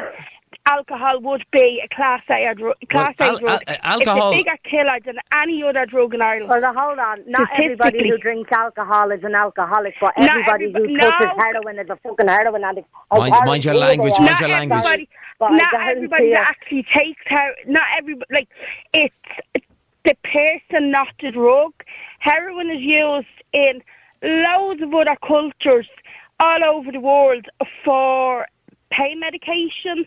alcohol 0.71 1.19
would 1.21 1.43
be 1.51 1.81
a 1.83 1.87
class 1.95 2.21
A 2.29 2.53
drug. 2.55 2.75
Class 2.89 3.15
Well, 3.19 3.29
A 3.29 3.31
al- 3.31 3.37
drug. 3.39 3.63
al- 3.67 3.75
alcohol- 3.83 4.31
It's 4.31 4.39
a 4.39 4.43
bigger 4.43 4.57
killer 4.63 4.99
than 5.05 5.17
any 5.35 5.63
other 5.63 5.85
drug 5.85 6.13
in 6.13 6.21
Ireland. 6.21 6.49
Well, 6.49 6.61
now, 6.61 6.73
hold 6.73 6.99
on. 6.99 7.23
Not 7.27 7.47
everybody 7.61 8.07
who 8.09 8.17
drinks 8.17 8.51
alcohol 8.51 9.11
is 9.11 9.23
an 9.23 9.35
alcoholic, 9.35 9.95
but 10.01 10.13
Not 10.17 10.29
everybody 10.31 10.71
who 10.71 10.79
everybo- 10.79 10.99
touches 10.99 11.43
heroin 11.43 11.79
is 11.79 11.89
a 11.89 11.95
fucking 11.97 12.27
heroin 12.27 12.63
addict. 12.63 12.87
Mind- 13.11 13.33
mind 13.45 13.65
your 13.65 13.75
language, 13.75 14.13
mind 14.19 14.31
are. 14.31 14.39
your 14.41 14.49
not 14.49 14.59
language. 14.59 14.79
everybody, 14.85 15.09
not 15.57 15.73
everybody 15.87 16.33
that 16.33 16.41
actually 16.53 16.83
takes 16.93 17.21
her. 17.27 17.55
Not 17.67 17.83
everybody. 17.97 18.25
Like 18.33 18.49
it's 18.93 19.15
the 20.05 20.15
person, 20.23 20.91
not 20.91 21.07
the 21.21 21.31
drug. 21.31 21.73
Heroin 22.19 22.69
is 22.69 22.81
used 22.81 23.27
in 23.53 23.81
loads 24.21 24.81
of 24.81 24.93
other 24.93 25.15
cultures 25.25 25.87
all 26.41 26.63
over 26.63 26.91
the 26.91 26.99
world 26.99 27.45
for 27.83 28.45
pain 28.91 29.19
medication, 29.19 30.05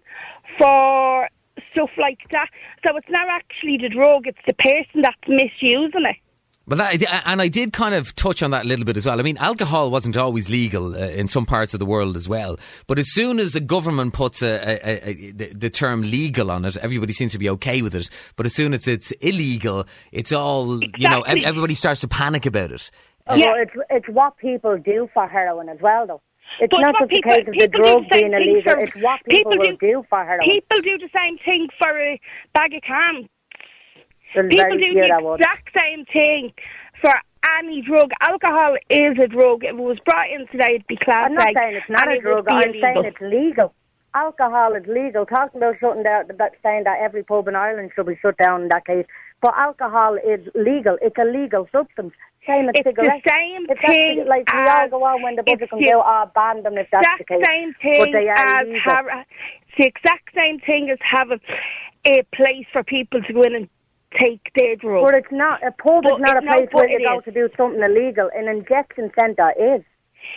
for 0.58 1.28
stuff 1.72 1.90
like 1.98 2.18
that. 2.30 2.48
So 2.86 2.96
it's 2.96 3.08
not 3.10 3.28
actually 3.30 3.78
the 3.78 3.88
drug; 3.88 4.26
it's 4.26 4.38
the 4.46 4.54
person 4.54 5.02
that's 5.02 5.16
misusing 5.28 6.04
it. 6.06 6.16
But 6.64 6.78
that, 6.78 7.22
and 7.26 7.42
I 7.42 7.48
did 7.48 7.72
kind 7.72 7.92
of 7.92 8.14
touch 8.14 8.40
on 8.40 8.52
that 8.52 8.64
a 8.64 8.68
little 8.68 8.84
bit 8.84 8.96
as 8.96 9.04
well. 9.04 9.18
I 9.18 9.24
mean, 9.24 9.36
alcohol 9.38 9.90
wasn't 9.90 10.16
always 10.16 10.48
legal 10.48 10.94
uh, 10.94 11.08
in 11.08 11.26
some 11.26 11.44
parts 11.44 11.74
of 11.74 11.80
the 11.80 11.86
world 11.86 12.16
as 12.16 12.28
well. 12.28 12.56
But 12.86 13.00
as 13.00 13.12
soon 13.12 13.40
as 13.40 13.56
a 13.56 13.60
government 13.60 14.14
puts 14.14 14.42
a, 14.42 14.46
a, 14.46 14.78
a, 14.88 15.08
a, 15.10 15.30
the, 15.32 15.52
the 15.54 15.70
term 15.70 16.02
legal 16.02 16.52
on 16.52 16.64
it, 16.64 16.76
everybody 16.76 17.12
seems 17.14 17.32
to 17.32 17.38
be 17.38 17.50
okay 17.50 17.82
with 17.82 17.96
it. 17.96 18.08
But 18.36 18.46
as 18.46 18.54
soon 18.54 18.74
as 18.74 18.86
it's 18.86 19.10
illegal, 19.20 19.86
it's 20.12 20.30
all 20.32 20.80
you 20.84 21.08
know. 21.08 21.22
Everybody 21.22 21.74
starts 21.74 22.00
to 22.02 22.08
panic 22.08 22.46
about 22.46 22.70
it. 22.70 22.90
Well, 23.26 23.38
Yeah. 23.38 23.54
it's 23.56 23.72
it's 23.90 24.08
what 24.08 24.36
people 24.36 24.78
do 24.78 25.08
for 25.12 25.26
heroin 25.26 25.68
as 25.68 25.78
well, 25.80 26.06
though. 26.06 26.22
It's 26.60 26.70
But 26.70 26.80
not 26.82 26.94
just 26.94 27.00
the 27.02 27.06
people- 27.08 27.30
case 27.32 27.48
of 27.48 27.54
the 27.54 27.68
drug 27.68 28.02
the 28.04 28.08
being 28.10 28.32
illegal. 28.32 28.62
for- 28.72 28.78
It's 28.80 28.96
what 28.96 29.20
people, 29.28 29.52
people 29.52 29.58
will 29.58 29.76
do- 29.76 29.86
do 30.02 30.06
for 30.08 30.24
heroin. 30.24 30.48
People 30.48 30.80
do 30.80 30.98
the 30.98 31.08
same 31.16 31.38
thing 31.38 31.68
for 31.78 31.98
a 31.98 32.20
bag 32.52 32.74
of 32.74 32.82
cam. 32.82 33.28
People 34.34 34.48
do 34.78 34.94
the 34.94 35.34
exact 35.34 35.68
same 35.74 36.04
thing 36.06 36.52
for 37.00 37.12
any 37.60 37.82
drug. 37.82 38.12
Alcohol 38.20 38.76
is 38.88 39.18
a 39.18 39.28
drug. 39.28 39.64
If 39.64 39.70
it 39.70 39.76
was 39.76 39.98
brought 40.00 40.30
in 40.30 40.46
today, 40.48 40.76
it'd 40.76 40.86
be 40.86 40.96
class 40.96 41.26
I'm 41.26 41.34
not 41.34 41.52
saying 41.54 41.74
it's 41.76 41.88
not 41.90 42.08
a 42.08 42.12
it 42.12 42.22
drug. 42.22 42.46
I'm 42.48 42.62
illegal. 42.70 42.80
saying 42.80 43.04
it's 43.04 43.20
legal. 43.20 43.74
Alcohol 44.14 44.74
is 44.74 44.86
legal. 44.86 45.24
Talking 45.26 45.58
about 45.62 45.78
shutting 45.80 46.04
down, 46.04 46.24
that 46.28 46.52
saying 46.62 46.84
that 46.84 46.98
every 47.00 47.22
pub 47.24 47.48
in 47.48 47.56
Ireland 47.56 47.92
should 47.94 48.06
be 48.06 48.16
shut 48.16 48.36
down 48.36 48.62
in 48.62 48.68
that 48.68 48.84
case. 48.86 49.06
But 49.40 49.54
alcohol 49.56 50.16
is 50.16 50.46
legal. 50.54 50.98
It's 51.02 51.16
a 51.18 51.24
legal 51.24 51.66
substance. 51.72 52.12
Same 52.46 52.68
it's 52.74 52.78
cigarettes. 52.82 53.22
the 53.24 53.30
same 53.30 53.66
thing 53.66 54.24
like 54.26 54.52
we 54.52 54.58
all 54.66 54.68
as 54.82 54.90
go 54.90 55.04
on 55.04 55.22
when 55.22 55.36
the 55.36 55.44
it's 55.46 55.70
comes 55.70 55.86
out, 55.88 56.02
oh, 56.04 56.30
ban 56.34 56.62
them 56.64 56.76
if 56.76 56.88
that's 56.90 57.06
the 57.18 57.24
case. 57.24 57.44
same 57.46 57.72
but 57.72 57.82
thing 57.82 58.12
they 58.12 58.28
are 58.28 58.34
as 58.34 58.66
har- 58.82 59.24
it's 59.68 59.76
the 59.78 59.86
exact 59.86 60.28
same 60.36 60.58
thing 60.60 60.90
as 60.90 60.98
having 61.02 61.40
a 62.04 62.22
place 62.34 62.66
for 62.72 62.82
people 62.82 63.22
to 63.22 63.32
go 63.32 63.42
in 63.42 63.54
and 63.54 63.68
take 64.18 64.40
their 64.56 64.74
drugs. 64.76 65.08
But 65.10 65.14
it's 65.18 65.32
not 65.32 65.62
a 65.64 65.70
pub 65.70 66.02
But 66.02 66.14
is 66.14 66.20
not 66.20 66.34
a 66.34 66.38
it- 66.38 66.44
no, 66.44 66.52
place 66.52 66.68
where 66.72 66.88
you 66.88 67.06
go 67.06 67.20
to 67.20 67.30
do 67.30 67.48
something 67.56 67.80
illegal. 67.82 68.28
An 68.34 68.48
injection 68.48 69.10
centre 69.18 69.52
is. 69.58 69.82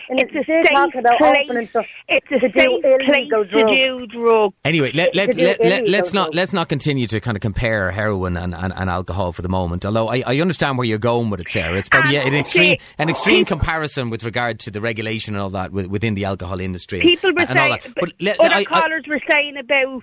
And 0.08 0.20
It's 0.20 0.30
a 0.30 0.44
they're 0.46 0.62
safe 0.64 0.72
talking 0.72 1.00
about 1.00 1.18
place. 1.18 1.36
opening 1.44 1.66
stuff 1.68 1.86
It's 2.08 2.26
a 2.30 2.38
to 2.38 2.48
do 2.48 2.58
safe 2.60 2.80
place 2.82 3.18
illegal 3.18 3.44
to 3.44 3.72
do 3.72 4.06
drugs. 4.06 4.54
Anyway, 4.64 4.92
let, 4.92 5.14
let, 5.14 5.36
let, 5.36 5.60
let, 5.60 5.88
let's 5.88 6.12
not 6.12 6.26
drugs. 6.26 6.36
let's 6.36 6.52
not 6.52 6.68
continue 6.68 7.06
to 7.08 7.20
kind 7.20 7.36
of 7.36 7.40
compare 7.40 7.90
heroin 7.90 8.36
and, 8.36 8.54
and, 8.54 8.72
and 8.76 8.88
alcohol 8.90 9.32
for 9.32 9.42
the 9.42 9.48
moment. 9.48 9.84
Although 9.84 10.08
I, 10.08 10.22
I 10.26 10.40
understand 10.40 10.78
where 10.78 10.86
you're 10.86 10.98
going 10.98 11.30
with 11.30 11.40
it, 11.40 11.48
Sarah. 11.48 11.76
It's 11.78 11.88
probably 11.88 12.16
And 12.18 12.28
an 12.28 12.34
extreme 12.40 12.78
see, 12.78 12.80
an 12.98 13.08
extreme 13.08 13.44
people- 13.44 13.58
comparison 13.58 14.10
with 14.10 14.22
regard 14.24 14.60
to 14.60 14.70
the 14.70 14.80
regulation 14.80 15.34
and 15.34 15.42
all 15.42 15.50
that 15.50 15.72
within 15.72 16.14
the 16.14 16.24
alcohol 16.24 16.60
industry. 16.60 17.00
People 17.00 17.32
were 17.32 17.40
and, 17.40 17.50
and 17.50 17.58
all 17.58 17.68
saying, 17.70 17.80
that. 17.84 17.94
But 18.00 18.12
let, 18.20 18.38
other 18.40 18.54
I- 18.54 18.64
I- 18.70 19.00
were 19.08 19.20
saying 19.28 19.56
about 19.56 20.02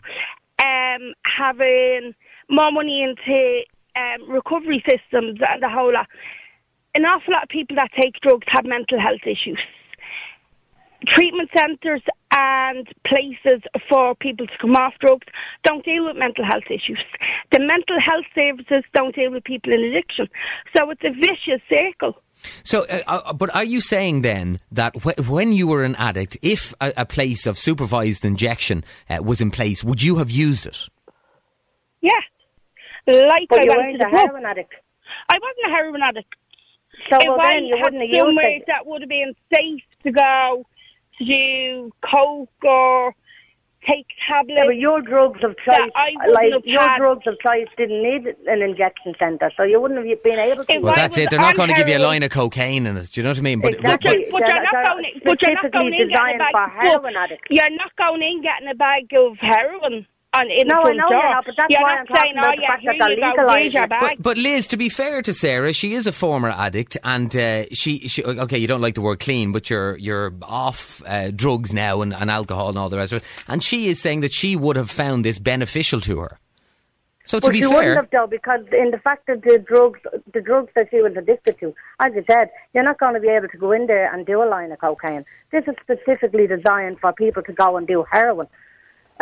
um, 0.61 1.13
having 1.37 2.13
more 2.49 2.71
money 2.71 3.03
into 3.03 3.61
um, 3.95 4.29
recovery 4.29 4.83
systems 4.87 5.39
and 5.47 5.61
the 5.63 5.69
whole 5.69 5.93
lot. 5.93 6.07
An 6.95 7.05
awful 7.05 7.33
lot 7.33 7.43
of 7.43 7.49
people 7.49 7.75
that 7.77 7.89
take 7.99 8.13
drugs 8.21 8.45
have 8.49 8.65
mental 8.65 8.99
health 8.99 9.21
issues. 9.25 9.59
Treatment 11.07 11.49
centres 11.57 12.01
and 12.31 12.87
places 13.05 13.61
for 13.89 14.15
people 14.15 14.47
to 14.47 14.53
come 14.61 14.75
off 14.75 14.93
drugs 15.01 15.27
don't 15.63 15.83
deal 15.83 16.05
with 16.05 16.15
mental 16.15 16.45
health 16.45 16.63
issues. 16.69 16.99
The 17.51 17.59
mental 17.59 17.99
health 17.99 18.23
services 18.33 18.83
don't 18.93 19.13
deal 19.13 19.31
with 19.31 19.43
people 19.43 19.73
in 19.73 19.81
addiction. 19.83 20.29
So 20.75 20.89
it's 20.91 21.03
a 21.03 21.11
vicious 21.11 21.61
circle. 21.69 22.21
So, 22.63 22.83
uh, 22.85 22.99
uh, 23.07 23.33
but 23.33 23.53
are 23.53 23.65
you 23.65 23.81
saying 23.81 24.21
then 24.21 24.59
that 24.71 24.95
wh- 25.03 25.29
when 25.29 25.51
you 25.51 25.67
were 25.67 25.83
an 25.83 25.95
addict, 25.95 26.37
if 26.41 26.73
a, 26.79 26.93
a 26.97 27.05
place 27.05 27.45
of 27.45 27.57
supervised 27.59 28.23
injection 28.23 28.85
uh, 29.09 29.17
was 29.21 29.41
in 29.41 29.51
place, 29.51 29.83
would 29.83 30.01
you 30.01 30.17
have 30.17 30.31
used 30.31 30.65
it? 30.65 30.77
Yeah. 32.01 32.11
Like 33.07 33.47
But 33.49 33.59
I 33.59 33.63
you 33.63 33.69
went 33.69 33.79
weren't 33.81 33.99
to 34.01 34.07
a 34.07 34.09
the 34.09 34.15
pub. 34.17 34.27
heroin 34.27 34.45
addict. 34.45 34.73
I 35.29 35.33
wasn't 35.33 35.67
a 35.67 35.69
heroin 35.69 36.01
addict. 36.01 36.33
So 37.09 37.17
if 37.17 37.27
well, 37.27 37.39
I 37.41 37.53
then 37.53 37.65
you 37.65 37.77
had 37.77 37.93
wouldn't 37.93 38.01
have 38.03 38.09
used 38.09 38.19
somewhere 38.25 38.47
it. 38.57 38.63
that 38.67 38.85
would 38.85 39.01
have 39.01 39.09
been 39.09 39.35
safe 39.53 39.81
to 40.03 40.11
go 40.11 40.65
to 41.19 41.25
do 41.25 41.91
coke 42.01 42.49
or 42.63 43.13
take 43.85 44.05
tablets. 44.27 44.53
Yeah, 44.57 44.65
but 44.65 44.77
your 44.77 45.01
drugs 45.01 45.43
of 45.43 45.55
choice, 45.57 45.91
like 46.31 46.53
your 46.65 46.79
had. 46.81 46.97
drugs 46.97 47.27
of 47.27 47.37
choice, 47.39 47.67
didn't 47.77 48.01
need 48.01 48.33
an 48.47 48.61
injection 48.61 49.13
centre, 49.19 49.51
so 49.57 49.63
you 49.63 49.79
wouldn't 49.81 50.07
have 50.07 50.23
been 50.23 50.39
able 50.39 50.63
to. 50.63 50.79
Well, 50.79 50.95
that's 50.95 51.17
it. 51.17 51.29
They're 51.29 51.39
not 51.39 51.55
going 51.55 51.69
to 51.69 51.75
give 51.75 51.87
you 51.89 51.97
a 51.97 51.99
line 51.99 52.23
of 52.23 52.31
cocaine 52.31 52.85
in 52.85 52.95
it. 52.97 53.11
Do 53.11 53.19
you 53.21 53.23
know 53.23 53.31
what 53.31 53.39
I 53.39 53.41
mean? 53.41 53.59
But, 53.61 53.73
Exactly. 53.75 54.25
but, 54.31 54.39
But 54.39 54.47
They're- 54.47 54.55
you're 54.55 54.63
not 54.63 54.71
they're 54.73 54.83
going 54.85 55.05
in, 55.05 55.21
but 55.23 55.41
you're 55.41 55.53
not 55.53 55.71
going 55.71 55.93
in 55.93 56.09
getting 56.09 56.35
a 56.35 56.37
bag. 56.39 56.51
for 56.53 56.69
heroin 56.81 57.15
addicts. 57.17 57.47
You're 57.49 57.69
not 57.71 57.95
going 57.97 58.21
in 58.21 58.41
getting 58.41 58.67
a 58.69 58.75
bag 58.75 59.13
of 59.13 59.37
heroin 59.39 60.07
on 60.33 60.49
in 60.51 60.67
No, 60.67 60.83
the 60.83 60.89
I 60.89 60.93
know 60.93 61.09
door. 61.09 61.17
you're 61.19 61.29
not, 61.29 61.45
but 61.45 61.55
that's 61.57 61.69
you're 61.69 61.81
why 61.81 61.91
not 61.95 61.99
I'm 61.99 62.05
talking 62.07 62.21
saying, 62.23 62.37
about 62.37 62.53
oh 62.53 62.55
the 62.55 62.61
yeah, 62.61 62.67
fact 62.69 62.81
here 62.81 62.93
that 62.99 63.09
you 63.09 63.15
they're 63.17 63.45
go, 63.45 63.53
here's 63.53 63.73
legalising 63.73 63.83
it. 63.83 64.17
But, 64.17 64.23
but 64.23 64.37
Liz, 64.37 64.67
to 64.67 64.77
be 64.77 64.89
fair 64.89 65.21
to 65.21 65.33
Sarah, 65.33 65.73
she 65.73 65.93
is 65.93 66.07
a 66.07 66.11
former 66.11 66.49
addict, 66.49 66.97
and 67.03 67.35
uh, 67.35 67.65
she, 67.73 68.07
she 68.07 68.23
okay, 68.23 68.57
you 68.57 68.67
don't 68.67 68.81
like 68.81 68.95
the 68.95 69.01
word 69.01 69.19
clean, 69.19 69.51
but 69.51 69.69
you're 69.69 69.97
you're 69.97 70.33
off 70.41 71.01
uh, 71.05 71.31
drugs 71.31 71.73
now 71.73 72.01
and, 72.01 72.13
and 72.13 72.31
alcohol 72.31 72.69
and 72.69 72.77
all 72.77 72.89
the 72.89 72.97
rest 72.97 73.13
of 73.13 73.17
it. 73.21 73.23
And 73.47 73.63
she 73.63 73.87
is 73.89 74.01
saying 74.01 74.21
that 74.21 74.33
she 74.33 74.55
would 74.55 74.75
have 74.75 74.89
found 74.89 75.23
this 75.25 75.39
beneficial 75.39 76.01
to 76.01 76.19
her. 76.19 76.39
So 77.25 77.39
to 77.39 77.47
But 77.47 77.51
be 77.53 77.59
she 77.61 77.67
wouldn't 77.67 77.83
fair, 77.83 77.95
have 77.95 78.09
though, 78.11 78.27
because 78.27 78.65
in 78.73 78.91
the 78.91 78.97
fact 78.97 79.27
that 79.27 79.43
the 79.43 79.57
drugs, 79.57 80.01
the 80.33 80.41
drugs 80.41 80.73
that 80.75 80.87
she 80.91 81.01
was 81.01 81.13
addicted 81.15 81.57
to, 81.61 81.73
as 82.01 82.11
you 82.13 82.23
said, 82.29 82.49
you're 82.73 82.83
not 82.83 82.99
going 82.99 83.13
to 83.13 83.21
be 83.21 83.29
able 83.29 83.47
to 83.47 83.57
go 83.57 83.71
in 83.71 83.87
there 83.87 84.13
and 84.13 84.25
do 84.25 84.43
a 84.43 84.47
line 84.49 84.73
of 84.73 84.79
cocaine. 84.79 85.23
This 85.49 85.63
is 85.65 85.75
specifically 85.81 86.47
designed 86.47 86.99
for 86.99 87.13
people 87.13 87.41
to 87.43 87.53
go 87.53 87.77
and 87.77 87.87
do 87.87 88.03
heroin, 88.11 88.47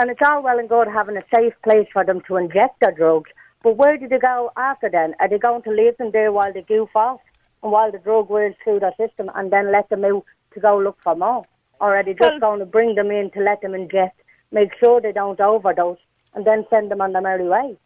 and 0.01 0.09
it's 0.09 0.19
all 0.27 0.41
well 0.41 0.57
and 0.57 0.67
good 0.67 0.87
having 0.87 1.15
a 1.15 1.23
safe 1.33 1.53
place 1.63 1.87
for 1.93 2.03
them 2.03 2.21
to 2.27 2.35
inject 2.35 2.79
their 2.79 2.91
drugs. 2.91 3.29
But 3.61 3.77
where 3.77 3.97
do 3.97 4.07
they 4.07 4.17
go 4.17 4.51
after 4.57 4.89
then? 4.89 5.13
Are 5.19 5.29
they 5.29 5.37
going 5.37 5.61
to 5.61 5.69
leave 5.69 5.95
them 5.97 6.09
there 6.11 6.31
while 6.31 6.51
they 6.51 6.63
goof 6.63 6.89
off 6.95 7.19
and 7.61 7.71
while 7.71 7.91
the 7.91 7.99
drug 7.99 8.27
wears 8.27 8.55
through 8.63 8.79
their 8.79 8.95
system, 8.97 9.29
and 9.35 9.53
then 9.53 9.71
let 9.71 9.87
them 9.89 10.03
out 10.03 10.25
to 10.55 10.59
go 10.59 10.79
look 10.79 10.97
for 11.03 11.15
more, 11.15 11.45
or 11.79 11.95
are 11.95 12.03
they 12.03 12.15
just 12.15 12.31
Well- 12.31 12.39
going 12.39 12.59
to 12.59 12.65
bring 12.65 12.95
them 12.95 13.11
in 13.11 13.29
to 13.31 13.41
let 13.41 13.61
them 13.61 13.75
inject, 13.75 14.19
make 14.51 14.73
sure 14.83 14.99
they 14.99 15.11
don't 15.11 15.39
overdose, 15.39 15.99
and 16.33 16.45
then 16.45 16.65
send 16.71 16.89
them 16.89 17.01
on 17.01 17.11
their 17.11 17.21
merry 17.21 17.47
way? 17.47 17.77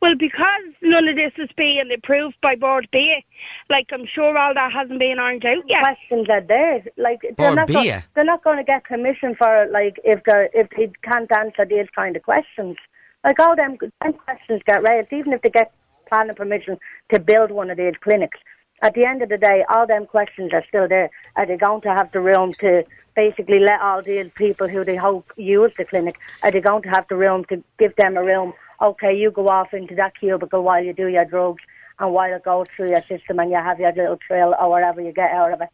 Well, 0.00 0.14
because 0.16 0.62
none 0.82 1.08
of 1.08 1.16
this 1.16 1.32
is 1.36 1.50
being 1.56 1.90
approved 1.92 2.36
by 2.40 2.56
Board 2.56 2.88
B, 2.90 3.24
like 3.68 3.88
I'm 3.92 4.06
sure 4.06 4.36
all 4.36 4.54
that 4.54 4.72
hasn't 4.72 4.98
been 4.98 5.18
ironed 5.18 5.44
out 5.44 5.64
yet. 5.68 5.82
questions 5.82 6.28
are 6.30 6.40
there. 6.40 6.82
Like 6.96 7.20
they're 7.36 7.52
Or 7.52 7.54
not, 7.54 7.66
be 7.66 7.74
go- 7.74 8.00
they're 8.14 8.24
not 8.24 8.42
going 8.44 8.58
to 8.58 8.64
get 8.64 8.84
commission 8.84 9.34
for 9.34 9.64
it, 9.64 9.72
like 9.72 10.00
if 10.04 10.22
they 10.24 10.48
if 10.54 10.68
they 10.70 10.90
can't 11.02 11.30
answer 11.32 11.64
these 11.64 11.88
kind 11.94 12.16
of 12.16 12.22
questions. 12.22 12.76
Like 13.24 13.38
all 13.38 13.54
them, 13.54 13.76
them 14.02 14.14
questions 14.14 14.62
get 14.64 14.82
raised, 14.88 15.12
even 15.12 15.34
if 15.34 15.42
they 15.42 15.50
get 15.50 15.72
planning 16.08 16.34
permission 16.34 16.78
to 17.12 17.20
build 17.20 17.50
one 17.50 17.70
of 17.70 17.76
these 17.76 17.94
clinics. 18.00 18.38
At 18.82 18.94
the 18.94 19.04
end 19.06 19.20
of 19.22 19.28
the 19.28 19.36
day, 19.36 19.64
all 19.68 19.86
them 19.86 20.06
questions 20.06 20.52
are 20.54 20.64
still 20.66 20.88
there. 20.88 21.10
Are 21.36 21.44
they 21.46 21.58
going 21.58 21.82
to 21.82 21.90
have 21.90 22.10
the 22.12 22.20
room 22.20 22.52
to 22.60 22.82
basically 23.14 23.58
let 23.60 23.80
all 23.82 24.02
these 24.02 24.30
people 24.34 24.68
who 24.68 24.84
they 24.84 24.96
hope 24.96 25.30
use 25.36 25.72
the 25.76 25.84
clinic? 25.84 26.18
Are 26.42 26.50
they 26.50 26.60
going 26.60 26.82
to 26.84 26.88
have 26.88 27.06
the 27.08 27.16
room 27.16 27.44
to 27.50 27.62
give 27.78 27.94
them 27.96 28.16
a 28.16 28.24
room? 28.24 28.54
Okay, 28.82 29.14
you 29.14 29.30
go 29.30 29.48
off 29.48 29.74
into 29.74 29.94
that 29.96 30.18
cubicle 30.18 30.62
while 30.62 30.82
you 30.82 30.94
do 30.94 31.08
your 31.08 31.26
drugs 31.26 31.62
and 31.98 32.14
while 32.14 32.34
it 32.34 32.44
goes 32.44 32.66
through 32.74 32.90
your 32.90 33.02
system 33.02 33.38
and 33.38 33.50
you 33.50 33.56
have 33.56 33.78
your 33.78 33.92
little 33.92 34.16
trail 34.16 34.54
or 34.58 34.70
whatever 34.70 35.02
you 35.02 35.12
get 35.12 35.30
out 35.32 35.52
of 35.52 35.60
it. 35.60 35.68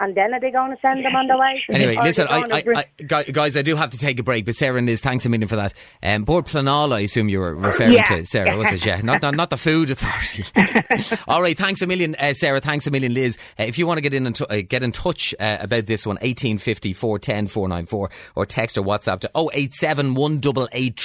And 0.00 0.16
then 0.16 0.32
are 0.34 0.40
they 0.40 0.50
going 0.50 0.70
to 0.70 0.76
send 0.80 1.04
them 1.04 1.14
on 1.14 1.26
the 1.26 1.36
way? 1.36 1.62
Anyway, 1.70 1.96
Or 1.96 2.02
listen, 2.04 2.26
they 2.26 2.32
going 2.40 2.48
to 2.48 2.54
I, 2.54 2.58
I, 2.58 2.62
bring- 2.62 2.78
I, 2.78 3.22
guys, 3.30 3.56
I 3.56 3.62
do 3.62 3.76
have 3.76 3.90
to 3.90 3.98
take 3.98 4.18
a 4.18 4.22
break, 4.22 4.46
but 4.46 4.54
Sarah 4.54 4.78
and 4.78 4.86
Liz, 4.86 5.00
thanks 5.00 5.26
a 5.26 5.28
million 5.28 5.46
for 5.46 5.56
that. 5.56 5.74
Um, 6.02 6.24
Bord 6.24 6.46
Pleanála, 6.46 6.94
I 6.96 7.00
assume 7.00 7.28
you 7.28 7.38
were 7.38 7.54
referring 7.54 7.92
Yeah. 7.92 8.04
to, 8.04 8.24
Sarah, 8.24 8.56
was 8.56 8.72
it? 8.72 8.84
Yeah, 8.86 9.00
not, 9.02 9.20
not, 9.22 9.34
not 9.34 9.50
the 9.50 9.56
Food 9.58 9.90
Authority. 9.90 10.44
All 11.28 11.42
right, 11.42 11.56
thanks 11.56 11.82
a 11.82 11.86
million, 11.86 12.14
uh, 12.16 12.32
Sarah, 12.32 12.60
thanks 12.60 12.86
a 12.86 12.90
million, 12.90 13.14
Liz. 13.14 13.38
Uh, 13.58 13.64
if 13.64 13.78
you 13.78 13.86
want 13.86 13.98
to 13.98 14.02
get 14.02 14.14
in 14.14 14.26
and 14.26 14.34
t- 14.34 14.46
uh, 14.48 14.62
get 14.66 14.82
in 14.82 14.90
touch 14.92 15.34
uh, 15.38 15.58
about 15.60 15.86
this 15.86 16.06
one, 16.06 16.14
1850 16.16 16.92
410 16.94 17.46
494, 17.48 18.10
or 18.36 18.46
text 18.46 18.78
or 18.78 18.82
WhatsApp 18.82 19.20
to 19.20 19.30
087 19.52 20.14
188 20.14 20.98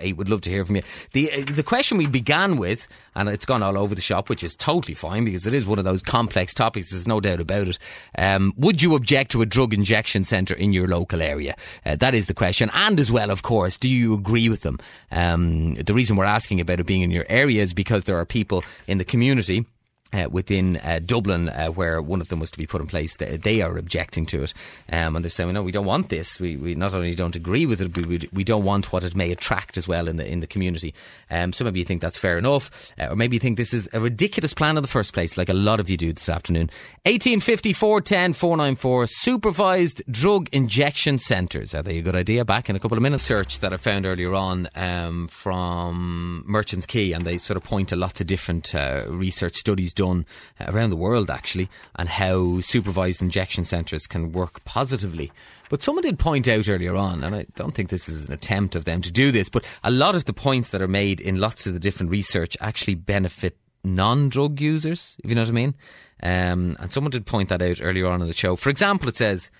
0008. 0.00 0.16
We'd 0.16 0.28
love 0.28 0.40
to 0.42 0.50
hear 0.50 0.64
from 0.64 0.76
you. 0.76 0.82
The, 1.12 1.32
uh, 1.32 1.44
the 1.46 1.62
question 1.62 1.98
we 1.98 2.06
began 2.06 2.56
with, 2.56 2.86
and 3.14 3.28
it's 3.28 3.46
gone 3.46 3.62
all 3.62 3.78
over 3.78 3.94
the 3.94 4.00
shop, 4.00 4.28
which 4.28 4.44
is 4.44 4.56
totally 4.56 4.94
fine 4.94 5.24
because 5.24 5.46
it 5.46 5.54
is 5.54 5.66
one 5.66 5.78
of 5.78 5.84
those 5.84 6.02
complex 6.02 6.54
topics, 6.54 6.90
there's 6.90 7.08
no 7.08 7.20
doubt 7.20 7.40
about 7.40 7.68
it. 7.68 7.78
Um, 8.16 8.52
would 8.56 8.82
you 8.82 8.94
object 8.94 9.30
to 9.32 9.42
a 9.42 9.46
drug 9.46 9.74
injection 9.74 10.24
centre 10.24 10.54
in 10.54 10.72
your 10.72 10.86
local 10.86 11.22
area? 11.22 11.56
Uh, 11.84 11.96
that 11.96 12.14
is 12.14 12.26
the 12.26 12.34
question. 12.34 12.70
And 12.74 12.98
as 12.98 13.10
well, 13.10 13.30
of 13.30 13.42
course, 13.42 13.76
do 13.76 13.88
you 13.88 14.14
agree 14.14 14.48
with 14.48 14.62
them? 14.62 14.78
Um, 15.10 15.74
the 15.74 15.94
reason 15.94 16.16
we're 16.16 16.24
asking 16.24 16.60
about 16.60 16.80
it 16.80 16.86
being 16.86 17.02
in 17.02 17.10
your 17.10 17.26
area 17.28 17.62
is 17.62 17.74
because 17.74 18.04
there 18.04 18.18
are 18.18 18.24
people 18.24 18.64
in 18.86 18.98
the 18.98 19.04
community 19.04 19.66
uh, 20.12 20.28
within 20.30 20.76
uh, 20.78 21.00
Dublin, 21.04 21.48
uh, 21.48 21.68
where 21.68 22.00
one 22.02 22.20
of 22.20 22.28
them 22.28 22.40
was 22.40 22.50
to 22.50 22.58
be 22.58 22.66
put 22.66 22.80
in 22.80 22.86
place, 22.86 23.16
they, 23.16 23.36
they 23.36 23.62
are 23.62 23.78
objecting 23.78 24.26
to 24.26 24.42
it, 24.42 24.54
um, 24.90 25.16
and 25.16 25.24
they're 25.24 25.30
saying, 25.30 25.52
"No, 25.52 25.62
we 25.62 25.72
don't 25.72 25.86
want 25.86 26.08
this. 26.08 26.38
We, 26.38 26.56
we 26.56 26.74
not 26.74 26.94
only 26.94 27.14
don't 27.14 27.36
agree 27.36 27.66
with 27.66 27.80
it, 27.80 28.06
we, 28.06 28.28
we 28.32 28.44
don't 28.44 28.64
want 28.64 28.92
what 28.92 29.04
it 29.04 29.14
may 29.14 29.30
attract 29.30 29.76
as 29.76 29.88
well 29.88 30.08
in 30.08 30.16
the 30.16 30.26
in 30.26 30.40
the 30.40 30.46
community." 30.46 30.94
Um, 31.30 31.52
so 31.52 31.64
maybe 31.64 31.78
you 31.78 31.84
think 31.84 32.02
that's 32.02 32.18
fair 32.18 32.38
enough, 32.38 32.92
uh, 32.98 33.08
or 33.10 33.16
maybe 33.16 33.36
you 33.36 33.40
think 33.40 33.56
this 33.56 33.74
is 33.74 33.88
a 33.92 34.00
ridiculous 34.00 34.54
plan 34.54 34.76
in 34.76 34.82
the 34.82 34.88
first 34.88 35.14
place, 35.14 35.36
like 35.36 35.48
a 35.48 35.54
lot 35.54 35.80
of 35.80 35.88
you 35.88 35.96
do 35.96 36.12
this 36.12 36.28
afternoon. 36.28 36.70
Eighteen 37.06 37.40
fifty 37.40 37.72
four 37.72 38.00
ten 38.00 38.32
four 38.32 38.56
nine 38.56 38.76
four 38.76 39.06
supervised 39.06 40.02
drug 40.10 40.48
injection 40.52 41.18
centres. 41.18 41.74
Are 41.74 41.82
they 41.82 41.98
a 41.98 42.02
good 42.02 42.16
idea? 42.16 42.44
Back 42.44 42.68
in 42.68 42.76
a 42.76 42.78
couple 42.78 42.98
of 42.98 43.02
minutes. 43.02 43.24
Search 43.24 43.60
that 43.60 43.72
I 43.72 43.76
found 43.76 44.06
earlier 44.06 44.34
on 44.34 44.68
um, 44.74 45.28
from 45.28 46.44
Merchants 46.46 46.86
Quay, 46.86 47.12
and 47.12 47.24
they 47.24 47.38
sort 47.38 47.56
of 47.56 47.64
point 47.64 47.88
to 47.90 47.96
lots 47.96 48.20
of 48.20 48.26
different 48.26 48.74
uh, 48.74 49.04
research 49.08 49.56
studies 49.56 49.92
done 50.02 50.26
uh, 50.60 50.64
around 50.68 50.90
the 50.90 50.96
world, 50.96 51.30
actually, 51.30 51.68
and 51.96 52.08
how 52.08 52.60
supervised 52.60 53.22
injection 53.22 53.64
centres 53.64 54.06
can 54.06 54.32
work 54.32 54.64
positively. 54.64 55.30
But 55.70 55.82
someone 55.82 56.02
did 56.02 56.18
point 56.18 56.48
out 56.48 56.68
earlier 56.68 56.96
on, 56.96 57.24
and 57.24 57.34
I 57.34 57.46
don't 57.54 57.74
think 57.74 57.88
this 57.88 58.08
is 58.08 58.24
an 58.24 58.32
attempt 58.32 58.76
of 58.76 58.84
them 58.84 59.00
to 59.02 59.12
do 59.12 59.30
this, 59.32 59.48
but 59.48 59.64
a 59.82 59.90
lot 59.90 60.14
of 60.14 60.24
the 60.24 60.32
points 60.32 60.70
that 60.70 60.82
are 60.82 60.88
made 60.88 61.20
in 61.20 61.40
lots 61.40 61.66
of 61.66 61.72
the 61.72 61.80
different 61.80 62.10
research 62.10 62.56
actually 62.60 62.94
benefit 62.94 63.56
non-drug 63.84 64.60
users, 64.60 65.16
if 65.24 65.30
you 65.30 65.34
know 65.34 65.42
what 65.42 65.48
I 65.48 65.52
mean. 65.52 65.74
Um, 66.22 66.76
and 66.78 66.92
someone 66.92 67.10
did 67.10 67.26
point 67.26 67.48
that 67.48 67.62
out 67.62 67.80
earlier 67.82 68.06
on 68.06 68.20
in 68.20 68.28
the 68.28 68.32
show. 68.32 68.54
For 68.54 68.70
example, 68.70 69.08
it 69.08 69.16
says 69.16 69.50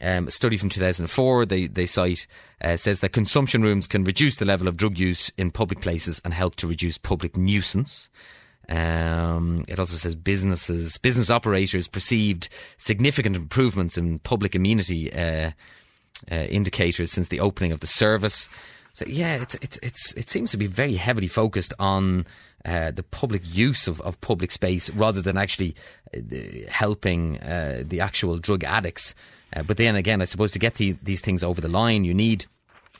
um, 0.00 0.28
a 0.28 0.30
study 0.30 0.56
from 0.56 0.68
2004 0.68 1.46
they, 1.46 1.66
they 1.66 1.86
cite 1.86 2.26
uh, 2.60 2.76
says 2.76 3.00
that 3.00 3.12
consumption 3.12 3.62
rooms 3.62 3.86
can 3.86 4.04
reduce 4.04 4.36
the 4.36 4.44
level 4.44 4.68
of 4.68 4.76
drug 4.76 4.98
use 4.98 5.30
in 5.36 5.50
public 5.50 5.80
places 5.80 6.20
and 6.24 6.34
help 6.34 6.54
to 6.56 6.66
reduce 6.66 6.98
public 6.98 7.36
nuisance. 7.36 8.08
Um, 8.68 9.64
it 9.66 9.78
also 9.78 9.96
says 9.96 10.14
businesses, 10.14 10.98
business 10.98 11.30
operators 11.30 11.88
perceived 11.88 12.48
significant 12.76 13.34
improvements 13.34 13.96
in 13.96 14.18
public 14.18 14.54
amenity 14.54 15.12
uh, 15.12 15.52
uh, 16.30 16.34
indicators 16.34 17.10
since 17.10 17.28
the 17.28 17.40
opening 17.40 17.72
of 17.72 17.80
the 17.80 17.86
service. 17.86 18.48
So 18.92 19.06
yeah, 19.06 19.36
it's 19.36 19.54
it's 19.56 19.78
it's 19.82 20.12
it 20.14 20.28
seems 20.28 20.50
to 20.50 20.56
be 20.56 20.66
very 20.66 20.94
heavily 20.96 21.28
focused 21.28 21.72
on 21.78 22.26
uh, 22.64 22.90
the 22.90 23.02
public 23.04 23.42
use 23.44 23.86
of, 23.86 24.00
of 24.02 24.20
public 24.20 24.50
space 24.50 24.90
rather 24.90 25.22
than 25.22 25.38
actually 25.38 25.74
uh, 26.14 26.20
helping 26.68 27.38
uh, 27.38 27.82
the 27.86 28.00
actual 28.00 28.38
drug 28.38 28.64
addicts. 28.64 29.14
Uh, 29.54 29.62
but 29.62 29.76
then 29.76 29.96
again, 29.96 30.20
I 30.20 30.24
suppose 30.24 30.52
to 30.52 30.58
get 30.58 30.74
the, 30.74 30.96
these 31.02 31.20
things 31.20 31.42
over 31.42 31.60
the 31.60 31.68
line, 31.68 32.04
you 32.04 32.12
need 32.12 32.46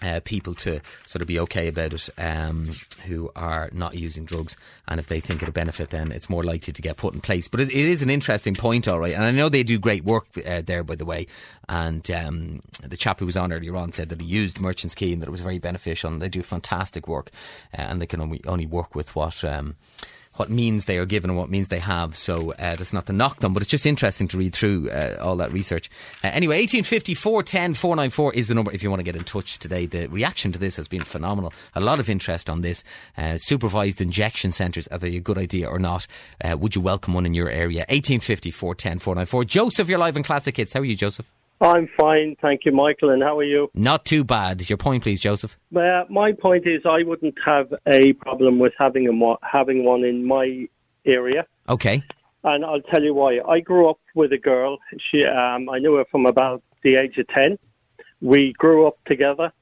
uh, 0.02 0.20
people 0.24 0.54
to 0.54 0.80
sort 1.06 1.22
of 1.22 1.28
be 1.28 1.38
okay 1.40 1.68
about 1.68 1.92
it 1.92 2.08
um, 2.18 2.72
who 3.06 3.30
are 3.34 3.70
not 3.72 3.94
using 3.94 4.24
drugs. 4.24 4.56
And 4.86 5.00
if 5.00 5.08
they 5.08 5.20
think 5.20 5.42
it'll 5.42 5.52
benefit, 5.52 5.90
then 5.90 6.12
it's 6.12 6.30
more 6.30 6.42
likely 6.42 6.72
to 6.72 6.82
get 6.82 6.96
put 6.96 7.14
in 7.14 7.20
place. 7.20 7.48
But 7.48 7.60
it, 7.60 7.70
it 7.70 7.88
is 7.88 8.02
an 8.02 8.10
interesting 8.10 8.54
point, 8.54 8.88
all 8.88 9.00
right. 9.00 9.14
And 9.14 9.24
I 9.24 9.30
know 9.30 9.48
they 9.48 9.62
do 9.62 9.78
great 9.78 10.04
work 10.04 10.26
uh, 10.46 10.62
there, 10.62 10.84
by 10.84 10.94
the 10.94 11.04
way. 11.04 11.26
And 11.68 12.08
um, 12.10 12.62
the 12.82 12.96
chap 12.96 13.20
who 13.20 13.26
was 13.26 13.36
on 13.36 13.52
earlier 13.52 13.76
on 13.76 13.92
said 13.92 14.08
that 14.08 14.20
he 14.20 14.26
used 14.26 14.60
Merchant's 14.60 14.94
Quay 14.94 15.12
and 15.12 15.22
that 15.22 15.28
it 15.28 15.32
was 15.32 15.40
very 15.40 15.58
beneficial. 15.58 16.10
And 16.10 16.22
they 16.22 16.28
do 16.28 16.42
fantastic 16.42 17.08
work. 17.08 17.30
Uh, 17.76 17.82
and 17.82 18.00
they 18.00 18.06
can 18.06 18.20
only, 18.20 18.40
only 18.46 18.66
work 18.66 18.94
with 18.94 19.14
what. 19.14 19.44
Um, 19.44 19.76
what 20.38 20.50
means 20.50 20.84
they 20.84 20.98
are 20.98 21.06
given 21.06 21.30
and 21.30 21.38
what 21.38 21.50
means 21.50 21.68
they 21.68 21.78
have. 21.78 22.16
So 22.16 22.52
uh, 22.52 22.76
that's 22.76 22.92
not 22.92 23.06
to 23.06 23.12
knock 23.12 23.40
them, 23.40 23.52
but 23.52 23.62
it's 23.62 23.70
just 23.70 23.86
interesting 23.86 24.28
to 24.28 24.36
read 24.36 24.54
through 24.54 24.90
uh, 24.90 25.16
all 25.20 25.36
that 25.36 25.52
research. 25.52 25.90
Uh, 26.22 26.28
anyway, 26.28 26.56
1850 26.56 27.14
410 27.14 27.74
494 27.74 28.34
is 28.34 28.48
the 28.48 28.54
number 28.54 28.72
if 28.72 28.82
you 28.82 28.90
want 28.90 29.00
to 29.00 29.04
get 29.04 29.16
in 29.16 29.24
touch 29.24 29.58
today. 29.58 29.86
The 29.86 30.06
reaction 30.08 30.52
to 30.52 30.58
this 30.58 30.76
has 30.76 30.88
been 30.88 31.02
phenomenal. 31.02 31.52
A 31.74 31.80
lot 31.80 32.00
of 32.00 32.08
interest 32.08 32.48
on 32.48 32.60
this. 32.60 32.84
Uh, 33.16 33.38
supervised 33.38 34.00
injection 34.00 34.52
centres, 34.52 34.86
are 34.88 34.98
they 34.98 35.16
a 35.16 35.20
good 35.20 35.38
idea 35.38 35.68
or 35.68 35.78
not? 35.78 36.06
Uh, 36.42 36.56
would 36.56 36.74
you 36.74 36.82
welcome 36.82 37.14
one 37.14 37.26
in 37.26 37.34
your 37.34 37.48
area? 37.48 37.80
1850 37.88 38.50
410 38.50 38.98
494. 38.98 39.44
Joseph, 39.44 39.88
you're 39.88 39.98
live 39.98 40.16
in 40.16 40.22
Classic 40.22 40.56
Hits. 40.56 40.72
How 40.72 40.80
are 40.80 40.84
you, 40.84 40.96
Joseph? 40.96 41.30
I'm 41.60 41.88
fine, 41.98 42.36
thank 42.40 42.64
you, 42.64 42.72
Michael. 42.72 43.10
And 43.10 43.22
how 43.22 43.36
are 43.38 43.44
you? 43.44 43.68
Not 43.74 44.04
too 44.04 44.22
bad. 44.22 44.68
Your 44.70 44.76
point, 44.76 45.02
please, 45.02 45.20
Joseph. 45.20 45.56
Uh, 45.74 46.04
my 46.08 46.32
point 46.32 46.66
is, 46.66 46.82
I 46.88 47.02
wouldn't 47.02 47.34
have 47.44 47.72
a 47.86 48.12
problem 48.14 48.58
with 48.58 48.72
having 48.78 49.08
a 49.08 49.12
mo- 49.12 49.38
having 49.42 49.84
one 49.84 50.04
in 50.04 50.24
my 50.24 50.68
area, 51.04 51.46
Okay. 51.68 52.02
and 52.44 52.64
I'll 52.64 52.80
tell 52.82 53.02
you 53.02 53.14
why. 53.14 53.40
I 53.48 53.60
grew 53.60 53.88
up 53.90 53.98
with 54.14 54.32
a 54.32 54.38
girl. 54.38 54.78
She, 55.10 55.24
um, 55.24 55.68
I 55.68 55.78
knew 55.78 55.94
her 55.94 56.04
from 56.10 56.26
about 56.26 56.62
the 56.82 56.94
age 56.96 57.18
of 57.18 57.26
ten. 57.28 57.58
We 58.20 58.52
grew 58.58 58.86
up 58.86 58.98
together, 59.06 59.52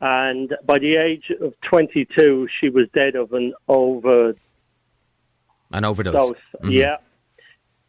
and 0.00 0.54
by 0.64 0.78
the 0.78 0.96
age 0.96 1.30
of 1.40 1.52
22, 1.68 2.48
she 2.60 2.68
was 2.70 2.86
dead 2.94 3.14
of 3.14 3.32
an 3.32 3.52
overdose. 3.68 4.36
An 5.72 5.84
overdose. 5.84 6.36
Mhm. 6.62 6.70
Yeah, 6.72 6.96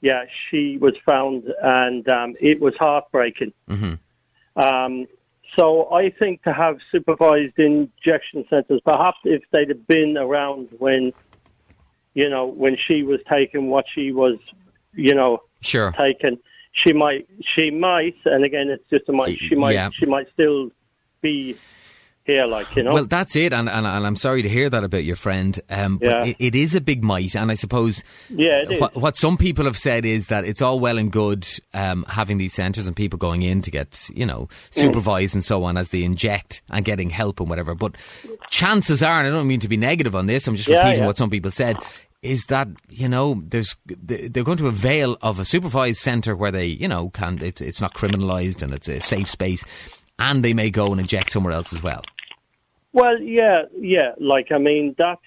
yeah. 0.01 0.25
She 0.49 0.77
was 0.77 0.93
found, 1.05 1.43
and 1.61 2.07
um, 2.09 2.35
it 2.39 2.59
was 2.59 2.73
heartbreaking. 2.79 3.53
hmm 3.67 3.93
Um, 4.55 5.07
so 5.55 5.91
I 5.93 6.09
think 6.09 6.43
to 6.43 6.53
have 6.53 6.77
supervised 6.91 7.57
injection 7.57 8.45
centres, 8.49 8.81
perhaps 8.85 9.17
if 9.23 9.43
they'd 9.51 9.69
have 9.69 9.87
been 9.87 10.17
around 10.17 10.67
when, 10.77 11.13
you 12.13 12.29
know, 12.29 12.45
when 12.47 12.75
she 12.77 13.03
was 13.03 13.19
taken, 13.29 13.67
what 13.67 13.85
she 13.93 14.11
was, 14.11 14.37
you 14.93 15.15
know, 15.15 15.41
Sure. 15.61 15.91
taken, 15.93 16.37
she 16.73 16.91
might, 16.93 17.27
she 17.55 17.71
might, 17.71 18.15
and 18.25 18.43
again, 18.43 18.69
it's 18.69 18.83
just 18.89 19.09
a 19.09 19.13
might, 19.13 19.39
she 19.39 19.55
might, 19.55 19.73
Yeah. 19.73 19.89
she 19.93 20.05
might 20.05 20.27
still 20.33 20.69
be 21.21 21.55
here, 22.27 22.45
like 22.45 22.75
you 22.75 22.83
know. 22.83 22.91
Well, 22.91 23.05
that's 23.05 23.35
it, 23.35 23.53
and, 23.53 23.67
and, 23.69 23.87
and 23.87 24.05
I'm 24.05 24.15
sorry 24.15 24.43
to 24.43 24.49
hear 24.49 24.69
that 24.69 24.83
about 24.83 25.03
your 25.05 25.15
friend. 25.15 25.59
Um, 25.69 25.99
Yeah. 26.01 26.19
but 26.19 26.27
it, 26.27 26.35
it 26.39 26.55
is 26.55 26.75
a 26.75 26.81
big 26.81 27.03
might, 27.03 27.35
and 27.35 27.49
I 27.49 27.55
suppose 27.55 28.03
Yeah, 28.29 28.61
it 28.69 28.71
is. 28.73 28.81
what, 28.93 29.17
some 29.17 29.37
people 29.37 29.65
have 29.65 29.77
said 29.77 30.05
is 30.05 30.27
that 30.27 30.45
it's 30.45 30.61
all 30.61 30.79
well 30.79 30.97
and 30.99 31.11
good 31.11 31.47
um, 31.73 32.05
having 32.07 32.37
these 32.37 32.53
centres 32.53 32.85
and 32.85 32.95
people 32.95 33.17
going 33.17 33.41
in 33.41 33.61
to 33.63 33.71
get, 33.71 34.07
you 34.13 34.25
know, 34.25 34.49
supervised 34.69 35.33
and 35.33 35.43
so 35.43 35.63
on 35.63 35.77
as 35.77 35.89
they 35.89 36.03
inject 36.03 36.61
and 36.69 36.85
getting 36.85 37.09
help 37.09 37.39
and 37.39 37.49
whatever. 37.49 37.73
But 37.73 37.95
chances 38.49 39.01
are, 39.01 39.19
and 39.19 39.27
I 39.27 39.31
don't 39.31 39.47
mean 39.47 39.61
to 39.61 39.67
be 39.67 39.77
negative 39.77 40.15
on 40.15 40.25
this, 40.27 40.47
I'm 40.47 40.55
just 40.55 40.67
Yeah, 40.69 40.83
repeating 40.83 41.05
what 41.05 41.17
some 41.17 41.29
people 41.29 41.49
said. 41.51 41.81
Is 42.23 42.45
that 42.47 42.67
you 42.89 43.07
know 43.07 43.41
there's 43.45 43.75
they're 43.85 44.43
going 44.43 44.57
to 44.57 44.67
avail 44.67 45.17
of 45.21 45.39
a 45.39 45.45
supervised 45.45 45.99
centre 45.99 46.35
where 46.35 46.51
they 46.51 46.65
you 46.65 46.87
know 46.87 47.09
can 47.11 47.37
it's 47.43 47.61
it's 47.61 47.79
not 47.79 47.93
criminalised 47.93 48.63
and 48.63 48.73
it's 48.73 48.89
a 48.89 48.99
safe 48.99 49.29
space, 49.29 49.63
and 50.17 50.43
they 50.43 50.53
may 50.53 50.71
go 50.71 50.91
and 50.91 50.99
inject 50.99 51.29
somewhere 51.31 51.53
else 51.53 51.71
as 51.73 51.83
well. 51.83 52.01
Well, 52.97 53.21
yeah, 53.21 53.65
yeah. 53.79 54.13
Like, 54.19 54.47
I 54.51 54.57
mean, 54.57 54.95
that's 54.97 55.21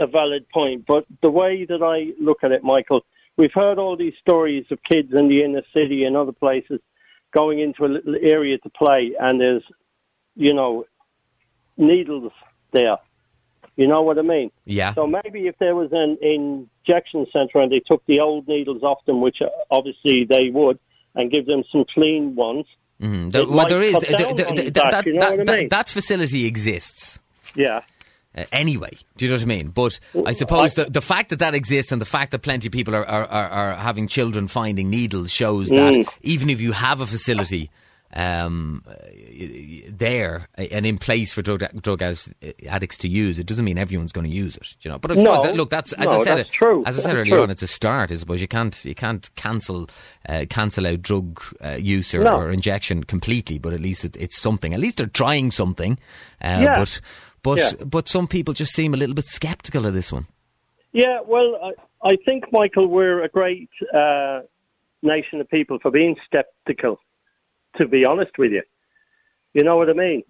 a 0.00 0.08
valid 0.08 0.48
point. 0.48 0.86
But 0.88 1.04
the 1.22 1.30
way 1.30 1.64
that 1.64 1.80
I 1.80 2.20
look 2.20 2.38
at 2.42 2.50
it, 2.50 2.64
Michael, 2.64 3.06
we've 3.36 3.54
heard 3.54 3.78
all 3.78 3.96
these 3.96 4.14
stories 4.20 4.66
of 4.72 4.80
kids 4.82 5.12
in 5.12 5.28
the 5.28 5.44
inner 5.44 5.62
city 5.72 6.02
and 6.02 6.16
other 6.16 6.32
places 6.32 6.80
going 7.32 7.60
into 7.60 7.84
a 7.84 7.86
little 7.86 8.16
area 8.20 8.58
to 8.58 8.70
play, 8.70 9.12
and 9.20 9.40
there's, 9.40 9.62
you 10.34 10.52
know, 10.52 10.84
needles 11.76 12.32
there. 12.72 12.96
You 13.76 13.86
know 13.86 14.02
what 14.02 14.18
I 14.18 14.22
mean? 14.22 14.50
Yeah. 14.64 14.92
So 14.94 15.06
maybe 15.06 15.46
if 15.46 15.56
there 15.60 15.76
was 15.76 15.90
an 15.92 16.18
injection 16.20 17.26
centre 17.32 17.60
and 17.60 17.70
they 17.70 17.82
took 17.88 18.04
the 18.06 18.18
old 18.18 18.48
needles 18.48 18.82
off 18.82 19.04
them, 19.04 19.20
which 19.20 19.36
uh, 19.40 19.46
obviously 19.70 20.24
they 20.28 20.50
would, 20.50 20.80
and 21.14 21.30
give 21.30 21.46
them 21.46 21.62
some 21.70 21.84
clean 21.94 22.34
ones. 22.34 22.66
Mhm. 23.00 23.32
The- 23.32 23.46
well, 23.46 23.66
there 23.68 23.82
is 23.82 23.94
the- 24.00 24.06
the- 24.06 24.70
that, 24.70 24.90
that, 24.90 25.06
you 25.06 25.12
know 25.14 25.36
that- 25.44 25.50
I 25.50 25.56
mean? 25.60 25.68
that 25.68 25.88
facility 25.88 26.46
exists. 26.46 27.18
Yeah. 27.54 27.80
Uh, 28.36 28.44
anyway, 28.52 28.90
do 29.16 29.24
you 29.24 29.30
know 29.30 29.36
what 29.36 29.42
I 29.42 29.46
mean? 29.46 29.68
But 29.68 29.98
I 30.26 30.32
suppose 30.32 30.74
the, 30.74 30.84
the 30.84 31.00
fact 31.00 31.30
that 31.30 31.38
that 31.38 31.54
exists 31.54 31.90
and 31.92 32.00
the 32.00 32.06
fact 32.06 32.32
that 32.32 32.40
plenty 32.40 32.68
of 32.68 32.72
people 32.72 32.94
are, 32.94 33.04
are, 33.06 33.24
are, 33.26 33.48
are 33.50 33.74
having 33.76 34.08
children 34.08 34.46
finding 34.48 34.90
needles 34.90 35.30
shows 35.30 35.70
that 35.70 35.76
Mm. 35.94 36.08
even 36.22 36.50
if 36.50 36.60
you 36.60 36.72
have 36.72 37.00
a 37.00 37.06
facility 37.06 37.70
um, 38.16 38.82
there 39.88 40.48
and 40.56 40.86
in 40.86 40.98
place 40.98 41.32
for 41.32 41.42
drug 41.42 41.62
drug 41.82 42.02
addicts, 42.02 42.98
to 42.98 43.08
use, 43.08 43.38
it 43.38 43.46
doesn't 43.46 43.64
mean 43.64 43.78
everyone's 43.78 44.12
going 44.12 44.28
to 44.28 44.34
use 44.34 44.56
it. 44.56 44.74
You 44.80 44.90
know, 44.90 44.98
but 44.98 45.10
I 45.12 45.14
suppose 45.16 45.36
No. 45.36 45.42
that, 45.42 45.54
look, 45.56 45.70
that's 45.70 45.92
as 45.92 46.06
No, 46.06 46.12
I 46.20 46.24
said, 46.24 46.38
that's 46.38 46.50
true. 46.50 46.82
as 46.86 46.98
I 46.98 47.02
said 47.02 47.10
That's 47.10 47.20
earlier 47.20 47.34
true. 47.36 47.42
on, 47.42 47.50
it's 47.50 47.62
a 47.62 47.66
start. 47.66 48.10
I 48.10 48.14
suppose 48.16 48.40
you 48.40 48.48
can't 48.48 48.84
you 48.84 48.94
can't 48.94 49.28
cancel 49.36 49.88
uh, 50.28 50.46
cancel 50.48 50.86
out 50.86 51.02
drug 51.02 51.40
uh, 51.64 51.76
use 51.80 52.14
or, 52.14 52.22
No. 52.24 52.36
or 52.38 52.50
injection 52.50 53.04
completely, 53.04 53.58
but 53.58 53.72
at 53.74 53.80
least 53.80 54.04
it, 54.04 54.16
it's 54.16 54.38
something. 54.38 54.72
At 54.74 54.80
least 54.80 54.96
they're 54.96 55.06
trying 55.06 55.50
something. 55.50 55.98
Uh, 56.40 56.60
Yeah. 56.62 56.78
But 56.78 57.00
but 57.42 57.58
Yeah. 57.58 57.72
but 57.84 58.08
some 58.08 58.26
people 58.26 58.54
just 58.54 58.72
seem 58.74 58.94
a 58.94 58.96
little 58.96 59.14
bit 59.14 59.26
sceptical 59.26 59.84
of 59.86 59.92
this 59.94 60.10
one. 60.12 60.26
Yeah, 60.92 61.20
well, 61.26 61.56
I, 61.62 62.08
I 62.08 62.16
think, 62.24 62.44
Michael, 62.52 62.86
we're 62.86 63.22
a 63.22 63.28
great 63.28 63.68
uh, 63.94 64.40
nation 65.02 65.42
of 65.42 65.48
people 65.50 65.78
for 65.82 65.90
being 65.90 66.16
sceptical, 66.32 66.98
to 67.80 67.86
be 67.88 68.04
honest 68.04 68.32
with 68.38 68.52
you. 68.52 68.62
You 69.54 69.64
know 69.64 69.76
what 69.76 69.88
I 69.88 69.92
mean? 69.94 70.22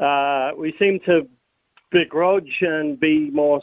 Uh, 0.00 0.50
we 0.58 0.74
seem 0.78 0.98
to 1.06 1.28
begrudge 1.90 2.58
and 2.62 2.98
be 2.98 3.30
more 3.30 3.60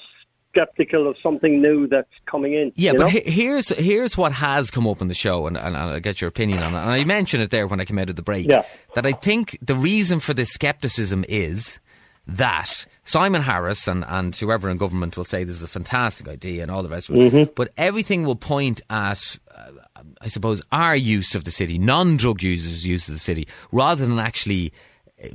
skeptical 0.53 1.07
of 1.09 1.15
something 1.21 1.61
new 1.61 1.87
that's 1.87 2.09
coming 2.29 2.53
in. 2.53 2.71
Yeah, 2.75 2.93
but 2.97 3.09
he- 3.11 3.29
here's 3.29 3.69
here's 3.69 4.17
what 4.17 4.31
has 4.33 4.71
come 4.71 4.87
up 4.87 5.01
in 5.01 5.07
the 5.07 5.13
show, 5.13 5.47
and, 5.47 5.57
and 5.57 5.75
I'll 5.75 5.99
get 5.99 6.21
your 6.21 6.27
opinion 6.29 6.63
on 6.63 6.73
it. 6.73 6.77
And 6.79 6.89
I 6.91 7.03
mentioned 7.03 7.43
it 7.43 7.51
there 7.51 7.67
when 7.67 7.79
I 7.79 7.85
came 7.85 7.99
out 7.99 8.09
of 8.09 8.15
the 8.15 8.21
break. 8.23 8.47
Yeah. 8.49 8.63
That 8.95 9.05
I 9.05 9.11
think 9.11 9.57
the 9.61 9.75
reason 9.75 10.19
for 10.19 10.33
this 10.33 10.49
skepticism 10.49 11.25
is 11.27 11.79
that 12.35 12.85
Simon 13.03 13.41
Harris 13.41 13.87
and, 13.87 14.05
and 14.07 14.35
whoever 14.35 14.69
in 14.69 14.77
government 14.77 15.17
will 15.17 15.23
say 15.23 15.43
this 15.43 15.55
is 15.55 15.63
a 15.63 15.67
fantastic 15.67 16.27
idea 16.27 16.61
and 16.61 16.71
all 16.71 16.83
the 16.83 16.89
rest 16.89 17.09
of 17.09 17.15
it, 17.15 17.33
Mm-hmm. 17.33 17.51
but 17.55 17.71
everything 17.77 18.25
will 18.25 18.35
point 18.35 18.81
at, 18.89 19.37
uh, 19.55 19.71
I 20.21 20.27
suppose, 20.27 20.61
our 20.71 20.95
use 20.95 21.35
of 21.35 21.43
the 21.43 21.51
city, 21.51 21.77
non-drug 21.79 22.43
users' 22.43 22.85
use 22.85 23.07
of 23.07 23.15
the 23.15 23.19
city, 23.19 23.47
rather 23.71 24.05
than 24.05 24.19
actually. 24.19 24.71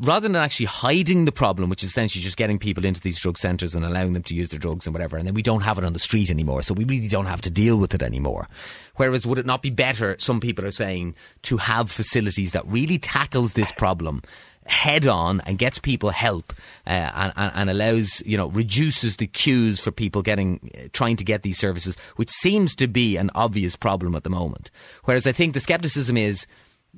Rather 0.01 0.27
than 0.27 0.37
actually 0.37 0.67
hiding 0.67 1.27
the 1.27 1.33
problem, 1.33 1.69
which 1.69 1.85
is 1.85 1.91
essentially 1.91 2.23
just 2.23 2.39
getting 2.39 2.59
people 2.59 2.85
into 2.85 3.01
these 3.01 3.19
drug 3.19 3.37
centres 3.37 3.75
and 3.75 3.85
allowing 3.85 4.15
them 4.15 4.23
to 4.23 4.35
use 4.35 4.49
their 4.49 4.59
drugs 4.59 4.87
and 4.87 4.95
whatever, 4.95 5.19
and 5.19 5.27
then 5.27 5.35
we 5.35 5.43
don't 5.43 5.61
have 5.61 5.77
it 5.77 5.85
on 5.85 5.93
the 5.93 5.99
street 5.99 6.31
anymore, 6.31 6.63
so 6.63 6.73
we 6.73 6.85
really 6.85 7.09
don't 7.09 7.27
have 7.27 7.43
to 7.43 7.51
deal 7.51 7.77
with 7.77 7.95
it 7.95 8.03
anymore. 8.03 8.49
Whereas, 8.97 9.27
would 9.27 9.39
it 9.39 9.47
not 9.47 9.61
be 9.61 9.71
better, 9.71 10.17
some 10.19 10.41
people 10.41 10.65
are 10.65 10.71
saying, 10.71 11.15
to 11.43 11.59
have 11.59 11.91
facilities 11.91 12.53
that 12.53 12.67
really 12.67 12.99
tackles 12.99 13.53
this 13.53 13.73
problem 13.73 14.23
head 14.67 15.07
on 15.07 15.41
and 15.43 15.59
gets 15.59 15.79
people 15.79 16.11
help 16.11 16.53
uh, 16.87 17.33
and, 17.37 17.53
and, 17.55 17.71
allows, 17.71 18.23
you 18.25 18.37
know, 18.37 18.47
reduces 18.49 19.17
the 19.17 19.27
queues 19.27 19.79
for 19.79 19.91
people 19.91 20.23
getting, 20.23 20.71
uh, 20.75 20.89
trying 20.93 21.17
to 21.17 21.25
get 21.25 21.43
these 21.43 21.59
services, 21.59 21.97
which 22.17 22.31
seems 22.31 22.75
to 22.77 22.87
be 22.87 23.17
an 23.17 23.31
obvious 23.35 23.77
problem 23.77 24.15
at 24.15 24.25
the 24.25 24.31
moment. 24.31 24.71
Whereas 25.05 25.27
I 25.27 25.33
think 25.33 25.55
the 25.55 25.61
skepticism 25.61 26.17
is, 26.17 26.47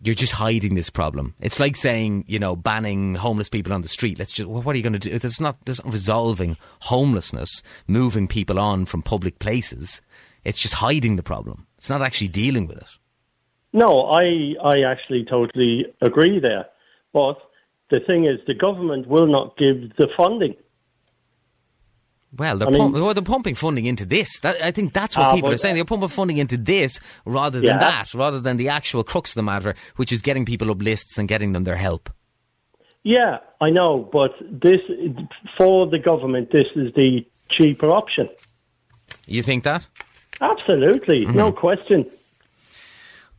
you're 0.03 0.14
just 0.14 0.32
hiding 0.32 0.74
this 0.74 0.90
problem. 0.90 1.34
It's 1.40 1.61
like 1.61 1.76
saying, 1.76 2.24
you 2.26 2.38
know, 2.38 2.57
banning 2.57 3.14
homeless 3.14 3.49
people 3.49 3.72
on 3.72 3.82
the 3.82 3.88
street. 3.88 4.18
Let's 4.18 4.32
just, 4.32 4.49
well, 4.49 4.62
what 4.62 4.74
are 4.74 4.76
you 4.76 4.82
going 4.82 4.92
to 4.92 4.99
do? 4.99 5.11
It's 5.12 5.40
not, 5.40 5.57
it's 5.66 5.84
not 5.84 5.92
resolving 5.92 6.57
homelessness, 6.80 7.62
moving 7.86 8.28
people 8.28 8.59
on 8.59 8.86
from 8.86 9.03
public 9.03 9.38
places. 9.38 10.01
It's 10.44 10.59
just 10.59 10.74
hiding 10.74 11.16
the 11.16 11.22
problem. 11.22 11.66
It's 11.78 11.90
not 11.90 12.03
actually 12.03 12.28
dealing 12.28 12.66
with 12.66 12.78
it. 12.78 12.88
No, 13.72 14.11
I 14.11 14.55
I 14.64 14.90
actually 14.90 15.26
totally 15.28 15.84
agree 16.01 16.40
there. 16.40 16.66
But 17.12 17.36
the 17.90 18.01
thing 18.07 18.24
is, 18.24 18.38
the 18.47 18.55
government 18.55 19.07
will 19.07 19.26
not 19.26 19.57
give 19.59 19.94
the 19.99 20.09
funding. 20.16 20.55
Well, 22.39 22.59
they're, 22.59 22.70
mean- 22.70 22.93
well, 22.93 23.14
they're 23.14 23.22
pumping 23.22 23.55
funding 23.55 23.87
into 23.87 24.05
this. 24.05 24.41
That, 24.41 24.61
I 24.62 24.70
think 24.70 24.93
that's 24.93 25.16
what 25.16 25.26
Ah, 25.26 25.34
people 25.34 25.51
but- 25.51 25.55
are 25.55 25.59
saying. 25.59 25.74
They're 25.76 25.84
pumping 25.84 26.09
funding 26.09 26.39
into 26.39 26.57
this 26.57 27.01
rather 27.24 27.59
than 27.61 27.66
Yeah. 27.68 27.78
that, 27.78 28.14
rather 28.14 28.41
than 28.41 28.57
the 28.57 28.68
actual 28.68 29.05
crux 29.05 29.30
of 29.30 29.34
the 29.37 29.43
matter, 29.43 29.74
which 29.97 30.12
is 30.12 30.22
getting 30.22 30.45
people 30.45 30.70
up 30.70 30.82
lists 30.82 31.18
and 31.18 31.28
getting 31.28 31.53
them 31.53 31.64
their 31.64 31.76
help. 31.76 32.11
Yeah, 33.03 33.39
I 33.61 33.70
know, 33.70 34.09
but 34.12 34.32
this 34.51 34.80
for 35.57 35.87
the 35.87 35.99
government, 35.99 36.51
this 36.51 36.66
is 36.74 36.93
the 36.95 37.24
cheaper 37.49 37.91
option. 37.91 38.28
You 39.26 39.43
think 39.43 39.62
that? 39.64 39.87
Absolutely, 40.41 41.24
no 41.26 41.51
Mm-hmm. 41.53 41.59
question. 41.59 42.07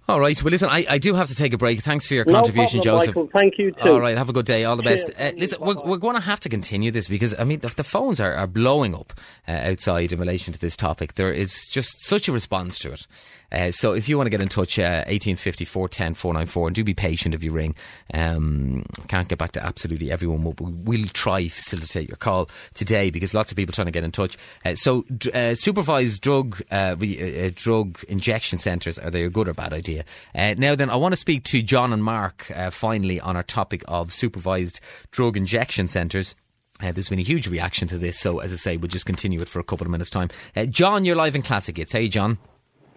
All 0.09 0.21
right. 0.21 0.41
Well, 0.41 0.51
listen, 0.51 0.69
I, 0.69 0.85
I 0.89 0.97
do 0.99 1.13
have 1.15 1.27
to 1.27 1.35
take 1.35 1.53
a 1.53 1.57
break. 1.57 1.81
Thanks 1.81 2.07
for 2.07 2.13
your 2.13 2.23
No 2.23 2.35
contribution, 2.35 2.81
problem, 2.81 3.01
Joseph. 3.01 3.15
Michael. 3.15 3.29
Thank 3.33 3.57
you 3.57 3.71
too. 3.71 3.89
All 3.89 3.99
right. 3.99 4.17
Have 4.17 4.29
a 4.29 4.33
good 4.33 4.45
day. 4.45 4.63
All 4.63 4.77
the 4.77 4.83
best. 4.83 5.09
Uh, 5.19 5.31
listen, 5.35 5.59
we're, 5.59 5.75
we're 5.83 5.97
going 5.97 6.15
to 6.15 6.21
have 6.21 6.39
to 6.41 6.49
continue 6.49 6.91
this 6.91 7.09
because, 7.09 7.37
I 7.37 7.43
mean, 7.43 7.59
the, 7.59 7.67
the 7.69 7.83
phones 7.83 8.21
are, 8.21 8.33
are 8.33 8.47
blowing 8.47 8.95
up 8.95 9.13
uh, 9.47 9.51
outside 9.51 10.13
in 10.13 10.19
relation 10.19 10.53
to 10.53 10.59
this 10.59 10.77
topic. 10.77 11.15
There 11.15 11.33
is 11.33 11.67
just 11.69 12.05
such 12.05 12.29
a 12.29 12.31
response 12.31 12.79
to 12.79 12.93
it. 12.93 13.05
Uh, 13.51 13.71
so 13.71 13.93
if 13.93 14.09
you 14.09 14.17
want 14.17 14.25
to 14.25 14.29
get 14.29 14.41
in 14.41 14.49
touch, 14.49 14.77
uh, 14.79 15.03
1850 15.07 15.65
410 15.65 16.13
494, 16.13 16.67
and 16.67 16.75
do 16.75 16.83
be 16.83 16.93
patient 16.93 17.33
if 17.33 17.43
you 17.43 17.51
ring. 17.51 17.75
Um, 18.13 18.85
can't 19.07 19.27
get 19.27 19.37
back 19.37 19.53
to 19.53 19.65
absolutely 19.65 20.11
everyone, 20.11 20.43
but 20.43 20.59
we 20.61 20.97
will 20.97 21.07
try 21.07 21.47
facilitate 21.47 22.09
your 22.09 22.17
call 22.17 22.49
today 22.73 23.09
because 23.09 23.33
lots 23.33 23.51
of 23.51 23.55
people 23.55 23.73
trying 23.73 23.87
to 23.87 23.91
get 23.91 24.03
in 24.03 24.11
touch. 24.11 24.37
Uh, 24.65 24.75
so 24.75 25.05
uh, 25.33 25.55
supervised 25.55 26.21
drug 26.21 26.61
uh, 26.71 26.95
re, 26.97 27.47
uh, 27.47 27.51
drug 27.55 28.03
injection 28.07 28.57
centres 28.57 28.99
are 28.99 29.09
they 29.09 29.23
a 29.23 29.29
good 29.29 29.47
or 29.47 29.53
bad 29.53 29.73
idea? 29.73 30.03
Now 30.35 30.75
then, 30.75 30.89
I 30.89 30.95
want 30.95 31.13
to 31.13 31.17
speak 31.17 31.43
to 31.45 31.61
John 31.61 31.93
and 31.93 32.03
Mark 32.03 32.51
finally 32.71 33.19
on 33.19 33.35
our 33.35 33.43
topic 33.43 33.83
of 33.87 34.11
supervised 34.11 34.79
drug 35.11 35.37
injection 35.37 35.87
centres. 35.87 36.35
Uh, 36.81 36.91
there's 36.91 37.09
been 37.09 37.19
a 37.19 37.23
huge 37.23 37.47
reaction 37.47 37.87
to 37.87 37.97
this, 37.97 38.19
so 38.19 38.39
as 38.39 38.53
I 38.53 38.55
say, 38.55 38.77
we'll 38.77 38.87
just 38.87 39.05
continue 39.05 39.41
it 39.41 39.49
for 39.49 39.59
a 39.59 39.63
couple 39.63 39.85
of 39.85 39.91
minutes' 39.91 40.11
time. 40.11 40.29
Uh, 40.55 40.65
John, 40.65 41.05
you're 41.05 41.15
live 41.15 41.35
in 41.35 41.41
Classic 41.41 41.75
Hits. 41.75 41.93
Hey, 41.93 42.07
John. 42.07 42.37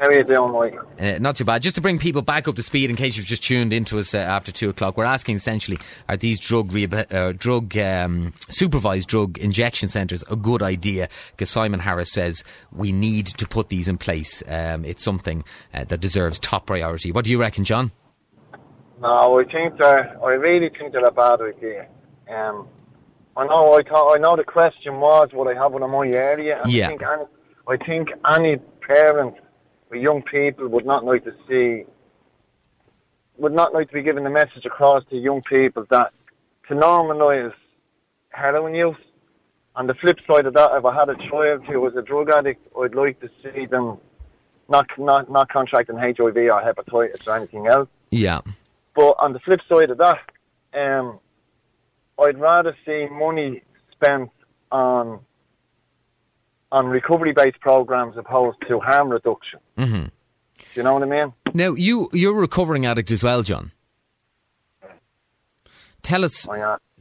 How 0.00 0.06
are 0.06 0.14
you 0.14 0.24
doing, 0.24 0.50
Mike? 0.52 0.74
Uh, 0.98 1.18
not 1.18 1.36
too 1.36 1.44
bad. 1.44 1.60
Just 1.60 1.74
to 1.76 1.82
bring 1.82 1.98
people 1.98 2.22
back 2.22 2.48
up 2.48 2.54
to 2.56 2.62
speed, 2.62 2.88
in 2.88 2.96
case 2.96 3.18
you've 3.18 3.26
just 3.26 3.42
tuned 3.42 3.70
into 3.72 3.98
us 3.98 4.14
uh, 4.14 4.18
after 4.18 4.50
two 4.50 4.70
o'clock, 4.70 4.96
we're 4.96 5.04
asking 5.04 5.36
essentially: 5.36 5.76
Are 6.08 6.16
these 6.16 6.40
drug 6.40 6.72
rehab- 6.72 7.12
uh, 7.12 7.32
drug 7.32 7.76
um, 7.76 8.32
supervised 8.48 9.08
drug 9.08 9.36
injection 9.36 9.88
centres 9.88 10.24
a 10.30 10.36
good 10.36 10.62
idea? 10.62 11.10
Because 11.32 11.50
Simon 11.50 11.80
Harris 11.80 12.10
says 12.10 12.42
we 12.72 12.92
need 12.92 13.26
to 13.26 13.46
put 13.46 13.68
these 13.68 13.88
in 13.88 13.98
place. 13.98 14.42
Um, 14.48 14.86
it's 14.86 15.02
something 15.04 15.44
uh, 15.74 15.84
that 15.84 16.00
deserves 16.00 16.40
top 16.40 16.64
priority. 16.66 17.12
What 17.12 17.26
do 17.26 17.30
you 17.30 17.38
reckon, 17.38 17.64
John? 17.64 17.92
No, 19.02 19.38
I 19.38 19.44
think 19.44 19.78
they're, 19.78 20.16
I 20.24 20.32
really 20.32 20.70
think 20.70 20.92
they're 20.92 21.04
a 21.04 21.10
bad 21.12 21.40
idea. 21.42 21.86
Um, 22.30 22.68
I 23.36 23.46
know, 23.46 23.74
I 23.78 23.82
thought, 23.82 24.14
I 24.14 24.18
know 24.18 24.36
the 24.36 24.44
question 24.44 24.96
was, 25.00 25.28
would 25.32 25.54
I 25.54 25.62
have 25.62 25.72
one 25.72 25.82
in 25.82 25.90
my 25.90 26.06
area? 26.06 26.60
And 26.62 26.72
Yeah. 26.72 26.86
I 26.86 26.88
think 26.88 27.02
any, 27.02 27.24
I 27.68 27.76
think 27.84 28.08
any 28.34 28.56
parent 28.86 29.34
young 29.98 30.22
people 30.22 30.68
would 30.68 30.86
not 30.86 31.04
like 31.04 31.24
to 31.24 31.32
see, 31.48 31.84
would 33.38 33.52
not 33.52 33.72
like 33.72 33.88
to 33.88 33.94
be 33.94 34.02
given 34.02 34.24
the 34.24 34.30
message 34.30 34.64
across 34.64 35.04
to 35.10 35.16
young 35.16 35.42
people 35.42 35.86
that 35.90 36.12
to 36.68 36.74
normalise 36.74 37.52
heroin 38.30 38.74
use. 38.74 38.96
On 39.76 39.86
the 39.86 39.94
flip 39.94 40.18
side 40.26 40.46
of 40.46 40.54
that, 40.54 40.70
if 40.74 40.84
I 40.84 40.94
had 40.94 41.08
a 41.08 41.16
child 41.28 41.64
who 41.64 41.80
was 41.80 41.94
a 41.96 42.02
drug 42.02 42.30
addict, 42.30 42.66
I'd 42.78 42.94
like 42.94 43.20
to 43.20 43.30
see 43.42 43.66
them 43.66 43.98
not 44.68 44.86
not 44.98 45.30
not 45.30 45.48
contracting 45.48 45.96
HIV 45.96 46.36
or 46.36 46.62
hepatitis 46.62 47.26
or 47.26 47.36
anything 47.36 47.66
else. 47.66 47.88
Yeah. 48.10 48.40
But 48.94 49.16
on 49.18 49.32
the 49.32 49.40
flip 49.40 49.60
side 49.68 49.90
of 49.90 49.98
that, 49.98 50.18
um, 50.74 51.20
I'd 52.18 52.38
rather 52.38 52.76
see 52.84 53.06
money 53.10 53.62
spent 53.92 54.30
on 54.72 55.20
on 56.72 56.86
recovery 56.86 57.32
based 57.32 57.60
programs 57.60 58.16
opposed 58.16 58.58
to 58.68 58.80
harm 58.80 59.08
reduction. 59.10 59.60
hmm 59.76 59.84
Do 60.04 60.10
you 60.74 60.82
know 60.82 60.94
what 60.94 61.02
I 61.02 61.06
mean? 61.06 61.32
Now 61.54 61.72
you 61.72 62.08
you're 62.12 62.36
a 62.36 62.40
recovering 62.40 62.86
addict 62.86 63.10
as 63.10 63.22
well, 63.22 63.42
John. 63.42 63.72
Tell 66.02 66.24
us. 66.24 66.46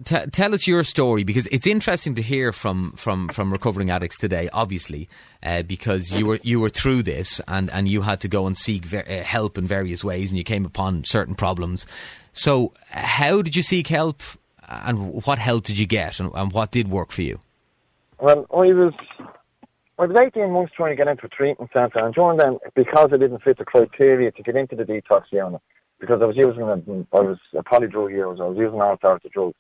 T- 0.03 0.26
tell 0.32 0.53
us 0.53 0.67
your 0.67 0.84
story 0.84 1.24
because 1.24 1.47
it's 1.47 1.67
interesting 1.67 2.15
to 2.15 2.22
hear 2.22 2.51
from, 2.51 2.93
from, 2.93 3.28
from 3.30 3.51
recovering 3.51 3.89
addicts 3.89 4.17
today. 4.17 4.49
Obviously, 4.53 5.09
uh, 5.43 5.61
because 5.63 6.11
you 6.11 6.26
were 6.26 6.39
you 6.41 6.59
were 6.59 6.70
through 6.70 7.03
this 7.03 7.41
and, 7.47 7.70
and 7.72 7.88
you 7.88 8.01
had 8.01 8.22
to 8.22 8.28
go 8.28 8.47
and 8.47 8.57
seek 8.57 8.86
ver- 8.86 9.05
uh, 9.09 9.24
help 9.24 9.57
in 9.57 9.67
various 9.67 10.03
ways, 10.03 10.32
and 10.32 10.38
you 10.38 10.43
came 10.43 10.65
upon 10.65 11.03
certain 11.03 11.36
problems. 11.36 11.86
So, 12.34 12.74
how 12.89 13.41
did 13.41 13.55
you 13.55 13.61
seek 13.61 13.88
help, 13.88 14.22
and 14.67 15.26
what 15.26 15.39
help 15.39 15.65
did 15.65 15.78
you 15.78 15.86
get, 15.86 16.20
and, 16.20 16.32
and 16.34 16.51
what 16.53 16.72
did 16.72 16.89
work 16.89 17.11
for 17.11 17.22
you? 17.22 17.39
Well, 18.20 18.45
I 18.53 18.74
was 18.74 18.93
I 20.00 20.06
was 20.06 20.16
18 20.18 20.52
months 20.52 20.72
trying 20.78 20.91
to 20.91 20.95
get 20.95 21.10
into 21.10 21.26
a 21.26 21.30
treatment 21.30 21.72
centre, 21.74 22.00
and 22.00 22.14
during 22.14 22.38
then, 22.38 22.58
because 22.74 23.10
I 23.12 23.18
didn't 23.18 23.43
fit 23.43 23.58
the 23.58 23.66
criteria 23.66 24.32
to 24.32 24.43
get 24.43 24.56
into 24.56 24.78
the 24.78 24.86
detox 24.86 25.24
unit, 25.30 25.60
because 26.00 26.22
I 26.22 26.26
was 26.26 26.38
using 26.38 26.64
a, 26.64 26.76
I 27.18 27.22
was 27.22 27.38
a 27.54 27.64
polydrug 27.64 28.12
user, 28.12 28.41
I 28.41 28.47
was 28.47 28.58
using 28.58 28.80
all 28.80 28.97
sorts 29.02 29.26
of 29.26 29.32
drugs. 29.34 29.56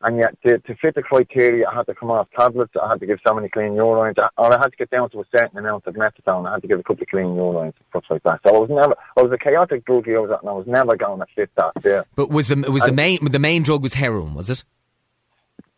And 0.00 0.18
yet, 0.18 0.36
to, 0.46 0.58
to 0.58 0.76
fit 0.76 0.94
the 0.94 1.02
criteria, 1.02 1.66
I 1.66 1.74
had 1.74 1.86
to 1.86 1.94
come 1.94 2.12
off 2.12 2.28
tablets, 2.38 2.72
I 2.80 2.86
had 2.86 3.00
to 3.00 3.06
give 3.06 3.18
so 3.26 3.34
many 3.34 3.48
clean 3.48 3.72
urines, 3.72 4.14
or 4.36 4.52
I 4.52 4.58
had 4.58 4.70
to 4.70 4.76
get 4.76 4.90
down 4.90 5.10
to 5.10 5.20
a 5.20 5.24
certain 5.34 5.58
amount 5.58 5.88
of 5.88 5.94
methadone, 5.94 6.48
I 6.48 6.52
had 6.52 6.62
to 6.62 6.68
give 6.68 6.78
a 6.78 6.84
couple 6.84 7.02
of 7.02 7.08
clean 7.08 7.34
urines 7.34 7.74
and 7.74 7.74
stuff 7.90 8.04
like 8.10 8.22
that. 8.22 8.40
So 8.46 8.54
I 8.54 8.58
was 8.60 8.70
never, 8.70 8.94
I 9.16 9.22
was 9.22 9.32
a 9.32 9.38
chaotic 9.38 9.84
drug 9.86 10.06
user, 10.06 10.38
and 10.40 10.48
I 10.48 10.52
was 10.52 10.68
never 10.68 10.96
going 10.96 11.18
to 11.18 11.26
fit 11.34 11.50
that 11.56 11.72
there. 11.82 12.04
But 12.14 12.30
was 12.30 12.46
the 12.46 12.70
was 12.70 12.84
the 12.84 12.92
main 12.92 13.24
the 13.24 13.40
main 13.40 13.64
drug 13.64 13.82
was 13.82 13.94
heroin? 13.94 14.34
Was 14.34 14.50
it? 14.50 14.62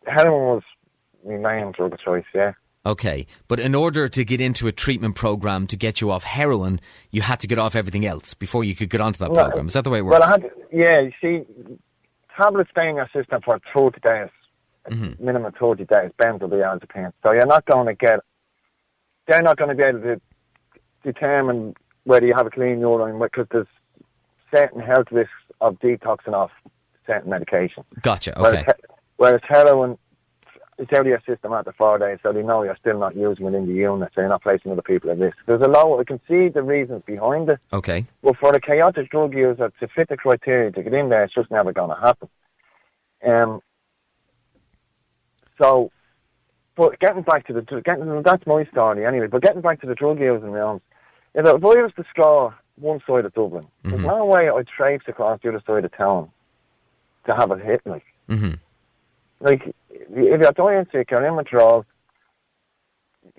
Heroin 0.05 0.55
was 0.55 0.63
my 1.25 1.37
main 1.37 1.71
drug 1.71 1.93
of 1.93 1.99
choice, 1.99 2.25
yeah. 2.35 2.51
Okay, 2.87 3.27
but 3.49 3.59
in 3.59 3.75
order 3.75 4.07
to 4.07 4.23
get 4.23 4.39
into 4.39 4.67
a 4.67 4.71
treatment 4.71 5.15
program 5.15 5.67
to 5.67 5.75
get 5.75 5.99
you 5.99 6.09
off 6.09 6.23
heroin, 6.23 6.79
you 7.11 7.21
had 7.21 7.39
to 7.41 7.47
get 7.47 7.59
off 7.59 7.75
everything 7.75 8.05
else 8.05 8.33
before 8.33 8.63
you 8.63 8.73
could 8.75 8.89
get 8.89 9.01
onto 9.01 9.19
that 9.19 9.31
No, 9.31 9.43
program. 9.43 9.67
Is 9.67 9.73
that 9.73 9.83
the 9.83 9.89
way 9.89 9.99
it 9.99 10.05
works? 10.05 10.19
Well, 10.19 10.23
I 10.23 10.31
had, 10.31 10.49
yeah, 10.71 11.01
you 11.01 11.11
see, 11.21 11.43
tablets 12.37 12.69
stay 12.71 12.87
in 12.89 12.95
your 12.95 13.09
system 13.13 13.41
for 13.43 13.59
30 13.75 13.99
days, 14.01 14.29
Mm-hmm. 14.89 15.25
minimum 15.25 15.51
30 15.59 15.83
days, 15.83 16.11
benzodiazepines. 16.17 17.11
So 17.21 17.33
you're 17.33 17.45
not 17.45 17.65
going 17.65 17.87
to 17.87 17.93
get, 17.93 18.21
they're 19.27 19.41
not 19.41 19.57
going 19.57 19.69
to 19.69 19.75
be 19.75 19.83
able 19.83 19.99
to 19.99 20.21
determine 21.03 21.73
whether 22.05 22.25
you 22.25 22.33
have 22.33 22.47
a 22.47 22.49
clean 22.49 22.79
urine 22.79 23.19
because 23.19 23.47
there's 23.51 23.67
certain 24.55 24.79
health 24.81 25.07
risks 25.11 25.33
of 25.59 25.77
detoxing 25.79 26.31
off 26.33 26.51
certain 27.05 27.29
medication. 27.29 27.83
Gotcha. 28.01 28.39
Okay. 28.39 28.63
he- 28.65 28.73
whereas 29.17 29.41
heroin, 29.45 29.97
it's 30.77 30.93
out 30.93 31.01
of 31.01 31.07
your 31.07 31.21
system 31.25 31.53
after 31.53 31.71
four 31.71 31.97
days, 31.97 32.19
so 32.21 32.31
they 32.31 32.43
know 32.43 32.63
you're 32.63 32.77
still 32.79 32.99
not 32.99 33.15
using 33.15 33.47
it 33.47 33.53
in 33.55 33.65
the 33.65 33.73
unit, 33.73 34.11
so 34.13 34.21
you're 34.21 34.29
not 34.29 34.43
placing 34.43 34.71
other 34.71 34.81
people 34.81 35.09
at 35.09 35.17
risk. 35.17 35.37
There's 35.45 35.61
a 35.61 35.67
lot, 35.67 35.99
I 35.99 36.03
can 36.03 36.19
see 36.27 36.49
the 36.49 36.61
reasons 36.61 37.01
behind 37.05 37.49
it. 37.49 37.59
Okay. 37.73 38.05
Well, 38.21 38.35
for 38.39 38.51
the 38.51 38.59
chaotic 38.59 39.09
drug 39.09 39.33
user 39.33 39.71
to 39.79 39.87
fit 39.87 40.09
the 40.09 40.17
criteria 40.17 40.71
to 40.71 40.83
get 40.83 40.93
in 40.93 41.09
there, 41.09 41.23
it's 41.23 41.33
just 41.33 41.49
never 41.49 41.73
going 41.73 41.89
to 41.89 42.01
happen. 42.01 42.29
Um, 43.25 43.61
so, 45.59 45.91
but 46.75 46.99
getting 46.99 47.23
back 47.23 47.47
to 47.47 47.53
the 47.53 47.61
getting 47.83 48.21
that's 48.21 48.45
my 48.45 48.63
story 48.65 49.03
anyway. 49.03 49.25
But 49.25 49.41
getting 49.41 49.61
back 49.61 49.81
to 49.81 49.87
the 49.87 49.95
drug 49.95 50.19
using 50.19 50.51
realms, 50.51 50.81
if 51.33 51.43
I 51.43 51.53
was 51.53 51.91
to 51.95 52.03
score 52.11 52.55
one 52.75 53.01
side 53.07 53.25
of 53.25 53.33
Dublin, 53.33 53.65
there's 53.83 54.03
no 54.03 54.25
way 54.25 54.49
I'd 54.49 54.67
traipse 54.67 55.05
across 55.07 55.41
the 55.41 55.49
other 55.49 55.63
side 55.65 55.85
of 55.85 55.97
town 55.97 56.29
to 57.25 57.35
have 57.35 57.49
a 57.49 57.57
hit. 57.57 57.81
Like, 57.85 58.05
hmm 58.29 58.53
like 59.39 59.61
if 59.89 60.41
you're 60.41 60.51
dying 60.51 60.85
sick, 60.91 61.11
you're 61.11 61.25
in 61.25 61.35
withdrawal. 61.35 61.85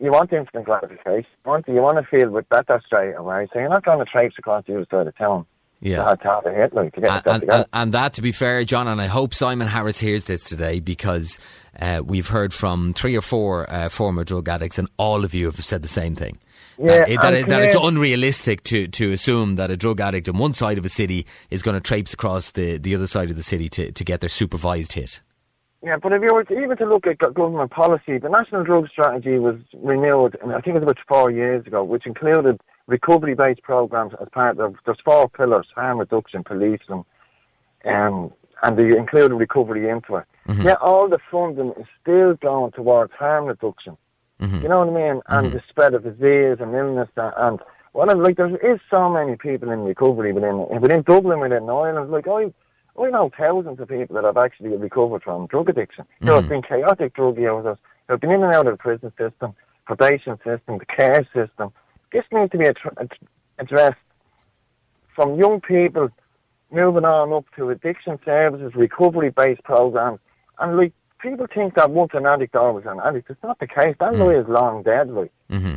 You 0.00 0.10
want 0.12 0.32
instant 0.32 0.64
gratification. 0.64 1.26
You 1.44 1.50
want, 1.50 1.66
you 1.68 1.74
want 1.82 1.96
to 1.98 2.04
feel 2.04 2.30
with 2.30 2.48
better 2.48 2.80
straight 2.86 3.14
away. 3.14 3.48
So 3.52 3.58
you're 3.58 3.68
not 3.68 3.84
going 3.84 3.98
to 3.98 4.04
traipse 4.04 4.36
across 4.38 4.64
the 4.66 4.74
other 4.76 4.86
side 4.90 5.06
of 5.08 5.16
town 5.16 5.44
Yeah. 5.80 5.96
to 5.96 6.04
have, 6.04 6.20
to 6.20 6.28
have 6.28 6.46
a 6.46 6.54
hit, 6.54 6.74
like, 6.74 6.94
to 6.94 7.00
get 7.00 7.10
and, 7.10 7.26
and, 7.26 7.40
together. 7.40 7.56
and, 7.58 7.66
and 7.72 7.94
that, 7.94 8.12
to 8.14 8.22
be 8.22 8.30
fair, 8.30 8.64
John, 8.64 8.86
and 8.86 9.00
I 9.00 9.06
hope 9.06 9.34
Simon 9.34 9.66
Harris 9.66 9.98
hears 9.98 10.24
this 10.26 10.44
today 10.44 10.78
because 10.78 11.38
uh, 11.80 12.02
we've 12.04 12.28
heard 12.28 12.54
from 12.54 12.92
three 12.92 13.16
or 13.16 13.22
four 13.22 13.68
uh, 13.72 13.88
former 13.88 14.22
drug 14.22 14.48
addicts, 14.48 14.78
and 14.78 14.88
all 14.98 15.24
of 15.24 15.34
you 15.34 15.46
have 15.46 15.56
said 15.56 15.82
the 15.82 15.88
same 15.88 16.14
thing. 16.14 16.38
Yeah, 16.78 16.98
that, 16.98 17.08
it- 17.10 17.20
that, 17.20 17.34
it- 17.34 17.48
that 17.48 17.62
it's 17.62 17.74
unrealistic 17.80 18.62
to, 18.64 18.86
to 18.88 19.10
assume 19.12 19.56
that 19.56 19.72
a 19.72 19.76
drug 19.76 20.00
addict 20.00 20.28
on 20.28 20.38
one 20.38 20.52
side 20.52 20.78
of 20.78 20.84
a 20.84 20.88
city 20.88 21.26
is 21.50 21.62
going 21.62 21.74
to 21.74 21.80
traipse 21.80 22.12
across 22.12 22.52
the, 22.52 22.78
the 22.78 22.94
other 22.94 23.08
side 23.08 23.30
of 23.30 23.36
the 23.36 23.42
city 23.42 23.68
to, 23.70 23.90
to 23.90 24.04
get 24.04 24.20
their 24.20 24.28
supervised 24.28 24.92
hit. 24.92 25.18
Yeah, 25.82 25.96
but 25.96 26.12
if 26.12 26.22
you 26.22 26.34
were 26.34 26.44
to, 26.44 26.60
even 26.60 26.76
to 26.78 26.86
look 26.86 27.06
at 27.06 27.18
government 27.18 27.70
policy, 27.70 28.18
the 28.18 28.28
national 28.28 28.64
drug 28.64 28.88
strategy 28.88 29.38
was 29.38 29.56
renewed, 29.74 30.36
and 30.42 30.52
I 30.52 30.60
think 30.60 30.74
it 30.74 30.80
was 30.80 30.82
about 30.82 30.98
four 31.06 31.30
years 31.30 31.64
ago, 31.66 31.84
which 31.84 32.04
included 32.04 32.60
recovery-based 32.88 33.62
programs 33.62 34.12
as 34.20 34.28
part 34.32 34.58
of. 34.58 34.74
There's 34.84 34.98
four 35.04 35.28
pillars: 35.28 35.68
harm 35.74 35.98
reduction, 35.98 36.42
policing, 36.42 37.04
um, 37.84 38.32
and 38.64 38.76
they 38.76 38.96
included 38.96 39.36
recovery 39.36 39.88
into 39.88 40.16
it. 40.16 40.24
Mm-hmm. 40.48 40.62
Yet 40.62 40.78
all 40.80 41.08
the 41.08 41.18
funding 41.30 41.72
is 41.78 41.86
still 42.02 42.34
going 42.34 42.72
towards 42.72 43.12
harm 43.12 43.44
reduction. 43.44 43.96
Mm-hmm. 44.40 44.62
You 44.62 44.68
know 44.68 44.78
what 44.78 44.88
I 44.88 45.12
mean? 45.12 45.22
And 45.28 45.52
the 45.52 45.62
spread 45.68 45.94
of 45.94 46.02
disease 46.02 46.58
and 46.60 46.74
illness 46.74 47.08
and, 47.16 47.32
and 47.36 47.60
well, 47.92 48.16
like 48.16 48.36
there 48.36 48.56
is 48.56 48.80
so 48.92 49.10
many 49.10 49.36
people 49.36 49.70
in 49.70 49.80
recovery 49.80 50.32
within 50.32 50.66
within 50.80 51.02
Dublin, 51.02 51.40
within 51.40 51.68
Ireland. 51.68 52.10
Like 52.10 52.28
I, 52.28 52.52
I 53.00 53.10
know 53.10 53.30
thousands 53.36 53.78
of 53.80 53.88
people 53.88 54.14
that 54.14 54.24
have 54.24 54.36
actually 54.36 54.70
recovered 54.76 55.22
from 55.22 55.46
drug 55.46 55.68
addiction. 55.68 56.04
There 56.20 56.34
have 56.34 56.44
Mhm. 56.44 56.48
been 56.48 56.62
chaotic 56.62 57.14
drug 57.14 57.38
users. 57.38 57.78
They've 58.06 58.20
been 58.20 58.30
in 58.32 58.42
and 58.42 58.54
out 58.54 58.66
of 58.66 58.72
the 58.72 58.78
prison 58.78 59.12
system, 59.16 59.54
probation 59.86 60.36
system, 60.38 60.78
the 60.78 60.86
care 60.86 61.24
system. 61.32 61.72
This 62.12 62.24
needs 62.32 62.50
to 62.52 62.58
be 62.58 62.66
addressed 63.58 63.96
from 65.14 65.34
young 65.36 65.60
people 65.60 66.08
moving 66.70 67.04
on 67.04 67.32
up 67.32 67.44
to 67.56 67.70
addiction 67.70 68.18
services, 68.24 68.74
recovery-based 68.74 69.62
programs, 69.62 70.20
and 70.58 70.76
like 70.76 70.92
people 71.18 71.46
think 71.46 71.74
that 71.74 71.90
once 71.90 72.12
an 72.14 72.26
addict, 72.26 72.54
always 72.56 72.86
an 72.86 73.00
addict. 73.00 73.30
It's 73.30 73.42
not 73.42 73.58
the 73.58 73.66
case. 73.66 73.96
That 73.98 74.14
lie 74.14 74.34
is 74.34 74.48
long 74.48 74.82
dead. 74.82 75.10
Like 75.10 75.32
Mm-hmm. 75.50 75.76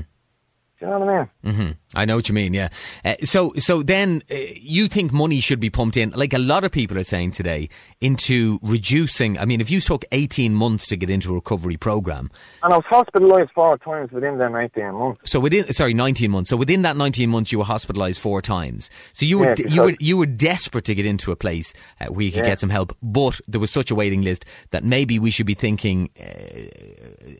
You 0.81 0.87
know 0.87 0.99
what 0.99 1.09
I 1.09 1.27
mean? 1.43 1.55
hmm 1.55 1.71
I 1.93 2.05
know 2.05 2.15
what 2.15 2.29
you 2.29 2.33
mean. 2.33 2.53
Yeah. 2.53 2.69
Uh, 3.03 3.15
so, 3.23 3.51
so 3.57 3.83
then 3.83 4.23
uh, 4.31 4.35
you 4.55 4.87
think 4.87 5.11
money 5.11 5.41
should 5.41 5.59
be 5.59 5.69
pumped 5.69 5.97
in, 5.97 6.11
like 6.11 6.31
a 6.33 6.37
lot 6.39 6.63
of 6.63 6.71
people 6.71 6.97
are 6.97 7.03
saying 7.03 7.31
today, 7.31 7.67
into 7.99 8.59
reducing. 8.61 9.37
I 9.37 9.43
mean, 9.43 9.59
if 9.59 9.69
you 9.69 9.81
took 9.81 10.05
eighteen 10.13 10.53
months 10.53 10.87
to 10.87 10.95
get 10.95 11.09
into 11.09 11.31
a 11.31 11.33
recovery 11.35 11.75
program, 11.75 12.31
And 12.63 12.73
I 12.73 12.77
was 12.77 12.85
hospitalised 12.85 13.49
four 13.53 13.77
times 13.79 14.11
within 14.13 14.37
them 14.37 14.55
18 14.55 14.93
months. 14.93 15.29
so 15.29 15.39
within 15.41 15.71
sorry 15.73 15.93
nineteen 15.93 16.31
months, 16.31 16.49
so 16.49 16.55
within 16.55 16.81
that 16.83 16.95
nineteen 16.95 17.29
months, 17.29 17.51
you 17.51 17.57
were 17.59 17.65
hospitalised 17.65 18.19
four 18.19 18.41
times. 18.41 18.89
So 19.11 19.25
you 19.25 19.39
were 19.39 19.53
Yeah, 19.57 19.67
you 19.67 19.83
were 19.83 19.93
you 19.99 20.15
were 20.17 20.25
desperate 20.25 20.85
to 20.85 20.95
get 20.95 21.05
into 21.05 21.31
a 21.33 21.35
place 21.35 21.73
uh, 21.99 22.05
where 22.05 22.23
you 22.25 22.31
could 22.31 22.45
Yeah. 22.45 22.51
get 22.51 22.59
some 22.59 22.69
help, 22.69 22.95
but 23.03 23.41
there 23.49 23.59
was 23.59 23.69
such 23.71 23.91
a 23.91 23.95
waiting 23.95 24.21
list 24.21 24.45
that 24.69 24.85
maybe 24.85 25.19
we 25.19 25.29
should 25.29 25.45
be 25.45 25.55
thinking 25.55 26.09
uh, 26.17 26.25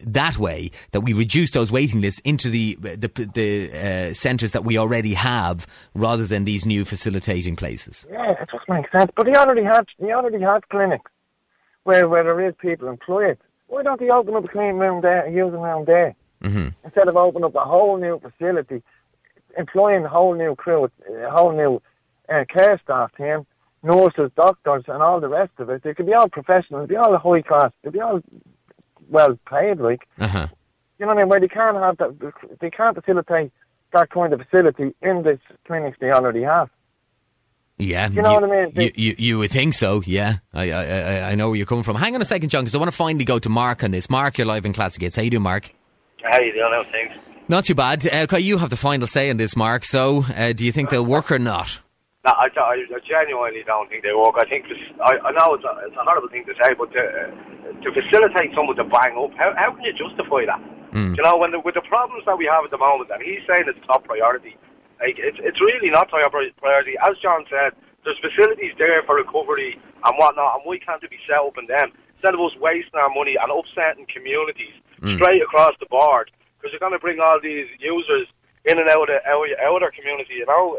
that 0.03 0.37
way 0.37 0.71
that 0.91 1.01
we 1.01 1.13
reduce 1.13 1.51
those 1.51 1.71
waiting 1.71 2.01
lists 2.01 2.19
into 2.25 2.49
the 2.49 2.75
the, 2.81 2.97
the 2.97 3.30
uh, 3.37 4.13
centres 4.13 4.51
that 4.51 4.63
we 4.63 4.77
already 4.77 5.13
have, 5.13 5.67
rather 5.93 6.25
than 6.25 6.45
these 6.45 6.65
new 6.65 6.85
facilitating 6.85 7.55
places. 7.55 8.05
Yeah, 8.11 8.31
it 8.31 8.49
just 8.51 8.67
makes 8.67 8.91
sense. 8.91 9.11
But 9.15 9.27
he 9.27 9.35
already 9.35 9.63
had 9.63 9.85
he 9.97 10.11
already 10.11 10.39
had 10.39 10.67
clinics 10.69 11.11
where 11.83 12.07
where 12.07 12.23
there 12.23 12.47
is 12.47 12.53
people 12.61 12.87
employed. 12.87 13.37
Why 13.67 13.83
don't 13.83 14.01
he 14.01 14.09
open 14.09 14.35
up 14.35 14.45
a 14.45 14.47
clean 14.47 14.75
room 14.75 15.01
there, 15.01 15.27
using 15.27 15.61
room 15.61 15.85
there, 15.85 16.15
hmm 16.41 16.69
instead 16.83 17.07
of 17.07 17.15
opening 17.15 17.45
up 17.45 17.55
a 17.55 17.59
whole 17.59 17.97
new 17.97 18.19
facility, 18.19 18.83
employing 19.57 20.03
a 20.05 20.09
whole 20.09 20.35
new 20.35 20.55
crew, 20.55 20.89
a 21.09 21.29
whole 21.29 21.53
new 21.53 21.81
uh, 22.29 22.43
care 22.53 22.79
staff 22.83 23.11
team, 23.15 23.45
nurses, 23.83 24.29
doctors, 24.35 24.83
and 24.87 25.01
all 25.01 25.19
the 25.19 25.29
rest 25.29 25.53
of 25.57 25.69
it? 25.69 25.83
They 25.83 25.93
could 25.93 26.05
be 26.05 26.13
all 26.13 26.29
professionals, 26.29 26.87
they'd 26.87 26.95
be 26.95 26.97
all 26.97 27.17
high 27.17 27.41
class, 27.41 27.71
they'd 27.83 27.93
be 27.93 28.01
all 28.01 28.21
well 29.09 29.39
paid, 29.49 29.79
like. 29.79 30.07
Uh 30.19 30.27
huh. 30.27 30.47
You 31.01 31.07
know 31.07 31.15
what 31.15 31.17
I 31.17 31.23
mean? 31.23 31.29
Where 31.29 31.39
they 31.39 31.47
can't 31.47 31.77
have 31.77 31.97
that, 31.97 32.33
they 32.61 32.69
can't 32.69 32.95
facilitate 32.95 33.51
that 33.91 34.11
kind 34.11 34.31
of 34.33 34.39
facility 34.41 34.93
in 35.01 35.23
the 35.23 35.39
clinics 35.65 35.97
they 35.99 36.11
already 36.11 36.43
have. 36.43 36.69
Yeah, 37.79 38.07
You 38.09 38.21
know 38.21 38.35
what 38.35 38.43
I 38.43 38.47
mean? 38.67 38.71
You, 38.75 38.91
you, 38.95 39.15
you 39.17 39.39
would 39.39 39.49
think 39.49 39.73
so. 39.73 40.03
Yeah, 40.05 40.35
I, 40.53 40.69
I, 40.71 40.83
I- 40.85 41.31
I 41.31 41.35
know 41.35 41.47
where 41.49 41.55
you're 41.57 41.65
coming 41.65 41.81
from. 41.83 41.95
Hang 41.95 42.13
on 42.13 42.21
a 42.21 42.25
second, 42.25 42.49
John, 42.49 42.61
because 42.65 42.75
I 42.75 42.77
want 42.77 42.91
to 42.91 42.95
finally 42.95 43.25
go 43.25 43.39
to 43.39 43.49
Mark 43.49 43.83
on 43.83 43.89
this. 43.89 44.11
Mark, 44.11 44.37
you're 44.37 44.45
live 44.45 44.63
in 44.67 44.73
Classic 44.73 45.01
Hits. 45.01 45.15
How 45.15 45.23
you 45.23 45.31
doing, 45.31 45.41
Mark? 45.41 45.71
How 46.23 46.39
you 46.39 46.53
doing 46.53 46.69
now, 46.71 46.83
things? 46.91 47.11
Not 47.47 47.65
too 47.65 47.73
bad. 47.73 48.05
Uh, 48.05 48.17
okay, 48.29 48.39
you 48.39 48.59
have 48.59 48.69
the 48.69 48.77
final 48.77 49.07
say 49.07 49.27
in 49.31 49.37
this, 49.37 49.55
Mark. 49.55 49.83
So, 49.83 50.23
uh, 50.37 50.53
do 50.53 50.63
you 50.63 50.71
think 50.71 50.91
they'll 50.91 51.03
work 51.03 51.31
or 51.31 51.39
not? 51.39 51.79
No, 52.23 52.31
I, 52.33 52.47
I, 52.55 52.85
I 52.95 52.99
genuinely 53.09 53.63
don't 53.65 53.89
think 53.89 54.03
they 54.03 54.13
work. 54.13 54.35
I 54.37 54.45
think 54.47 54.65
this, 54.69 54.77
I, 55.03 55.17
I 55.17 55.31
know 55.31 55.55
it's 55.55 55.63
a, 55.63 55.81
it's 55.87 55.95
a 55.95 56.03
horrible 56.03 56.29
thing 56.29 56.45
to 56.45 56.53
say, 56.61 56.75
but 56.75 56.93
to, 56.93 56.99
uh, 57.01 57.81
to 57.81 57.91
facilitate 57.99 58.53
someone 58.55 58.75
to 58.75 58.83
bang 58.83 59.17
up, 59.17 59.31
how, 59.39 59.51
how 59.57 59.71
can 59.73 59.83
you 59.85 59.93
justify 59.93 60.45
that? 60.45 60.61
Mm. 60.93 61.15
You 61.17 61.23
know, 61.23 61.37
when 61.37 61.51
the, 61.51 61.59
with 61.59 61.75
the 61.75 61.81
problems 61.81 62.25
that 62.25 62.37
we 62.37 62.45
have 62.45 62.63
at 62.65 62.71
the 62.71 62.77
moment, 62.77 63.09
and 63.11 63.21
he's 63.21 63.39
saying 63.47 63.65
it's 63.67 63.79
top 63.87 64.03
priority, 64.05 64.57
like 64.99 65.17
it's 65.19 65.37
it's 65.41 65.59
really 65.61 65.89
not 65.89 66.09
top 66.09 66.31
priority. 66.31 66.95
As 67.03 67.17
John 67.21 67.45
said, 67.49 67.73
there's 68.03 68.19
facilities 68.19 68.73
there 68.77 69.01
for 69.03 69.15
recovery 69.15 69.79
and 70.03 70.17
whatnot, 70.17 70.55
and 70.55 70.61
why 70.65 70.77
can't 70.79 71.03
it 71.03 71.09
be 71.09 71.19
set 71.27 71.37
up 71.37 71.57
in 71.57 71.67
them 71.67 71.91
instead 72.15 72.33
of 72.33 72.41
us 72.41 72.55
wasting 72.59 72.99
our 72.99 73.09
money 73.09 73.35
and 73.41 73.51
upsetting 73.51 74.05
communities 74.07 74.73
Mm. 75.01 75.15
straight 75.15 75.41
across 75.41 75.73
the 75.79 75.87
board? 75.87 76.29
Because 76.59 76.71
you're 76.71 76.79
going 76.79 76.91
to 76.93 76.99
bring 76.99 77.19
all 77.19 77.39
these 77.41 77.67
users 77.79 78.27
in 78.65 78.77
and 78.77 78.87
out 78.87 79.09
of 79.09 79.19
out, 79.25 79.47
out 79.59 79.77
of 79.77 79.83
our 79.83 79.91
community, 79.91 80.35
you 80.35 80.45
know. 80.45 80.77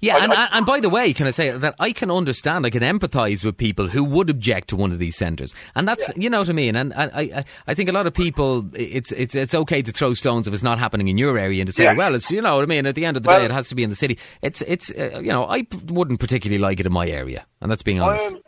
Yeah, 0.00 0.16
I- 0.16 0.24
and, 0.24 0.32
I- 0.32 0.48
and 0.52 0.66
by 0.66 0.80
the 0.80 0.88
way, 0.88 1.12
can 1.12 1.26
I 1.26 1.30
say 1.30 1.50
that 1.50 1.74
I 1.78 1.92
can 1.92 2.10
understand, 2.10 2.66
I 2.66 2.70
can 2.70 2.82
empathise 2.82 3.44
with 3.44 3.56
people 3.56 3.88
who 3.88 4.04
would 4.04 4.28
object 4.30 4.68
to 4.68 4.76
one 4.76 4.92
of 4.92 4.98
these 4.98 5.16
centres, 5.16 5.54
and 5.74 5.86
that's 5.88 6.10
you 6.16 6.28
know 6.30 6.40
what 6.40 6.48
I 6.48 6.52
mean. 6.52 6.76
And, 6.76 6.92
and 6.94 7.10
I, 7.14 7.20
I, 7.20 7.44
I 7.68 7.74
think 7.74 7.88
a 7.88 7.92
lot 7.92 8.06
of 8.06 8.14
people, 8.14 8.66
it's 8.74 9.12
it's 9.12 9.34
it's 9.34 9.54
okay 9.54 9.82
to 9.82 9.92
throw 9.92 10.14
stones 10.14 10.46
if 10.48 10.54
it's 10.54 10.62
not 10.62 10.78
happening 10.78 11.08
in 11.08 11.18
your 11.18 11.38
area, 11.38 11.60
and 11.62 11.68
to 11.68 11.72
say, 11.72 11.84
Yeah. 11.84 11.92
well, 11.94 12.14
it's 12.14 12.30
you 12.30 12.42
know 12.42 12.56
what 12.56 12.62
I 12.62 12.66
mean. 12.66 12.86
At 12.86 12.94
the 12.94 13.04
end 13.04 13.16
of 13.16 13.22
the 13.22 13.28
Well- 13.28 13.38
day, 13.40 13.44
it 13.46 13.50
has 13.50 13.68
to 13.68 13.74
be 13.74 13.82
in 13.82 13.90
the 13.90 13.96
city. 13.96 14.18
It's 14.42 14.60
it's 14.62 14.90
uh, 14.90 15.20
you 15.22 15.30
know 15.32 15.46
I 15.48 15.62
p- 15.62 15.78
wouldn't 15.88 16.20
particularly 16.20 16.58
like 16.58 16.80
it 16.80 16.86
in 16.86 16.92
my 16.92 17.06
area, 17.08 17.46
and 17.60 17.70
that's 17.70 17.82
being 17.82 18.00
honest. 18.00 18.34
I'm 18.34 18.40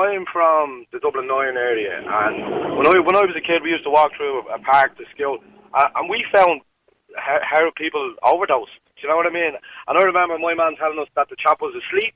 I'm 0.00 0.24
from 0.32 0.84
the 0.92 0.98
Dublin 1.00 1.26
Nine 1.26 1.56
area, 1.56 1.98
and 2.06 2.76
when 2.76 2.86
I 2.86 2.98
when 3.00 3.16
I 3.16 3.22
was 3.24 3.34
a 3.36 3.40
kid, 3.40 3.62
we 3.62 3.70
used 3.70 3.84
to 3.84 3.90
walk 3.90 4.12
through 4.16 4.46
a, 4.48 4.58
park 4.58 4.96
to 4.98 5.04
school, 5.14 5.38
uh, 5.74 5.88
and 5.96 6.08
we 6.10 6.24
found 6.32 6.60
how, 7.16 7.38
how 7.42 7.70
people 7.76 8.14
overdose. 8.22 8.68
You 9.02 9.08
know 9.08 9.16
what 9.16 9.26
I 9.26 9.30
mean? 9.30 9.54
And 9.86 9.98
I 9.98 10.02
remember 10.02 10.38
my 10.38 10.54
man 10.54 10.76
telling 10.76 10.98
us 10.98 11.08
that 11.14 11.28
the 11.28 11.36
chap 11.36 11.60
was 11.60 11.74
asleep. 11.74 12.14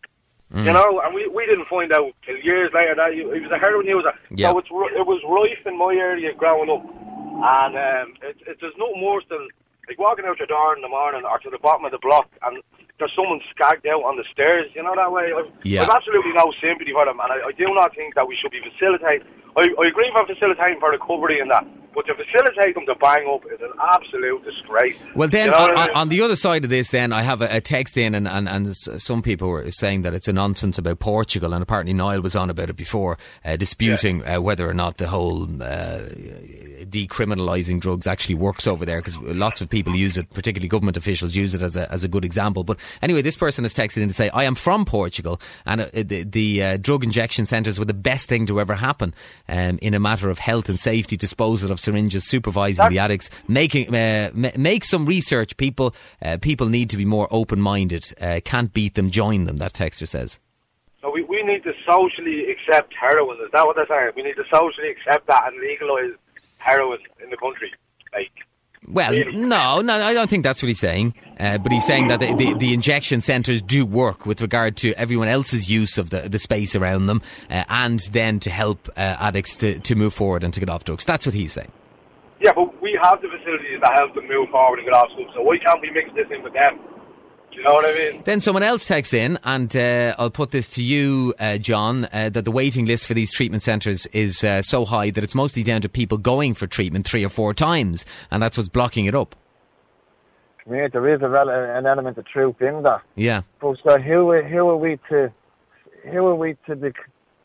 Mm. 0.53 0.67
You 0.67 0.73
know, 0.73 1.01
and 1.01 1.15
we, 1.15 1.27
we 1.29 1.47
didn't 1.47 1.65
find 1.65 1.93
out 1.93 2.13
till 2.27 2.39
years 2.39 2.71
later 2.75 2.95
that 2.95 3.13
he, 3.15 3.21
he 3.21 3.41
was 3.41 3.51
a 3.51 3.59
heroin 3.59 3.87
user. 3.87 4.13
Yeah. 4.31 4.51
So 4.51 4.59
it's 4.59 4.69
it 4.71 5.07
was 5.07 5.21
rife 5.27 5.67
in 5.67 5.79
my 5.79 5.95
area 5.95 6.35
growing 6.35 6.69
up, 6.69 6.85
and 6.85 7.75
um, 7.75 8.15
it, 8.23 8.37
it, 8.47 8.59
there's 8.61 8.75
no 8.77 8.93
worse 8.97 9.25
than 9.31 9.49
like 9.89 9.99
walking 9.99 10.27
out 10.27 10.39
your 10.39 10.47
door 10.47 10.77
in 10.77 10.83
the 10.83 10.89
morning 10.89 11.23
or 11.25 11.39
to 11.39 11.51
the 11.51 11.59
bottom 11.59 11.85
of 11.87 11.93
the 11.93 11.99
block 11.99 12.29
and 12.43 12.63
there's 13.03 13.15
someone 13.17 13.41
skagged 13.51 13.87
out 13.87 14.05
on 14.05 14.17
the 14.17 14.25
stairs. 14.31 14.71
You 14.75 14.83
know 14.83 14.95
that 14.95 15.11
way. 15.11 15.33
I've, 15.33 15.51
Yeah. 15.65 15.83
I've 15.83 15.91
absolutely 15.91 16.33
no 16.33 16.53
sympathy 16.61 16.93
for 16.93 17.05
them, 17.05 17.19
and 17.21 17.33
I, 17.33 17.49
I 17.49 17.53
do 17.53 17.67
not 17.75 17.95
think 17.97 18.15
that 18.15 18.29
we 18.29 18.37
should 18.37 18.53
be 18.53 18.61
facilitating. 18.61 19.27
I, 19.57 19.69
I 19.79 19.87
agree 19.87 20.11
for 20.13 20.27
facilitating 20.27 20.81
for 20.81 20.91
recovery 20.91 21.41
and 21.41 21.51
that, 21.51 21.67
but 21.95 22.07
to 22.07 22.15
facilitate 22.15 22.75
them 22.75 22.87
to 22.87 22.95
bang 22.95 23.29
up 23.29 23.45
is 23.53 23.61
an 23.61 23.73
absolute 23.83 24.43
disgrace. 24.45 24.97
Well, 25.15 25.29
then 25.29 25.47
You 25.47 25.51
know 25.51 25.59
on, 25.59 25.77
I 25.77 25.87
mean? 25.89 25.97
on 25.97 26.09
the 26.09 26.23
other 26.23 26.37
side 26.37 26.65
of 26.65 26.71
this, 26.71 26.89
then 26.89 27.13
I 27.13 27.21
have 27.21 27.43
a, 27.43 27.57
a 27.57 27.61
text 27.61 27.99
in, 27.99 28.15
and, 28.15 28.27
and, 28.27 28.49
and 28.49 28.75
some 28.75 29.21
people 29.21 29.49
were 29.49 29.71
saying 29.71 30.03
that 30.03 30.15
it's 30.15 30.27
a 30.27 30.33
nonsense 30.33 30.79
about 30.79 31.01
Portugal, 31.01 31.53
and 31.53 31.63
apparently 31.63 31.93
Niall 31.93 32.23
was 32.23 32.35
on 32.35 32.49
about 32.49 32.71
it 32.71 32.77
before, 32.77 33.19
uh, 33.45 33.57
disputing 33.57 34.27
uh, 34.27 34.41
whether 34.41 34.67
or 34.67 34.73
not 34.73 34.97
the 34.97 35.09
whole 35.09 35.43
uh, 35.63 36.01
decriminalising 36.85 37.79
drugs 37.79 38.07
actually 38.07 38.37
works 38.37 38.67
over 38.67 38.87
there, 38.87 39.01
because 39.01 39.19
lots 39.19 39.61
of 39.61 39.69
people 39.69 39.95
use 39.95 40.17
it, 40.17 40.31
particularly 40.33 40.69
government 40.69 40.97
officials 40.97 41.37
use 41.37 41.55
it 41.55 41.61
as 41.61 41.77
a, 41.77 41.93
as 41.93 42.05
a 42.05 42.09
good 42.09 42.25
example. 42.25 42.65
But 42.65 42.79
anyway, 43.03 43.21
this 43.21 43.37
person 43.37 43.65
has 43.65 43.75
texted 43.75 43.99
in 43.99 44.09
to 44.09 44.15
say, 44.15 44.31
I 44.31 44.45
am 44.45 44.55
from 44.55 44.87
Portugal, 44.87 45.43
and 45.67 45.83
uh, 45.83 45.89
the, 45.93 46.23
the 46.23 46.63
uh, 46.63 46.77
drug 46.79 47.05
injection 47.05 47.45
centres 47.45 47.79
were 47.79 47.85
the 47.85 47.93
best 47.93 48.31
thing 48.31 48.47
to 48.47 48.59
ever 48.59 48.75
happen 48.75 49.13
um, 49.49 49.79
in 49.83 49.95
a 49.95 50.01
matter 50.01 50.31
of 50.31 50.39
health 50.39 50.69
and 50.69 50.79
safety, 50.79 51.17
disposal 51.17 51.71
of 51.71 51.81
syringes, 51.81 52.25
supervising 52.27 52.89
the 52.89 52.99
addicts, 52.99 53.31
making 53.49 53.95
uh, 53.95 54.31
ma- 54.35 54.51
make 54.57 54.85
some 54.85 55.07
research. 55.07 55.57
People 55.57 55.95
uh, 56.23 56.39
people 56.41 56.69
need 56.69 56.91
to 56.91 56.97
be 56.97 57.05
more 57.05 57.29
open 57.31 57.61
minded. 57.61 58.13
Uh, 58.21 58.41
can't 58.45 58.73
beat 58.73 58.95
them, 58.95 59.11
join 59.11 59.45
them. 59.45 59.59
That 59.59 59.73
texter 59.73 60.09
says. 60.09 60.39
So 61.01 61.11
we, 61.11 61.23
we 61.25 61.43
need 61.43 61.65
to 61.65 61.75
socially 61.85 62.49
accept 62.49 62.95
heroin. 62.95 63.39
Is 63.45 63.51
that 63.53 63.67
what 63.67 63.75
they're 63.77 63.87
saying? 63.87 64.13
We 64.15 64.23
need 64.23 64.37
to 64.37 64.45
socially 64.51 64.89
accept 64.89 65.27
that 65.27 65.49
and 65.49 65.61
legalise 65.61 66.15
heroin 66.59 67.01
in 67.23 67.31
the 67.31 67.37
country. 67.37 67.73
Like, 68.13 68.31
Well, 68.89 69.13
no, 69.33 69.81
no, 69.81 70.03
I 70.03 70.13
don't 70.13 70.29
think 70.29 70.43
that's 70.43 70.63
what 70.63 70.69
he's 70.69 70.81
saying. 70.81 71.15
Uh, 71.39 71.59
but 71.59 71.73
he's 71.73 71.87
saying 71.87 72.09
that 72.09 72.21
the, 72.21 72.35
the, 72.35 72.55
the 72.55 72.73
injection 72.75 73.21
centres 73.21 73.63
do 73.63 73.87
work 73.87 74.27
with 74.27 74.41
regard 74.41 74.77
to 74.77 74.93
everyone 74.95 75.29
else's 75.29 75.69
use 75.69 75.99
of 75.99 76.11
the, 76.11 76.29
the 76.29 76.39
space 76.39 76.77
around 76.77 77.07
them, 77.07 77.23
uh, 77.51 77.65
and 77.69 78.01
then 78.13 78.39
to 78.41 78.51
help 78.51 78.89
uh, 78.97 79.17
addicts 79.19 79.57
to, 79.57 79.79
to 79.81 79.95
move 79.95 80.13
forward 80.15 80.45
and 80.45 80.53
to 80.55 80.61
get 80.61 80.69
off 80.69 80.85
drugs. 80.85 81.05
That's 81.05 81.25
what 81.27 81.35
he's 81.35 81.53
saying. 81.53 81.73
yeah, 82.41 82.53
but 82.55 82.81
we 82.83 82.99
have 83.03 83.21
the 83.23 83.29
facilities 83.29 83.81
that 83.83 83.93
help 83.95 84.15
them 84.15 84.29
move 84.29 84.49
forward 84.51 84.79
and 84.81 84.87
get 84.87 84.95
off 84.95 85.11
school. 85.13 85.27
So 85.35 85.43
why 85.43 85.59
can't 85.59 85.81
we 85.81 85.91
mix 85.91 86.13
this 86.15 86.27
in 86.31 86.43
with 86.43 86.53
them? 86.53 86.79
You 87.53 87.63
know 87.65 87.75
what 87.75 87.85
I 87.85 87.99
mean? 87.99 88.23
Then 88.25 88.41
someone 88.41 88.63
else 88.63 88.87
texts 88.87 89.13
in, 89.13 89.39
and 89.45 89.75
uh, 89.77 90.15
I'll 90.19 90.31
put 90.31 90.51
this 90.51 90.67
to 90.69 90.83
you, 90.83 91.35
uh, 91.39 91.59
John, 91.59 92.09
uh, 92.13 92.31
that 92.31 92.45
the 92.45 92.51
waiting 92.51 92.87
list 92.87 93.07
for 93.07 93.15
these 93.15 93.31
treatment 93.31 93.63
centres 93.63 94.07
is 94.07 94.43
uh, 94.43 94.63
so 94.63 94.85
high 94.85 95.11
that 95.11 95.23
it's 95.23 95.35
mostly 95.35 95.63
down 95.63 95.83
to 95.83 95.89
people 95.89 96.19
going 96.19 96.55
for 96.55 96.67
treatment 96.67 97.07
three 97.07 97.25
or 97.25 97.29
four 97.29 97.53
times, 97.53 98.05
and 98.31 98.43
that's 98.43 98.57
what's 98.57 98.71
blocking 98.71 99.05
it 99.05 99.15
up. 99.15 99.37
Yeah, 100.71 100.89
there 100.89 101.13
is 101.13 101.21
a 101.23 101.29
rel- 101.29 101.51
an 101.51 101.87
element 101.87 102.17
of 102.19 102.27
truth 102.27 102.61
in 102.63 102.83
that. 102.85 103.03
Yeah. 103.17 103.43
But 103.61 103.79
so 103.85 103.99
who 103.99 104.31
are, 104.31 104.43
who 104.43 104.69
are 104.69 104.77
we 104.77 104.99
to 105.11 105.33
who 106.11 106.27
are 106.27 106.35
we 106.35 106.55
to 106.67 106.77
dec- 106.77 106.95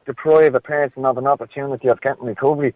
deprive 0.05 0.55
a 0.55 0.59
person 0.59 1.05
of 1.05 1.17
an 1.17 1.27
opportunity 1.27 1.89
of 1.89 1.99
getting 2.01 2.25
recovery? 2.25 2.73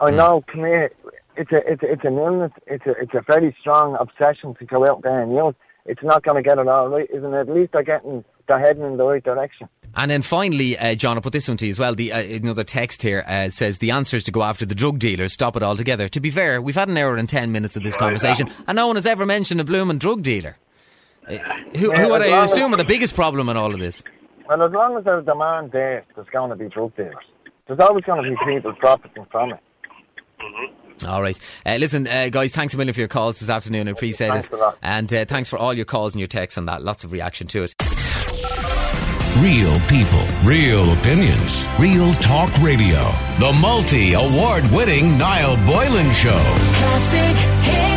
I 0.00 0.10
know, 0.10 0.44
come 0.48 0.60
here, 0.64 0.90
it's 1.36 1.52
a 1.52 1.72
it's 1.72 1.82
a, 1.82 1.92
it's 1.92 2.04
an 2.04 2.18
illness. 2.18 2.52
It's 2.66 2.86
a 2.86 2.90
it's 2.92 3.14
a 3.14 3.22
very 3.26 3.56
strong 3.60 3.96
obsession 3.98 4.54
to 4.56 4.64
go 4.64 4.86
out 4.86 5.02
there 5.02 5.20
and 5.20 5.32
use. 5.32 5.54
It's 5.86 6.02
not 6.02 6.22
going 6.22 6.42
to 6.42 6.48
get 6.48 6.58
it 6.58 6.66
all 6.66 6.88
right, 6.88 7.08
isn't 7.12 7.34
it? 7.34 7.40
At 7.40 7.48
least 7.48 7.72
they're 7.72 7.82
getting 7.82 8.24
they're 8.46 8.58
heading 8.58 8.82
in 8.84 8.96
the 8.96 9.04
right 9.04 9.22
direction. 9.24 9.68
And 9.96 10.10
then 10.10 10.22
finally, 10.22 10.76
uh, 10.78 10.94
John, 10.96 11.16
I'll 11.16 11.22
put 11.22 11.32
this 11.32 11.46
one 11.48 11.56
to 11.58 11.66
you 11.66 11.70
as 11.70 11.78
well. 11.78 11.94
The, 11.94 12.12
uh, 12.12 12.18
another 12.20 12.64
text 12.64 13.02
here 13.02 13.24
uh, 13.26 13.48
says 13.48 13.78
the 13.78 13.90
answer 13.92 14.16
is 14.16 14.24
to 14.24 14.32
go 14.32 14.42
after 14.42 14.66
the 14.66 14.74
drug 14.74 14.98
dealers, 14.98 15.32
stop 15.32 15.56
it 15.56 15.62
altogether. 15.62 16.08
To 16.08 16.20
be 16.20 16.30
fair, 16.30 16.60
we've 16.60 16.74
had 16.74 16.88
an 16.88 16.96
hour 16.98 17.16
and 17.16 17.28
ten 17.28 17.52
minutes 17.52 17.76
of 17.76 17.82
this 17.82 17.96
conversation, 17.96 18.50
and 18.66 18.76
no 18.76 18.86
one 18.86 18.96
has 18.96 19.06
ever 19.06 19.24
mentioned 19.24 19.60
a 19.60 19.64
blooming 19.64 19.98
drug 19.98 20.22
dealer. 20.22 20.56
Uh, 21.28 21.36
who, 21.76 21.90
Yeah, 21.92 22.02
who 22.02 22.10
would 22.10 22.22
I 22.22 22.28
long 22.28 22.44
as- 22.44 22.52
assume 22.52 22.74
are 22.74 22.76
the 22.76 22.84
biggest 22.84 23.14
problem 23.14 23.48
in 23.48 23.56
all 23.56 23.72
of 23.72 23.80
this? 23.80 24.02
Well, 24.48 24.62
as 24.62 24.72
long 24.72 24.98
as 24.98 25.04
there's 25.04 25.24
demand 25.24 25.72
there, 25.72 26.04
there's 26.14 26.28
going 26.28 26.50
to 26.50 26.56
be 26.56 26.68
drug 26.68 26.94
dealers. 26.96 27.14
There's 27.66 27.80
always 27.80 28.04
going 28.04 28.22
to 28.22 28.28
be 28.30 28.36
people 28.54 28.74
profiting 28.74 29.24
from 29.30 29.52
it. 29.52 29.60
All 31.06 31.22
right. 31.22 31.38
Uh, 31.64 31.76
listen, 31.76 32.06
uh, 32.06 32.28
guys, 32.30 32.52
thanks 32.52 32.74
a 32.74 32.76
million 32.76 32.94
for 32.94 33.00
your 33.00 33.08
calls 33.08 33.40
this 33.40 33.48
afternoon. 33.50 33.88
I 33.88 33.90
appreciate 33.92 34.28
Thanks 34.28 34.46
it. 34.46 34.52
a 34.52 34.56
lot. 34.56 34.78
And 34.82 35.12
uh, 35.12 35.24
thanks 35.24 35.48
for 35.48 35.58
all 35.58 35.72
your 35.74 35.84
calls 35.84 36.14
and 36.14 36.20
your 36.20 36.28
texts 36.28 36.58
on 36.58 36.66
that. 36.66 36.82
Lots 36.82 37.04
of 37.04 37.12
reaction 37.12 37.46
to 37.48 37.64
it. 37.64 37.74
Real 39.38 39.80
people, 39.88 40.24
real 40.44 40.92
opinions, 40.92 41.66
real 41.78 42.12
talk 42.14 42.56
radio. 42.62 43.02
The 43.40 43.52
multi 43.60 44.12
award 44.14 44.64
winning 44.68 45.18
Niall 45.18 45.56
Boylan 45.66 46.12
Show. 46.12 46.30
Classic 46.30 47.36
hits. 47.66 47.93